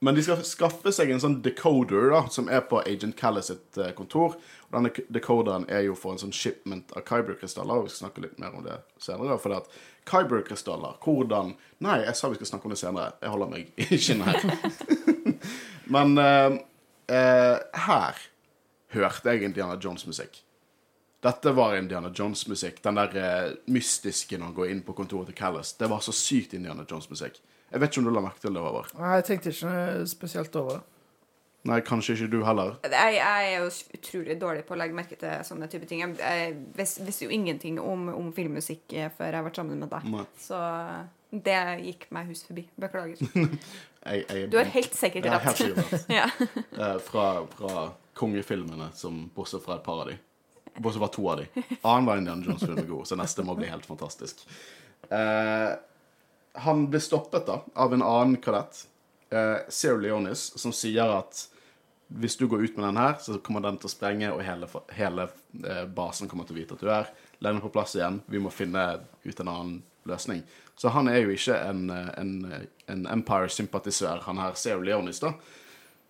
[0.00, 3.78] Men de skal skaffe seg en sånn decoder da, som er på Agent Callis sitt
[3.82, 4.36] eh, kontor.
[4.68, 7.82] Og denne decoderen er jo for en sånn shipment av Kyber-krystaller.
[7.82, 9.40] Vi skal snakke litt mer om det senere.
[9.42, 9.78] For det at
[10.08, 13.12] Kyber-krystaller, hvordan Nei, jeg sa vi skal snakke om det senere.
[13.22, 14.94] Jeg holder meg i skinnet her.
[15.94, 16.58] Men eh,
[17.18, 17.56] eh,
[17.88, 18.22] her
[18.94, 20.44] hørte jeg Indiana Jones-musikk.
[21.24, 22.82] Dette var Indiana Jones-musikk.
[22.84, 25.72] Den der eh, mystiske når han går inn på kontoret til Callas.
[25.80, 27.40] Det var så sykt Indiana Jones-musikk.
[27.72, 28.92] Jeg vet ikke om du la merke til det, Håvard.
[28.96, 30.84] Nei, jeg tenkte ikke spesielt over det.
[31.68, 32.76] Nei, kanskje ikke du heller.
[32.86, 33.66] Jeg, jeg er jo
[33.98, 36.00] utrolig dårlig på å legge merke til sånne type ting.
[36.04, 39.90] Jeg, jeg vis- visste jo ingenting om, om filmmusikk eh, før jeg ble sammen med
[39.92, 40.06] deg.
[40.14, 40.22] Nei.
[40.40, 40.60] Så
[41.34, 42.64] det gikk meg hus forbi.
[42.80, 43.18] Beklager.
[44.08, 45.76] Jeg, jeg, Du har helt sikkert Jeg har helt rett.
[45.76, 46.04] sikkert rett.
[46.16, 46.28] Ja.
[46.86, 47.24] Eh, fra,
[47.58, 47.82] fra
[48.16, 50.14] kongefilmene, som, bortsett fra et par av de.
[50.78, 51.64] Bortsett fra to av de.
[51.82, 54.44] Annenhver Indiana Jones-film er god, så neste må bli helt fantastisk.
[55.10, 55.70] Eh,
[56.58, 58.86] han blir stoppet da av en annen kadett,
[59.30, 61.46] eh, Sarah Leonis, som sier at
[62.08, 64.68] hvis du går ut med den her, så kommer den til å sprenge, og hele,
[64.96, 65.28] hele
[65.60, 67.10] eh, basen kommer til å vite at du er.
[67.44, 68.22] Legg den på plass igjen.
[68.26, 68.86] Vi må finne
[69.24, 69.74] ut en annen
[70.08, 70.42] løsning.
[70.78, 72.32] Så han er jo ikke en, eh, en,
[72.88, 75.34] en Empire-sympatisør, han her Sarah Leonis, da.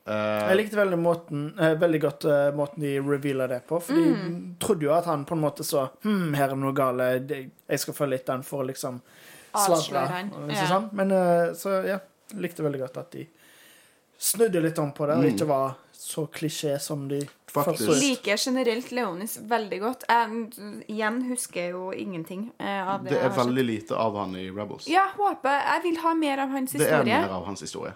[0.09, 3.80] Eh, Jeg likte veldig, måten, eh, veldig godt uh, måten de reveala det på.
[3.82, 6.72] For de trodde jo at han på en måte så Hm, her er det noe
[6.72, 7.09] gale.
[7.68, 9.02] Jeg skal følge litt den for å liksom
[9.52, 10.30] sladre.
[10.55, 10.66] Ja.
[10.70, 10.89] sånn.
[10.93, 11.98] Men uh, så ja,
[12.40, 13.26] likte veldig godt at de
[14.18, 15.35] snudde litt om på det, og Mm.
[15.36, 17.20] ikke var så klisjé som de
[17.52, 17.64] Faktisk.
[17.64, 18.01] først så ut.
[18.02, 20.05] Liker generelt Leonis veldig godt.
[20.09, 23.10] Jeg igjen husker jeg jo ingenting av det.
[23.12, 24.86] det er veldig lite av han i Rebels.
[24.89, 27.94] Ja, håper Jeg vil ha mer av hans Det er mer av hans historie.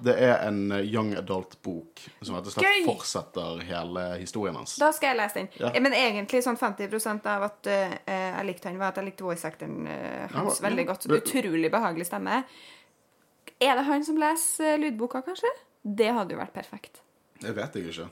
[0.00, 4.76] Det er en eh, young adult-bok som rett og slett fortsetter hele historien hans.
[4.80, 5.48] Da skal jeg lese den.
[5.60, 5.72] Ja.
[5.74, 9.26] Eh, Men egentlig sånn 50% av at uh, jeg likte han, var at jeg likte
[9.26, 11.08] voice-actoren uh, hans Ja, veldig godt.
[11.10, 12.42] Det- Utrolig behagelig stemme.
[13.60, 15.50] Er det han som leser uh, lydboka, kanskje?
[15.82, 17.02] Det hadde jo vært perfekt.
[17.40, 18.08] Det vet jeg ikke.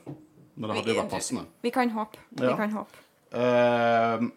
[0.59, 1.45] Men det hadde jo vært passende.
[1.65, 2.21] Vi kan håpe.
[2.37, 2.51] Ja.
[2.51, 3.01] Vi kan håpe.
[3.33, 4.29] Uh,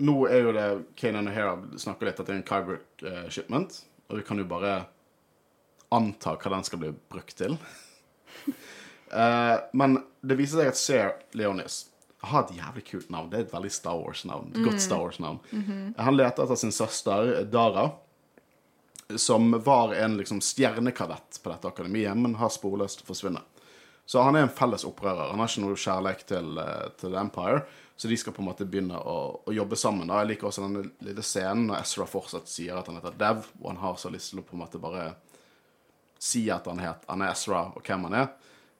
[0.00, 3.82] nå er jo det Kanan og Hera snakker litt at det er en Kyber shipment,
[4.08, 4.78] og vi kan jo bare
[5.94, 7.56] anta hva den skal bli brukt til.
[9.12, 11.84] uh, men det viser seg at Ser Leonis
[12.20, 13.30] har et jævlig kult navn.
[13.30, 14.52] Det er et veldig Star Wars-navn.
[14.52, 15.38] et Godt Star Wars-navn.
[15.96, 17.86] Han leter etter sin søster Dara,
[19.16, 23.46] som var en liksom stjernekadett på dette akademiet, men har sporløst forsvunnet.
[24.06, 25.30] Så han er en felles opprører.
[25.30, 27.62] Han har ikke noe kjærlighet til, eh, til Empire,
[27.96, 30.08] så de skal på en måte begynne å, å jobbe sammen.
[30.08, 30.20] da.
[30.20, 33.68] Jeg liker også denne lille scenen når Ezra fortsatt sier at han heter Dev, og
[33.68, 35.14] han har så lyst til å på en måte bare
[36.20, 38.30] si at han, het, han er Ezra, og hvem han er.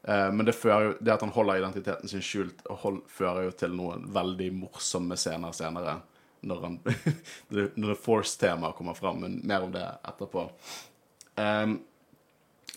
[0.02, 3.76] Eh, men det, fører, det at han holder identiteten sin skjult, hold, fører jo til
[3.76, 5.98] noen veldig morsomme scener senere.
[6.40, 6.78] Når, han,
[7.82, 10.46] når Force-temaet kommer fram, men mer om det etterpå.
[11.36, 11.74] Um,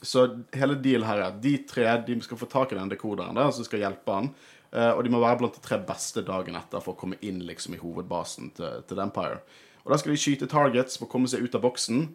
[0.04, 3.40] så hele dealen her er at de tre de skal få tak i den dekoderen
[3.40, 4.34] der, som skal hjelpe han.
[4.74, 7.40] Uh, og de må være blant de tre beste dagen etter for å komme inn
[7.48, 9.40] liksom i hovedbasen til, til Empire.
[9.84, 12.08] Og da skal de skyte targets for å komme seg ut av boksen.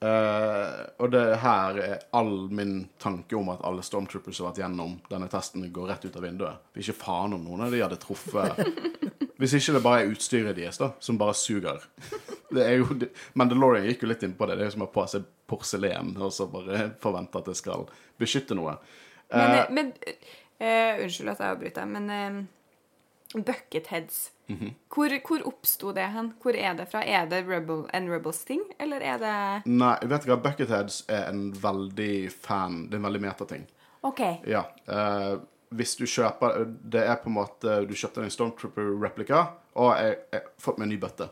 [0.00, 4.62] Eh, og det her er all min tanke om at alle Stormtroopers som har vært
[4.62, 6.62] gjennom denne testen, går rett ut av vinduet.
[6.72, 8.62] For ikke faen om noen av de hadde truffet
[9.38, 11.84] Hvis ikke det bare er utstyret deres, da, som bare suger.
[12.50, 12.88] Det er jo,
[13.38, 14.56] Mandalorian gikk jo litt inn på det.
[14.58, 17.54] Det er jo som å ha på seg porselen og så bare forvente at det
[17.54, 17.86] skal
[18.18, 18.74] beskytte noe.
[19.30, 22.48] Men, Eh, men uh, Unnskyld at jeg avbryter, men
[23.34, 24.74] Bucketheads -hmm.
[24.94, 26.32] Hvor, hvor oppsto det hen?
[26.42, 27.02] Hvor er det fra?
[27.04, 31.52] Er det Rebel, en Rebels-ting, eller er det Nei, vet du hva, Bucketheads er en
[31.52, 33.66] veldig fan Det er en veldig metating.
[34.02, 34.20] OK.
[34.46, 34.64] Ja.
[34.88, 35.38] eh,
[35.70, 39.44] hvis du kjøper Det er på en måte Du kjøpte en Stormtrooper-replika,
[39.74, 41.28] og jeg har fått meg en ny bøtte.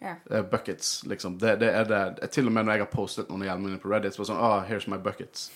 [0.00, 1.38] Eh, buckets, liksom.
[1.38, 2.30] Det, det er det.
[2.32, 4.30] Til og med når jeg har postet noen av hjelmene på Reddit, så var det
[4.32, 5.50] sånn ah, here's my buckets.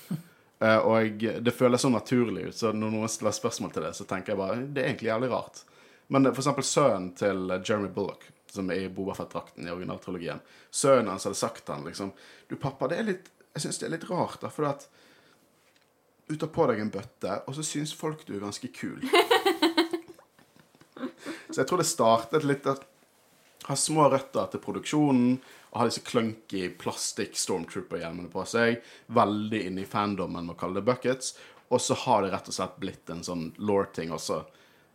[0.63, 4.07] Eh, og det føles så naturlig ut, så når noen stiller spørsmål til det, så
[4.09, 5.65] tenker jeg bare det er egentlig jævlig rart.
[6.07, 10.43] Men eh, for eksempel sønnen til eh, Jeremy Bullock, som er i Bobafett-drakten i originaltrilogien,
[10.71, 12.13] sønnen hans hadde sagt til han liksom
[12.49, 14.87] Du, pappa, det er litt Jeg syns det er litt rart, da, for at
[16.25, 19.03] du tar på deg en bøtte, og så syns folk du er ganske kul.
[21.53, 22.87] så jeg tror det startet litt at
[23.65, 25.39] har små røtter til produksjonen
[25.73, 28.83] og har disse clunky plastikk Stormtrooper-hjelmene på seg.
[29.17, 31.33] Veldig inne i fandomen med å kalle det buckets.
[31.73, 34.45] Og så har det rett og slett blitt en sånn law-ting også.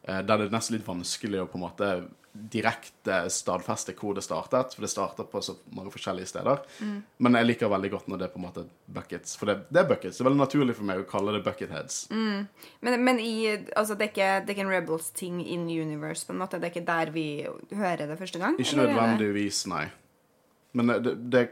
[0.03, 1.89] eh, Der det er nesten litt vanskelig å på en måte
[2.31, 4.75] direkte stadfeste hvor det startet.
[4.75, 6.61] For det starter på så mange forskjellige steder.
[7.17, 9.35] Men jeg liker veldig godt når det er på en måte buckets.
[9.39, 10.17] For det, det er buckets.
[10.17, 11.99] Det er veldig naturlig for meg å kalle det bucketheads.
[12.11, 13.35] Men, men i,
[13.75, 16.61] altså, det, er ikke, det er ikke en Rebels-ting in universe, på en måte?
[16.61, 17.27] Det er ikke der vi
[17.73, 18.59] hører det første gang?
[18.61, 19.87] Ikke nødvendigvis, nei.
[20.77, 21.47] Men det, det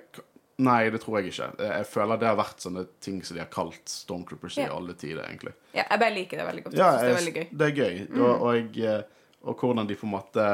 [0.57, 1.47] Nei, det tror jeg ikke.
[1.61, 5.21] Jeg føler det har vært sånne ting som de har kalt Stormtroopers i alle tider,
[5.27, 5.53] egentlig.
[5.69, 6.77] Ja, jeg bare liker det veldig godt.
[6.79, 7.43] Ja, jeg det er veldig gøy.
[7.51, 7.99] det er gøy.
[8.17, 9.03] Og, og, jeg,
[9.48, 10.45] og hvordan de på en måte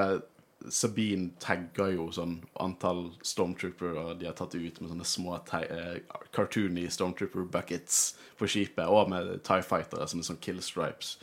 [0.71, 5.97] Sabine tagger jo sånn antall stormtroopere de har tatt ut med sånne små eh,
[6.31, 11.17] cartoony stormtrooper buckets på skipet, og med Tie Fightere som er sånn kill stripes.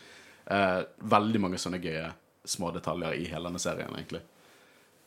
[0.44, 2.10] Eh, veldig mange sånne gøye
[2.44, 4.20] små detaljer i hele denne serien, egentlig.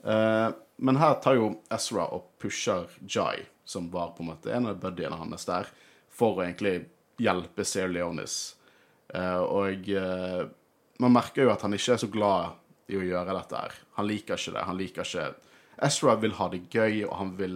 [0.04, 0.50] Eh,
[0.84, 4.82] men her tar jo Ezra og pusher Jai, som var på en måte en av
[4.82, 5.70] buddiene hans der,
[6.10, 6.88] for å egentlig
[7.22, 8.56] hjelpe Sir Leonis.
[9.14, 10.44] Eh, og eh,
[11.02, 12.60] man merker jo at han ikke er så glad
[12.92, 13.78] i å gjøre dette her.
[13.98, 14.66] Han liker ikke det.
[14.68, 15.32] Han liker ikke
[15.84, 17.56] Ezra vil ha det gøy, og han vil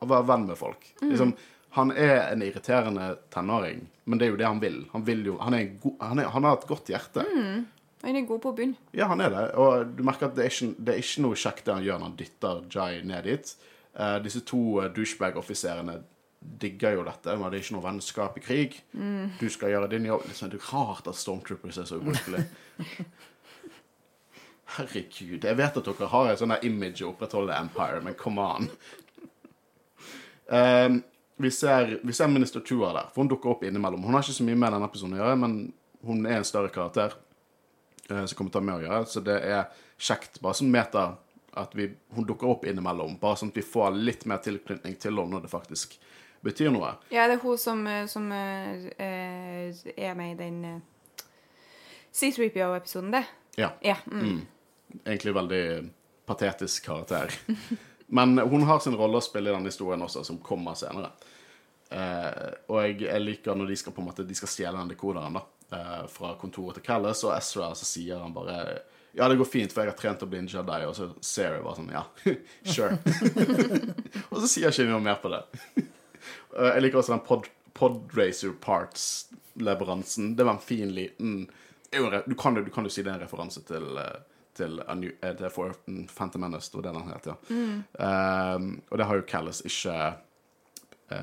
[0.00, 0.84] være venn med folk.
[1.02, 1.34] Liksom,
[1.76, 4.78] han er en irriterende tenåring, men det er jo det han vil.
[4.94, 7.26] Han, vil jo, han, go han, er, han har et godt hjerte.
[8.00, 8.80] Han er god på å begynne.
[8.96, 9.44] Ja, han er det.
[9.60, 12.00] Og du merker at det er ikke, det er ikke noe kjekt det han gjør
[12.00, 13.52] når han dytter Jai ned dit.
[13.90, 15.98] Uh, disse to uh, douchebag-offiserene
[16.40, 18.78] digger jo dette, men det er ikke noe vennskap i krig.
[19.40, 20.24] Du skal gjøre din jobb.
[20.28, 22.46] Liksom, det er rart at Stormtroopers er så ubrukelige.
[24.76, 25.44] Herregud.
[25.44, 28.68] Jeg vet at dere har et sånt image å opprettholde Empire, men come on.
[30.50, 31.00] Um,
[31.36, 34.04] vi, ser, vi ser Minister Tua der, for hun dukker opp innimellom.
[34.06, 35.58] Hun har ikke så mye med denne episoden å gjøre, men
[36.06, 37.16] hun er en større karakter
[38.10, 39.10] uh, som kommer til å ha med å gjøre.
[39.10, 39.66] Så det er
[40.00, 41.10] kjekt, bare som meta,
[41.60, 43.18] at vi, hun dukker opp innimellom.
[43.20, 45.98] Bare sånn at vi får litt mer tilknytning til henne når det faktisk
[46.44, 46.94] betyr noe.
[47.12, 51.26] Ja, det er hun som, eh, som eh, eh, er med i den eh,
[52.12, 53.24] C3PO-episoden, det.
[53.60, 53.72] Ja.
[53.84, 53.96] Ja.
[54.10, 54.46] Mm.
[55.04, 55.64] Egentlig veldig
[56.26, 57.34] patetisk karakter.
[58.06, 61.12] Men hun har sin rolle å spille i denne historien også, som kommer senere.
[61.90, 64.92] Eh, og jeg, jeg liker når de skal på en måte De skal stjele den
[64.92, 65.40] dekoderen da
[65.74, 68.60] eh, fra kontoret til Callis, og Ezra så sier han bare
[69.16, 70.82] Ja, det går fint, for jeg har trent å bli en Jedi.
[70.86, 72.04] Og så ser jeg bare sånn Ja,
[72.74, 72.98] sure.
[74.30, 75.42] og så sier jeg ikke noe mer på det.
[76.56, 80.34] Eh, jeg liker også den pod, Podracer Parts-leveransen.
[80.36, 81.50] Det var en fin liten
[81.90, 84.18] du, kan, jo- du kan jo si det er en referanse til eh,
[84.54, 85.72] til, A New- eh, For
[86.14, 87.36] Phantom Menace, og det den heter.
[87.48, 88.54] ja.
[88.56, 90.16] Um, og det har jo Callis ikke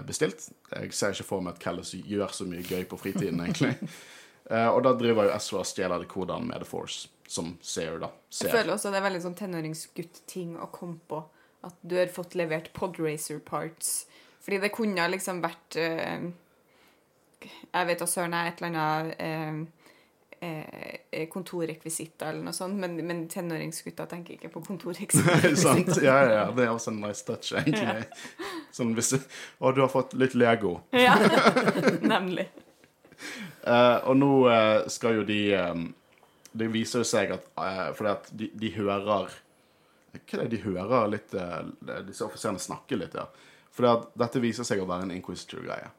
[0.08, 0.50] bestilt.
[0.74, 3.76] Jeg ser ikke for meg at Callis gjør så mye gøy på fritiden, egentlig.
[4.52, 8.10] uh, og da driver jo Ezra og stjeler dekoderen med The Force, som ser da.
[8.32, 11.22] Jeg føler også det er veldig sånn tenåringsgutt-ting å komme på.
[11.68, 14.06] At du har fått levert podracer parts.
[14.48, 16.30] Fordi det kunne liksom vært eh,
[17.44, 19.58] Jeg vet da søren jeg et eller annet eh,
[21.12, 26.00] eh, kontorrekvisitter eller noe sånt, men, men tenåringsgutter tenker ikke på kontorrekvisitter.
[26.08, 26.46] Ja, ja, ja.
[26.56, 28.08] Det er også en nice touch, egentlig.
[28.72, 29.14] Sånn hvis
[29.60, 30.78] Og du har fått litt Lego.
[30.96, 31.18] ja,
[32.14, 32.48] nemlig.
[33.68, 35.88] Uh, og nå uh, skal jo de um,
[36.54, 39.34] Det viser jo seg at uh, Fordi at de, de hører
[40.14, 41.64] Hva er det de hører litt eh,
[42.06, 43.26] Disse offiserene snakker litt, ja.
[43.86, 45.92] At dette viser seg å være en Inquisitor-greie.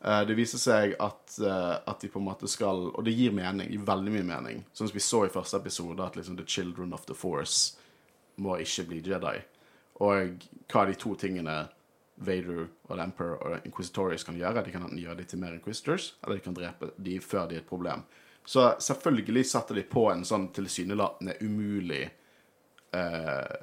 [0.00, 3.32] Eh, det viser seg at, eh, at de på en måte skal Og det gir
[3.32, 3.70] mening.
[3.70, 4.64] Gir veldig mye mening.
[4.72, 7.76] Sånn som vi så i første episode, at liksom The Children of the Force
[8.38, 9.42] må ikke bli Jedi.
[10.00, 11.68] Og hva er de to tingene
[12.18, 14.62] Vader og The Emperor og Inquisitorius kan gjøre?
[14.64, 17.58] De kan enten gjøre de til mer Inquisitors, eller de kan drepe de før de
[17.58, 18.04] er et problem.
[18.46, 22.04] Så selvfølgelig setter de på en sånn tilsynelatende umulig
[22.94, 23.58] eh,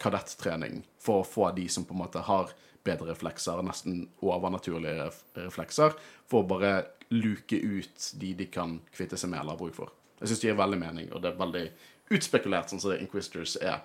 [0.00, 2.52] kadettrening for å få de som på en måte har
[2.84, 5.08] bedre reflekser, nesten overnaturlige
[5.38, 5.96] reflekser,
[6.28, 6.74] for å bare
[7.12, 9.92] luke ut de de kan kvitte seg med eller ha bruk for.
[10.20, 11.64] Jeg syns det gir veldig mening, og det er veldig
[12.14, 13.82] utspekulert, sånn som det Inquisitors er.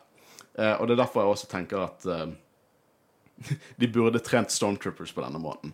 [0.55, 2.25] Eh, og det er derfor jeg også tenker at eh,
[3.81, 5.73] de burde trent Stormtroopers på denne måten.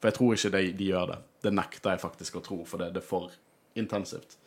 [0.00, 1.18] For jeg tror ikke de, de gjør det.
[1.44, 3.34] Det nekter jeg faktisk å tro, for det, det er for
[3.78, 4.38] intensivt.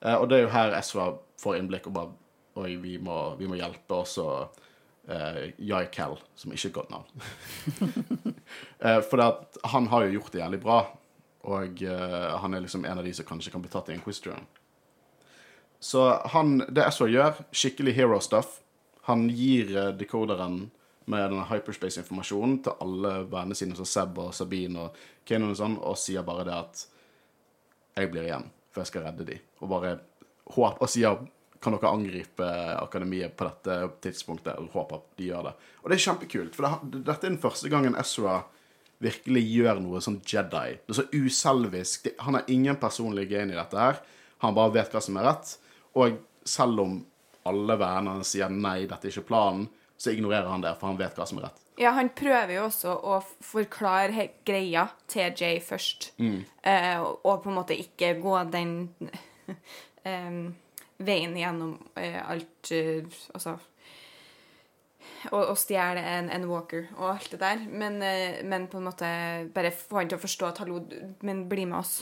[0.00, 1.04] Eh, og det er jo her SV
[1.40, 2.16] får innblikk og bare
[2.58, 4.24] Oi, vi må, vi må hjelpe også
[5.10, 7.06] uh, Jaikel, som ikke er et godt navn.
[8.84, 10.80] uh, for at han har jo gjort det jævlig bra,
[11.50, 14.02] og uh, han er liksom en av de som kanskje kan bli tatt i en
[14.02, 14.48] quiz -turn.
[15.80, 18.60] Så han, det SO gjør, skikkelig hero stuff.
[19.02, 20.70] Han gir uh, decoderen
[21.04, 25.78] med denne hyperspace-informasjonen til alle vennene sine, som Seb og Sabine og Kanon og sånn,
[25.78, 26.86] og sier bare det at
[27.96, 29.38] jeg blir igjen, for jeg skal redde de.
[29.60, 29.98] Og bare
[30.44, 31.16] håper og sier
[31.60, 32.46] kan dere angripe
[32.80, 33.76] akademiet på dette
[34.06, 35.52] tidspunktet, og håper at de gjør det.
[35.82, 38.40] Og det er kjempekult, for det, dette er den første gangen Ezra
[39.00, 40.76] virkelig gjør noe som Jedi.
[40.84, 42.10] Det er så uselvisk.
[42.24, 44.00] Han har ingen personlig gain i dette her.
[44.44, 45.54] Han bare vet hva som er rett.
[45.96, 46.98] Og selv om
[47.48, 49.68] alle vennene sier nei, dette er ikke planen,
[50.00, 51.60] så ignorerer han det, for han vet hva som er rett.
[51.80, 56.10] Ja, han prøver jo også å forklare greia til Jay først.
[56.20, 58.74] Eh, og, på en måte ikke gå den
[60.08, 60.42] em,
[61.00, 63.56] veien gjennom eh, alt eh, Altså
[65.28, 67.64] å, å stjele en, en walker og alt det der.
[67.68, 69.10] Men, eh, men på en måte
[69.54, 70.80] bare få han til å forstå at hallo,
[71.26, 72.00] men bli med oss.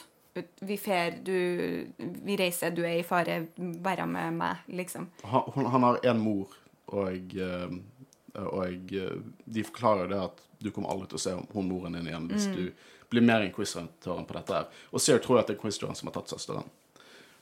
[0.62, 3.41] Vi fer, du Vi reiser, du er i fare.
[3.57, 5.09] Være med meg, liksom.
[5.27, 6.53] Han, han har én mor,
[6.95, 11.95] og, eh, og de forklarer det at du kommer aldri til å se hun moren
[11.95, 12.65] din igjen hvis du
[13.09, 14.66] blir mer inquisitoren på dette her.
[14.93, 16.66] Og Sear tror jeg at det er inquisitoren som har tatt søsteren.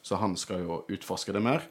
[0.06, 1.66] Så han skal jo utforske det mer.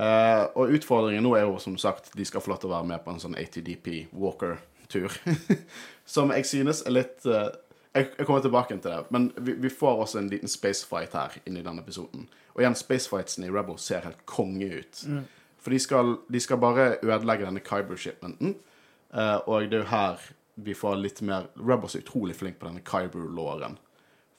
[0.00, 2.88] Uh, og utfordringen nå er jo som sagt de skal få lov til å være
[2.88, 5.16] med på en sånn ATDP Walker-tur.
[6.14, 7.48] som jeg synes er litt uh,
[7.96, 11.36] jeg, jeg kommer tilbake til det, men vi, vi får også en liten spacefight her
[11.42, 12.28] inni denne episoden.
[12.54, 15.00] Og igjen, spacefightsen i Rebels ser helt konge ut.
[15.60, 18.54] For de skal, de skal bare ødelegge denne Kyber-shipmenten.
[19.16, 20.28] uh, og det er jo her
[20.60, 23.78] vi får litt mer Rebels er utrolig flink på denne Kyber-låren.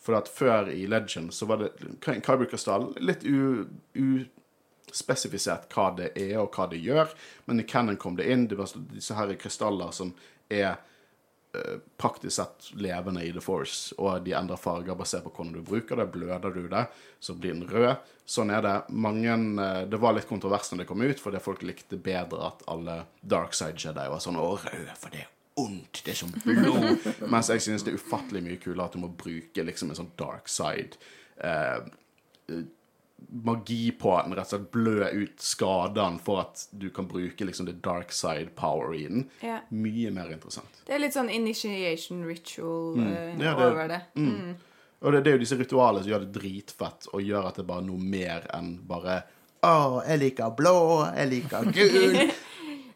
[0.02, 1.72] For at før i Legend så var det
[2.02, 7.12] Kyber-krystall litt u, uspesifisert hva det er og hva det gjør.
[7.46, 8.48] Men i Cannon kom det inn.
[8.50, 10.16] Det var disse her krystaller som
[10.50, 10.72] er
[11.54, 15.62] eh, praktisk sett levende i The Force, og de endrer farger basert på hvordan du
[15.70, 16.08] bruker det.
[16.16, 16.88] Bløder du det,
[17.22, 18.02] så blir den rød.
[18.26, 18.74] Sånn er det.
[18.90, 19.36] Mange,
[19.68, 23.04] eh, det var litt kontrovers når det kom ut, fordi folk likte bedre at alle
[23.22, 25.28] Dark Side Jedi var sånn Å, rød, for det
[25.64, 26.02] ondt.
[26.06, 27.08] Det er som blod.
[27.32, 30.12] Mens jeg synes det er ufattelig mye kulere at du må bruke liksom en sånn
[30.20, 30.98] dark side
[31.44, 31.82] eh,
[33.46, 37.68] magi på den, rett og slett blø ut skadene for at du kan bruke liksom
[37.70, 39.28] the dark side power i den.
[39.46, 39.60] Ja.
[39.70, 40.82] Mye mer interessant.
[40.88, 44.02] Det er litt sånn initiation ritual eh, Ja, det- over det.
[44.18, 44.56] Mm.
[45.02, 47.66] Og det, det er jo disse ritualene som gjør det dritfett, og gjør at det
[47.70, 49.22] bare er noe mer enn bare
[49.66, 50.74] Å, jeg liker blå,
[51.14, 52.16] jeg liker gul.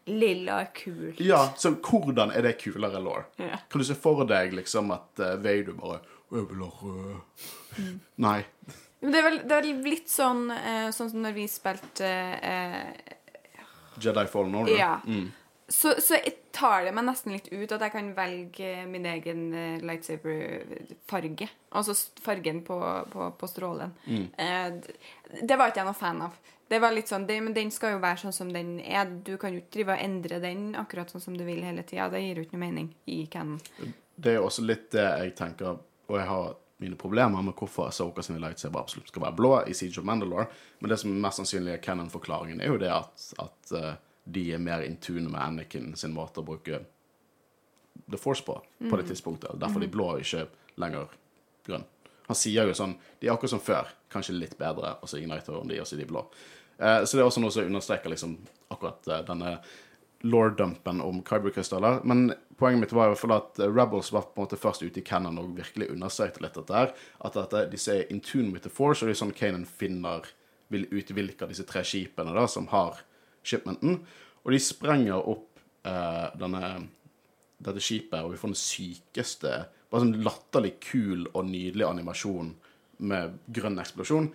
[0.06, 1.20] Lilla er kult.
[1.20, 3.24] ja, så hvordan er det kulere law?
[3.42, 3.58] Ja.
[3.68, 7.96] Kan du se for deg liksom at uh, Veidu bare «Å, Jeg vil ha rød.
[8.22, 8.38] Nei.
[9.00, 13.66] Men det er vel det er litt sånn uh, sånn som når vi spilte uh,
[14.02, 14.78] Jedi Fallen Order.
[14.78, 14.94] Ja.
[15.06, 15.28] Mm.
[15.66, 19.40] Så, så jeg tar det meg nesten litt ut at jeg kan velge min egen
[19.82, 21.48] lightsaber-farge.
[21.74, 22.76] Altså fargen på,
[23.10, 23.90] på, på strålen.
[24.06, 24.28] Mm.
[25.42, 26.38] det var ikke jeg noe fan av.
[26.68, 29.06] Det var litt sånn, det, Men den skal jo være sånn som den er.
[29.06, 32.08] Du kan jo ikke drive og endre den akkurat sånn som du vil hele tida.
[32.10, 33.60] Det gir jo ikke noe mening i canon.
[34.16, 35.78] Det er jo også litt det jeg tenker,
[36.08, 39.74] og jeg har mine problemer med hvorfor Asoka sine lightsaber absolutt skal være blå i
[39.76, 40.48] Siege of Mandalore,
[40.80, 43.94] men det som er mest sannsynlig er canon-forklaringen, er jo det at, at eh,
[44.24, 46.82] de er mer in tune med Anakin sin måte å bruke
[48.10, 48.58] The Force på,
[48.90, 49.56] på det tidspunktet.
[49.60, 50.46] Derfor de blå ikke
[50.82, 51.14] lenger
[51.66, 51.86] grønn.
[52.26, 55.58] Han sier jo sånn De er akkurat som før, kanskje litt bedre, og så igniter
[55.62, 56.26] de, og så er de blå.
[56.78, 58.38] Eh, så det er også noe som understreker liksom
[58.74, 59.58] akkurat eh, denne
[60.26, 62.00] law-dumpen om Kyber-krystaller.
[62.04, 64.84] Men poenget mitt var i hvert fall at eh, Rebels var på en måte først
[64.84, 66.92] ute i Cannon og virkelig understrekte litt dette her.
[67.24, 70.28] At dette, disse er in tune with the force, og det er sånn Kanan finner
[70.72, 73.02] vil utvilke disse tre skipene da, som har
[73.46, 74.00] shipmenten.
[74.42, 76.72] Og de sprenger opp eh, denne,
[77.62, 79.54] dette skipet, og vi får den sykeste
[79.96, 82.50] Bare sånn latterlig kul og nydelig animasjon
[83.08, 84.26] med grønn eksplosjon.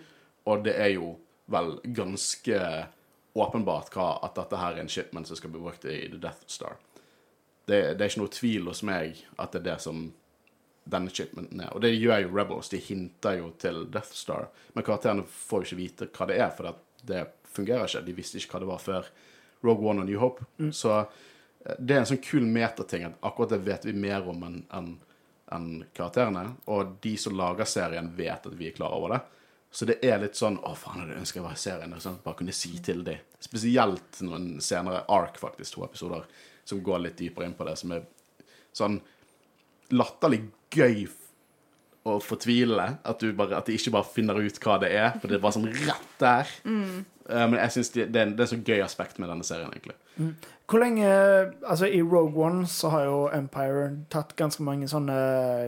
[0.50, 1.12] Og det er jo
[1.54, 2.56] vel ganske
[3.38, 6.48] åpenbart hva, at dette her er en shipment som skal bli brukt i The Death
[6.50, 6.74] Star.
[7.70, 10.00] Det, det er ikke noe tvil hos meg at det er det som
[10.82, 11.70] denne shipmenten er.
[11.76, 12.72] Og det gjør jo Rebels.
[12.74, 14.50] De hinter jo til Death Star.
[14.74, 16.74] Men karakterene får jo ikke vite hva det er, for det,
[17.12, 17.22] det
[17.54, 18.02] fungerer ikke.
[18.10, 19.14] De visste ikke hva det var før
[19.62, 20.50] Rogue One og New Hope.
[20.74, 24.42] Så eh, det er en sånn kul metating at akkurat det vet vi mer om
[24.50, 24.98] enn enn-
[25.54, 26.46] enn karakterene.
[26.72, 29.22] Og de som lager serien, vet at vi er klar over det.
[29.72, 31.94] Så det er litt sånn Å, faen, jeg ønsker jeg var i serien.
[32.00, 33.22] Sånn, bare kunne si til dem.
[33.42, 36.26] Spesielt noen senere Ark, faktisk, to episoder,
[36.68, 38.04] som går litt dypere inn på det, som er
[38.76, 39.00] sånn
[39.92, 41.06] latterlig gøy
[42.08, 42.88] å fortvile.
[43.08, 45.56] At, du bare, at de ikke bare finner ut hva det er, for det bare
[45.56, 46.52] sånn rett der.
[47.30, 49.32] Eh, men jeg synes det, det, er en, det er en så gøy aspekt med
[49.32, 49.96] denne serien, egentlig.
[50.72, 51.04] Hvor lenge
[51.68, 55.16] Altså, i Rogue One så har jo Empire tatt ganske mange sånne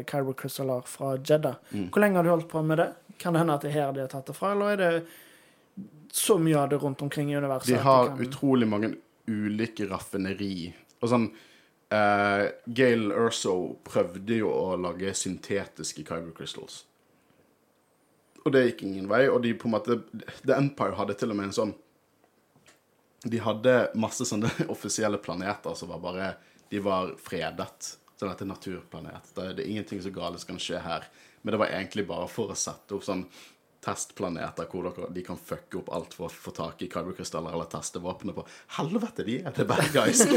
[0.09, 1.59] Kyber-krystaller fra Jedda.
[1.75, 1.91] Mm.
[1.93, 2.87] Hvor lenge har de holdt på med det?
[3.21, 5.83] Kan det hende at det er her de har tatt det fra, eller er det
[6.15, 7.75] så mye av det rundt omkring i universet?
[7.75, 8.95] De har kan- utrolig mange
[9.29, 10.73] ulike raffineri.
[11.03, 11.29] Og sånn
[11.93, 13.55] uh, Gail Erso
[13.85, 16.85] prøvde jo å lage syntetiske Kyber Crystals.
[18.45, 19.27] Og det gikk ingen vei.
[19.29, 20.01] Og de på en måte
[20.45, 21.75] The Empire hadde til og med en sånn
[23.25, 26.35] De hadde masse sånne offisielle planeter som var bare
[26.71, 27.97] De var fredet.
[28.19, 29.33] Sånn at det er naturplanet.
[29.35, 31.07] Det, det er ingenting så galt som kan skje her.
[31.43, 33.27] Men det var egentlig bare for å sette opp sånn
[33.85, 37.69] testplaneter hvor dere, de kan fucke opp alt for å få tak i kyberkrystaller eller
[37.69, 38.47] teste våpenet på.
[38.79, 40.25] Helvete, de er the bad guys!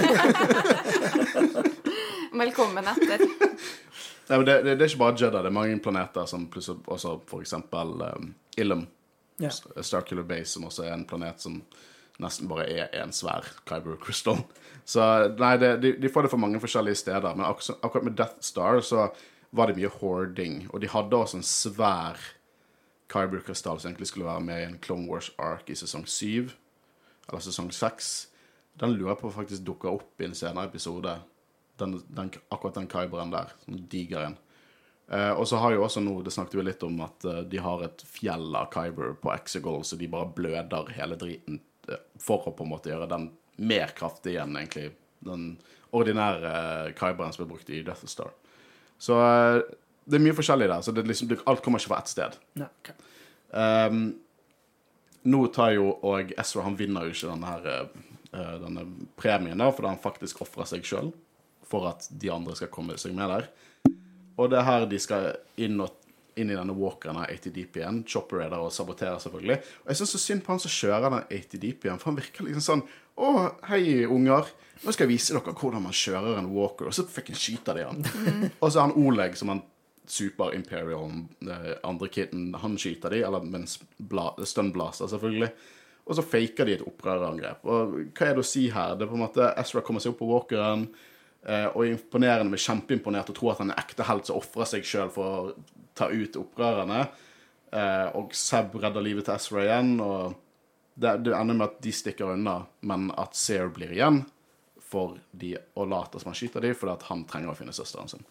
[2.38, 3.23] Velkommen etter.
[4.27, 6.84] Nei, men det, det, det er ikke bare Jeddah, det er mange planeter som plutselig
[6.91, 8.84] også for eksempel um, Ilum,
[9.38, 9.53] Yeah.
[9.81, 11.59] Starkiller Base, som også er en planet som
[12.23, 14.41] nesten bare er en svær Kyber Crystal.
[14.88, 15.03] Så
[15.38, 17.35] nei, det, de, de får det fra mange forskjellige steder.
[17.35, 19.10] Men akkurat, akkurat med Death Star så
[19.56, 22.19] var det mye hoarding, og de hadde også en svær
[23.11, 26.49] Kyber Crystal som egentlig skulle være med i en Clone Wars Ark i sesong 7,
[27.30, 28.10] eller sesong 6.
[28.81, 31.15] Den lurer jeg på faktisk dukker opp i en senere episode.
[31.80, 33.53] Den, den, akkurat den Kyberen der.
[33.64, 34.38] Sånn diger en.
[35.07, 37.61] Eh, og så har jo også nå, det snakket vi litt om, at uh, de
[37.64, 41.61] har et fjell av Kyber på Exegol, så de bare bløder hele driten
[42.22, 44.91] for å på en måte gjøre den mer kraftig enn egentlig
[45.26, 45.49] den
[45.95, 48.31] ordinære eh, Kyberen som ble brukt i Death Star.
[49.01, 49.59] Så eh,
[50.07, 52.38] det er mye forskjellig der, så det liksom, alt kommer ikke fra ett sted.
[52.59, 52.95] Ja, okay.
[53.51, 54.03] um,
[55.27, 57.89] nå tar jo og Ezra han vinner jo ikke denne, her,
[58.31, 58.85] eh, denne
[59.19, 61.11] premien, da, fordi han faktisk ofrer seg sjøl
[61.68, 63.49] for at de andre skal komme seg med der.
[64.38, 65.91] Og det er her de skal inn, og,
[66.39, 68.03] inn i denne walkeren av ATDP-en.
[68.09, 69.57] Chopper er der og saboterer, selvfølgelig.
[69.84, 72.65] Og jeg syns så synd på han som kjører den ATDP-en, for han virker liksom
[72.68, 72.85] sånn
[73.18, 73.30] Å,
[73.72, 74.45] hei, unger.
[74.84, 76.85] Nå skal jeg vise dere hvordan man kjører en walker.
[76.91, 78.03] Og så fikk han skyte det i han.
[78.61, 79.64] og så er han Oleg, som han
[80.07, 81.09] Super Imperial,
[81.49, 83.43] eh, andre kitten, han skyter de, eller
[83.99, 85.49] bla- stunblaster, selvfølgelig.
[86.07, 87.65] Og så faker de et opprørerangrep.
[87.68, 88.93] Og hva er det å si her?
[88.95, 90.85] Det er på en måte Ezra kommer seg opp på walkeren,
[91.48, 94.88] og er imponerende med kjempeimponert og tror at han er ekte helt som ofrer seg
[94.88, 95.53] sjøl for å
[95.98, 97.06] ta ut opprørerne.
[97.72, 100.38] Eh, og Seb redder livet til Ezra igjen, og
[100.98, 104.24] det, det ender med at de stikker unna, men at Sear blir igjen
[104.88, 108.11] for de, og later som han skyter de, fordi at han trenger å finne søsteren
[108.11, 108.24] sin.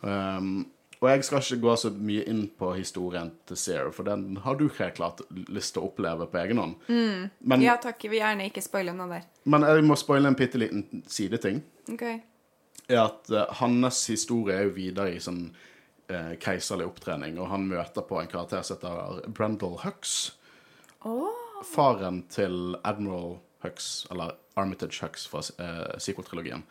[0.00, 0.64] Um,
[1.00, 4.56] og jeg skal ikke gå så mye inn på historien til Zero, for den har
[4.56, 5.20] du helt klart
[5.52, 6.78] lyst til å oppleve på egen hånd.
[6.88, 9.26] Men, Ja takk, vi vil gjerne ikke spoile noe der.
[9.44, 11.60] men jeg må spoile en bitte liten sideting.
[11.92, 12.06] Ok.
[12.88, 17.68] Er at uh, hans historie er jo videre i sånn uh, keiserlig opptrening, og han
[17.68, 20.16] møter på en karakter som heter Brendel Hux.
[21.66, 26.64] Faren til Admiral Hux, eller Armitage Hux fra uh, sequel-trilogien.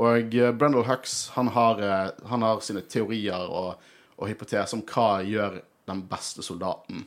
[0.00, 3.80] Og uh, Brendel Hux han har, eh, han har sine teorier og,
[4.16, 5.60] og hypoteser om hva gjør
[5.90, 7.04] den beste soldaten.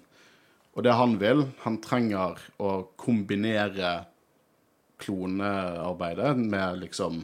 [0.73, 3.93] Og det han vil, han trenger å kombinere
[5.01, 7.23] klonearbeidet med liksom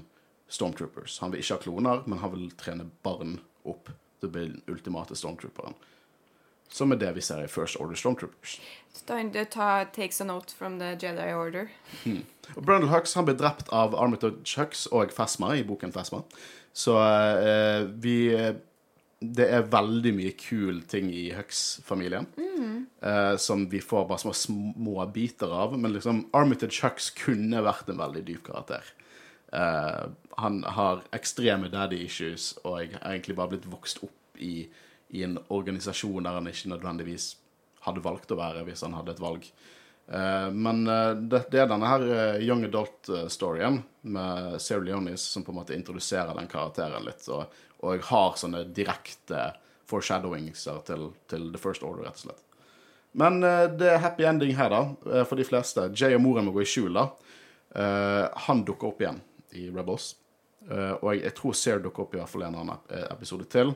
[0.50, 1.20] stormtroopers.
[1.22, 3.38] Han vil ikke ha kloner, men han vil trene barn
[3.70, 3.90] opp
[4.20, 5.78] til å bli den ultimate stormtrooperen.
[6.70, 8.60] Som er det vi ser i First Order Stormtroopers.
[8.94, 11.70] Stein det tar, takes a note from the Jedi Order.
[12.56, 16.24] Og Brundle Hux han ble drept av Armitage Hux og Phasma i boken Phasma.
[16.74, 18.30] Så eh, vi
[19.20, 22.28] Det er veldig mye kul ting i Hux-familien
[23.04, 25.76] eh, som vi får bare små små biter av.
[25.78, 28.94] Men liksom Armitage Hux kunne vært en veldig dyp karakter.
[29.52, 30.06] Eh,
[30.38, 34.70] han har ekstreme daddy issues og er egentlig bare blitt vokst opp i,
[35.10, 37.34] i en organisasjon der han ikke nødvendigvis
[37.86, 39.46] hadde valgt å være hvis han hadde et valg.
[40.12, 45.46] Eh, men eh, det, det er denne her eh, young adult-storyen med Sarah Leonis som
[45.46, 47.50] på en måte introduserer den karakteren litt, og,
[47.86, 49.52] og har sånne direkte
[49.90, 52.46] foreshadowingser til, til The First Order, rett og slett.
[53.18, 55.88] Men det er happy ending her, da, for de fleste.
[55.98, 57.08] Jay og moren må gå i skjul, da.
[58.46, 59.18] Han dukker opp igjen
[59.58, 60.12] i Rebels.
[60.70, 63.74] Og jeg, jeg tror Sarah dukker opp i hvert fall en annen episode til.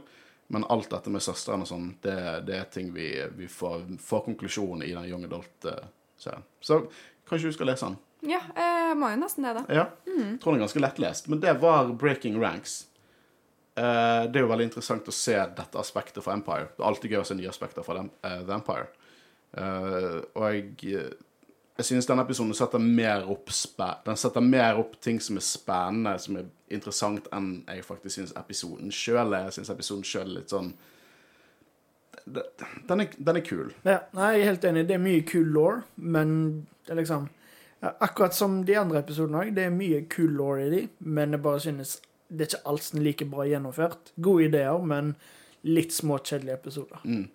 [0.47, 2.15] Men alt dette med søsteren og sånn, det,
[2.47, 6.43] det er ting vi, vi får, får konklusjonen i den Young Adult-serien.
[6.61, 6.83] Så
[7.29, 7.99] kanskje du skal lese den?
[8.27, 9.63] Ja, jeg må jo nesten det, da.
[9.67, 9.85] Ja.
[10.07, 11.29] Jeg tror den er ganske lettlest.
[11.31, 12.83] Men det var Breaking Ranks.
[13.75, 16.69] Eh, det er jo veldig interessant å se dette aspektet fra Empire.
[16.75, 18.87] Det er alltid gøy å se nye aspekter fra dem, eh, The Empire.
[19.57, 21.15] Eh, og jeg,
[21.77, 23.49] jeg synes denne episoden setter mer opp
[24.05, 28.33] Den setter mer opp ting som er spennende, som er interessant, enn jeg faktisk synes
[28.37, 29.47] episoden sjøl er.
[29.47, 30.73] Jeg synes episoden sjøl er litt sånn
[32.23, 33.73] den er, den er kul.
[33.83, 34.85] Ja, nei, jeg er helt enig.
[34.87, 36.35] Det er mye kul law, men
[36.85, 37.31] det er liksom
[37.83, 39.49] Akkurat som de andre episodene òg.
[39.57, 41.97] Det er mye kul law i de, men jeg bare synes
[42.29, 44.13] det er ikke alt som er like bra gjennomført.
[44.23, 45.09] Gode ideer, men
[45.67, 47.01] litt små, kjedelige episoder.
[47.03, 47.25] Mm.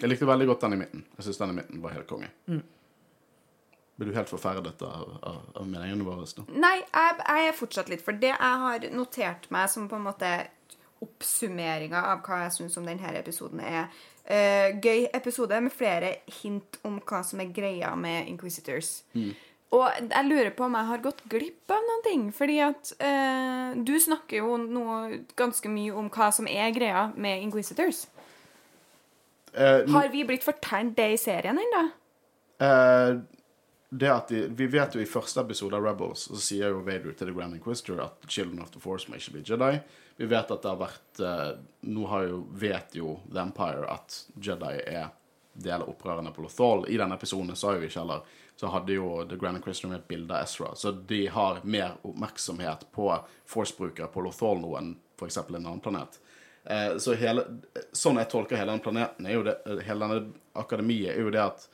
[0.00, 1.04] Jeg likte veldig godt den i midten.
[1.18, 2.30] Jeg synes den i midten var helt konge.
[2.48, 2.62] Mm.
[4.00, 6.24] Blir du helt forferdet av, av, av meningene våre?
[6.24, 6.46] da?
[6.56, 10.06] Nei, jeg, jeg er fortsatt litt For det jeg har notert meg som på en
[10.08, 10.30] måte
[11.04, 13.92] oppsummeringa av hva jeg syns om denne episoden, er
[14.30, 19.00] Uh, gøy episode med flere hint om hva som er greia med Inquisitors.
[19.74, 22.22] Og jeg lurer på om jeg har gått glipp av noen ting.
[22.36, 24.84] Fordi at uh, du snakker jo nå
[25.40, 28.04] ganske mye om hva som er greia med Inquisitors.
[29.50, 31.82] Uh, Har vi blitt fortalt det i serien ennå?
[32.60, 33.16] eh,
[33.90, 37.14] det at de, Vi vet jo i første episode av Rebels så sier jo Vader
[37.14, 39.72] til The Grand Inquisitor at Children of the Force må ikke bli Jedi.
[40.20, 41.48] Vi vet at det har vært eh,
[41.90, 45.10] Nå har jo, vet jo The Empire at Jedi er
[45.52, 46.86] del av opprørerne på Lothal.
[46.88, 48.22] I denne episoden sa vi ikke heller
[48.60, 50.74] så hadde jo The Grand Inquisitor et bilde av Ezra.
[50.76, 53.08] Så de har mer oppmerksomhet på
[53.48, 55.38] Force-brukere på Lothal nå enn f.eks.
[55.40, 56.18] en annen planet.
[56.64, 57.46] Eh, så hele,
[57.96, 59.56] sånn jeg tolker hele den planeten, er jo det,
[59.86, 60.20] hele denne
[60.60, 61.64] akademiet, er jo det at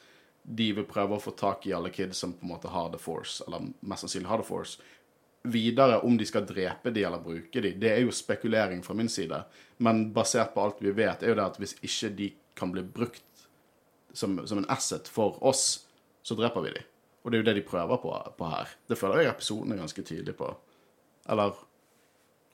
[0.47, 3.01] de vil prøve å få tak i alle kids som på en måte har The
[3.03, 4.83] Force, eller mest sannsynlig har The Force.
[5.47, 9.11] Videre, om de skal drepe de eller bruke de, det er jo spekulering fra min
[9.11, 9.43] side.
[9.83, 12.83] Men basert på alt vi vet, er jo det at hvis ikke de kan bli
[12.83, 13.47] brukt
[14.15, 15.87] som, som en asset for oss,
[16.23, 16.83] så dreper vi de.
[17.23, 18.75] Og det er jo det de prøver på, på her.
[18.87, 20.51] Det føler jeg episoden er ganske tydelig på.
[21.31, 21.59] Eller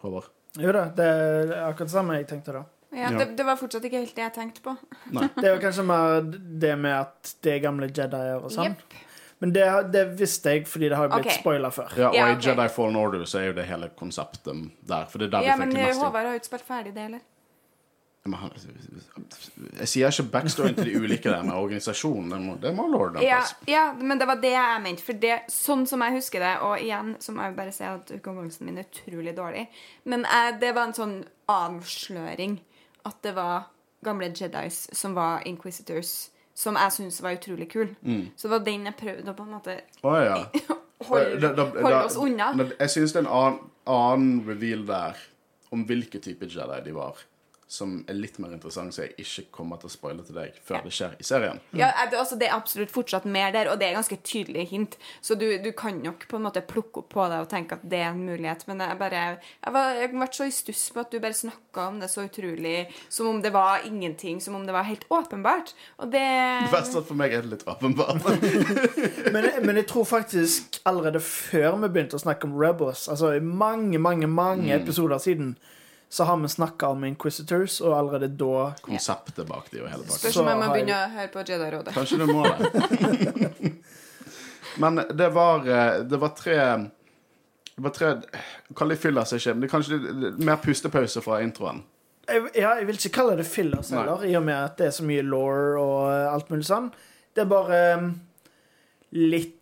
[0.01, 0.33] Håvard?
[0.61, 2.63] Jo da, det er akkurat det samme jeg tenkte da.
[2.93, 3.19] Ja, Ja.
[3.19, 4.77] det, det var fortsatt ikke helt det jeg tenkte på.
[5.17, 5.29] Nei.
[5.41, 6.21] Det er jo kanskje mer
[6.61, 8.77] det med at det er gamle Jedier og sånn.
[8.77, 9.09] Yep.
[9.43, 11.41] Men det, det visste jeg fordi det har blitt okay.
[11.41, 11.89] spoila før.
[11.99, 12.37] Ja, og Ja, i.
[12.39, 15.09] Jedi Fallen Order så er jo det hele konseptet der.
[15.11, 16.05] For det er der Ja, vi men fikk det eh, meste.
[16.05, 17.25] Håvard har jo ikke spilt ferdig det eller?
[18.25, 18.53] Han-
[19.81, 22.31] Jeg sier ikke backstoryen til de ulike der med organisasjonen.
[22.63, 25.03] Det må, må Ja, ja, men det var det jeg mente.
[25.03, 28.13] For det, sånn som jeg husker det, og igjen så må jeg bare si at
[28.15, 29.67] hukommelsen min er utrolig dårlig,
[30.05, 31.17] men jeg, det var en sånn
[31.51, 32.61] avsløring
[33.09, 33.69] at det var
[34.05, 37.93] gamle Jedis som var Inquisitors, som jeg syntes var utrolig kul.
[38.37, 40.39] Så det var den jeg prøvde å på en måte Å ja.
[41.09, 42.51] holde, holde oss unna.
[42.79, 45.23] Jeg syns det er en annen, annen reveal der
[45.73, 47.17] om hvilke type Jedi de var,
[47.73, 50.83] som er litt mer interessant, så jeg ikke kommer til å spoile til deg før
[50.85, 51.61] det skjer i serien.
[51.73, 54.99] Ja, det, altså, det er absolutt fortsatt mer der, og det er ganske tydelige hint.
[55.25, 57.87] Så du, du kan nok på en måte plukke opp på det og tenke at
[57.89, 58.67] det er en mulighet.
[58.69, 61.89] Men jeg bare Jeg var jeg ble så i stuss på at du bare snakka
[61.89, 62.77] om det så utrolig
[63.09, 65.73] som om det var ingenting, som om det var helt åpenbart.
[65.99, 66.23] Og det
[66.67, 68.21] Det verste er at for meg er det litt åpenbart.
[69.33, 73.41] Men, men jeg tror faktisk allerede før vi begynte å snakke om Rebels, altså i
[73.41, 75.55] mange, mange, mange episoder siden,
[76.13, 80.19] så har vi snakka om Inquisitors, og allerede da Konseptet bak de og hele pakken.
[80.19, 81.95] Spørs Så om jeg må begynne å høre på Jedi-rådet.
[81.97, 83.73] Kanskje du må det.
[84.83, 86.59] Men det var, eh, det var tre
[87.77, 88.11] Bare tre
[88.77, 91.81] Kall det fillers, ikke, men det er kanskje mer pustepause fra introen.
[92.29, 94.03] Jeg, ja, jeg vil ikke kalle det fillers Nei.
[94.03, 96.91] heller, i og med at det er så mye law og eh, alt mulig sånn.
[97.33, 98.13] Det er bare um,
[99.17, 99.59] litt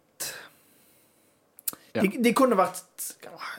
[1.95, 2.03] Ja.
[2.03, 3.07] de, de kunne vært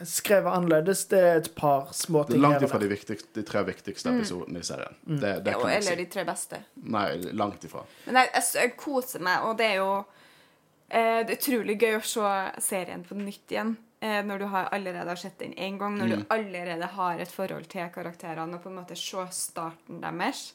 [0.08, 1.04] skrevet annerledes.
[1.10, 4.10] Det er et par små Det er ting langt ifra de, viktigste, de tre viktigste
[4.14, 4.96] episodene i serien.
[5.06, 5.94] Det, det Jo, eller si.
[6.02, 6.60] de tre beste.
[6.82, 7.84] Nei, langt ifra.
[8.06, 9.88] Men jeg, jeg, jeg koser meg, og det er jo
[10.88, 12.34] eh, Det er utrolig gøy å se
[12.68, 13.74] serien på nytt igjen.
[14.02, 16.20] Eh, når du har allerede har sett den én gang, når Mm.
[16.22, 20.52] du allerede har et forhold til karakterene, og på en måte se starten deres.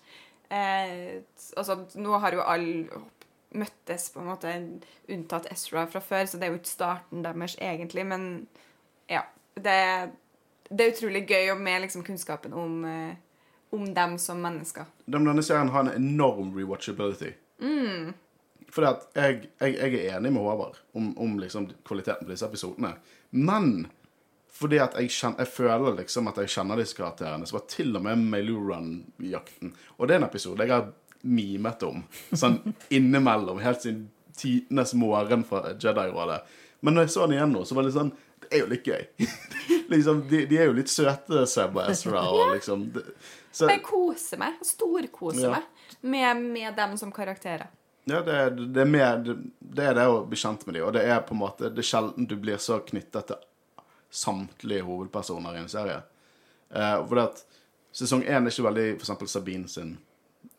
[0.51, 1.21] Eh,
[1.55, 3.01] altså, nå har jo alle
[3.55, 4.51] møttes, på en måte,
[5.09, 8.47] unntatt Ezra fra før, så det er jo ikke starten deres egentlig, men
[9.09, 9.21] ja.
[9.63, 9.77] Det,
[10.69, 13.43] det er utrolig gøy, med liksom kunnskapen om, eh,
[13.75, 14.87] om dem som mennesker.
[15.05, 17.33] De, Denne serien har en enorm rewatchability.
[18.73, 22.45] Fordi at jeg, jeg, jeg er enig med Håvard om, om liksom kvaliteten på disse
[22.45, 22.93] episodene.
[23.31, 23.87] Men
[24.57, 27.95] fordi at jeg, kjenner, jeg føler liksom at jeg kjenner disse karakterene, så var til
[27.97, 30.91] og med Mailu Run-jakten Og det er en episode jeg har
[31.27, 32.59] mimet om sånn
[32.97, 34.07] innimellom, helt siden
[34.37, 36.41] tidenes morgen fra Jedi-rådet.
[36.85, 38.13] Men når jeg så den igjen nå, så var det sånn
[38.51, 39.03] er jo litt gøy.
[39.93, 43.03] liksom, de, de er jo litt søte, Seb og Ezra, og liksom de,
[43.51, 44.59] så, Jeg koser meg.
[44.65, 45.59] Storkoser Ja.
[45.59, 45.67] meg
[46.01, 47.67] med, med dem som karakterer.
[48.07, 48.37] Ja, det,
[48.73, 49.17] det, er mer,
[49.59, 51.81] det, er det å bli kjent med dem, og det er på en måte Det
[51.83, 53.41] er sjelden du blir så knyttet til
[54.15, 55.97] samtlige hovedpersoner i en serie.
[56.71, 57.41] Eh, for at
[57.91, 59.97] sesong én er ikke veldig for eksempel Sabine sin,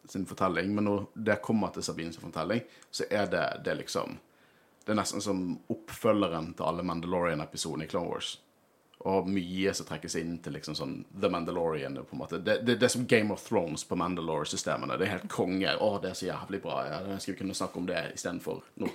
[0.08, 2.60] sin fortelling, men når det kommer til Sabine sin fortelling,
[2.90, 4.18] så er det, det liksom
[4.88, 8.38] Det er nesten som oppfølgeren til alle Mandalorian-episodene i Clone Wars.
[9.04, 11.98] Og mye som trekkes inn til liksom sånn The Mandalorian.
[12.00, 12.38] på en måte.
[12.40, 14.96] Det, det, det er som Game of Thrones på Mandalore-systemene.
[14.96, 15.74] Det er helt konge.
[15.76, 16.78] Å, det er så jævlig bra.
[16.88, 18.88] Jeg skulle kunne snakke om det istedenfor nå.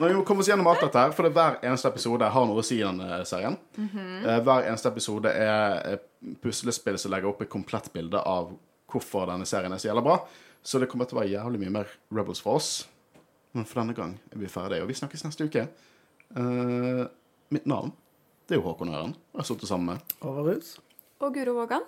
[0.00, 2.48] Nå vi komme oss gjennom alt dette her, for det er hver eneste episode har
[2.48, 3.58] noe å si i denne serien.
[4.24, 6.00] Eh, hver eneste episode er
[6.40, 8.54] puslespill som legger opp et komplett bilde av
[8.90, 10.16] hvorfor denne serien er så jævla bra.
[10.64, 12.70] Så det kommer til å være jævlig mye mer Rebels for oss.
[13.52, 15.66] Men for denne gang er vi ferdige, og vi snakkes neste uke.
[16.36, 17.06] Uh,
[17.50, 17.90] mitt navn
[18.50, 19.12] det er jo Håkon Øren.
[19.14, 20.14] Jeg har sittet sammen med.
[20.26, 20.80] Overhus.
[21.20, 21.84] Og Guro Vågan.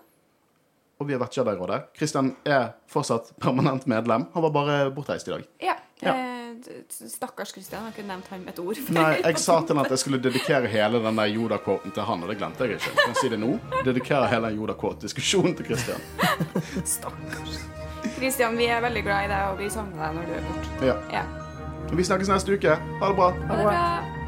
[1.01, 1.78] Og vi har vært Jedi-rådet.
[1.98, 4.28] Kristian er fortsatt permanent medlem.
[4.34, 5.48] Han var bare bortreist i dag.
[5.59, 5.74] Ja.
[6.06, 6.14] Ja.
[6.14, 7.82] Eh, stakkars Kristian.
[7.82, 8.78] Har ikke nevnt ham et ord.
[8.94, 12.22] Nei, jeg sa til han at jeg skulle dedikere hele den der Joda-quoten til han,
[12.22, 12.94] og det glemte jeg ikke.
[13.02, 13.52] Kan jeg si det nå?
[13.82, 16.10] Dedikere hele den Joda-quote-diskusjonen til Kristian.
[16.94, 17.59] Stakkars.
[18.20, 20.76] Kristian, vi er veldig glad i deg, og vi savner deg når du er borte.
[20.93, 21.01] Ja.
[21.18, 21.41] Ja.
[21.92, 22.76] Vi snakkes neste uke.
[23.00, 23.30] Ha det bra.
[23.48, 24.22] Ha det bra.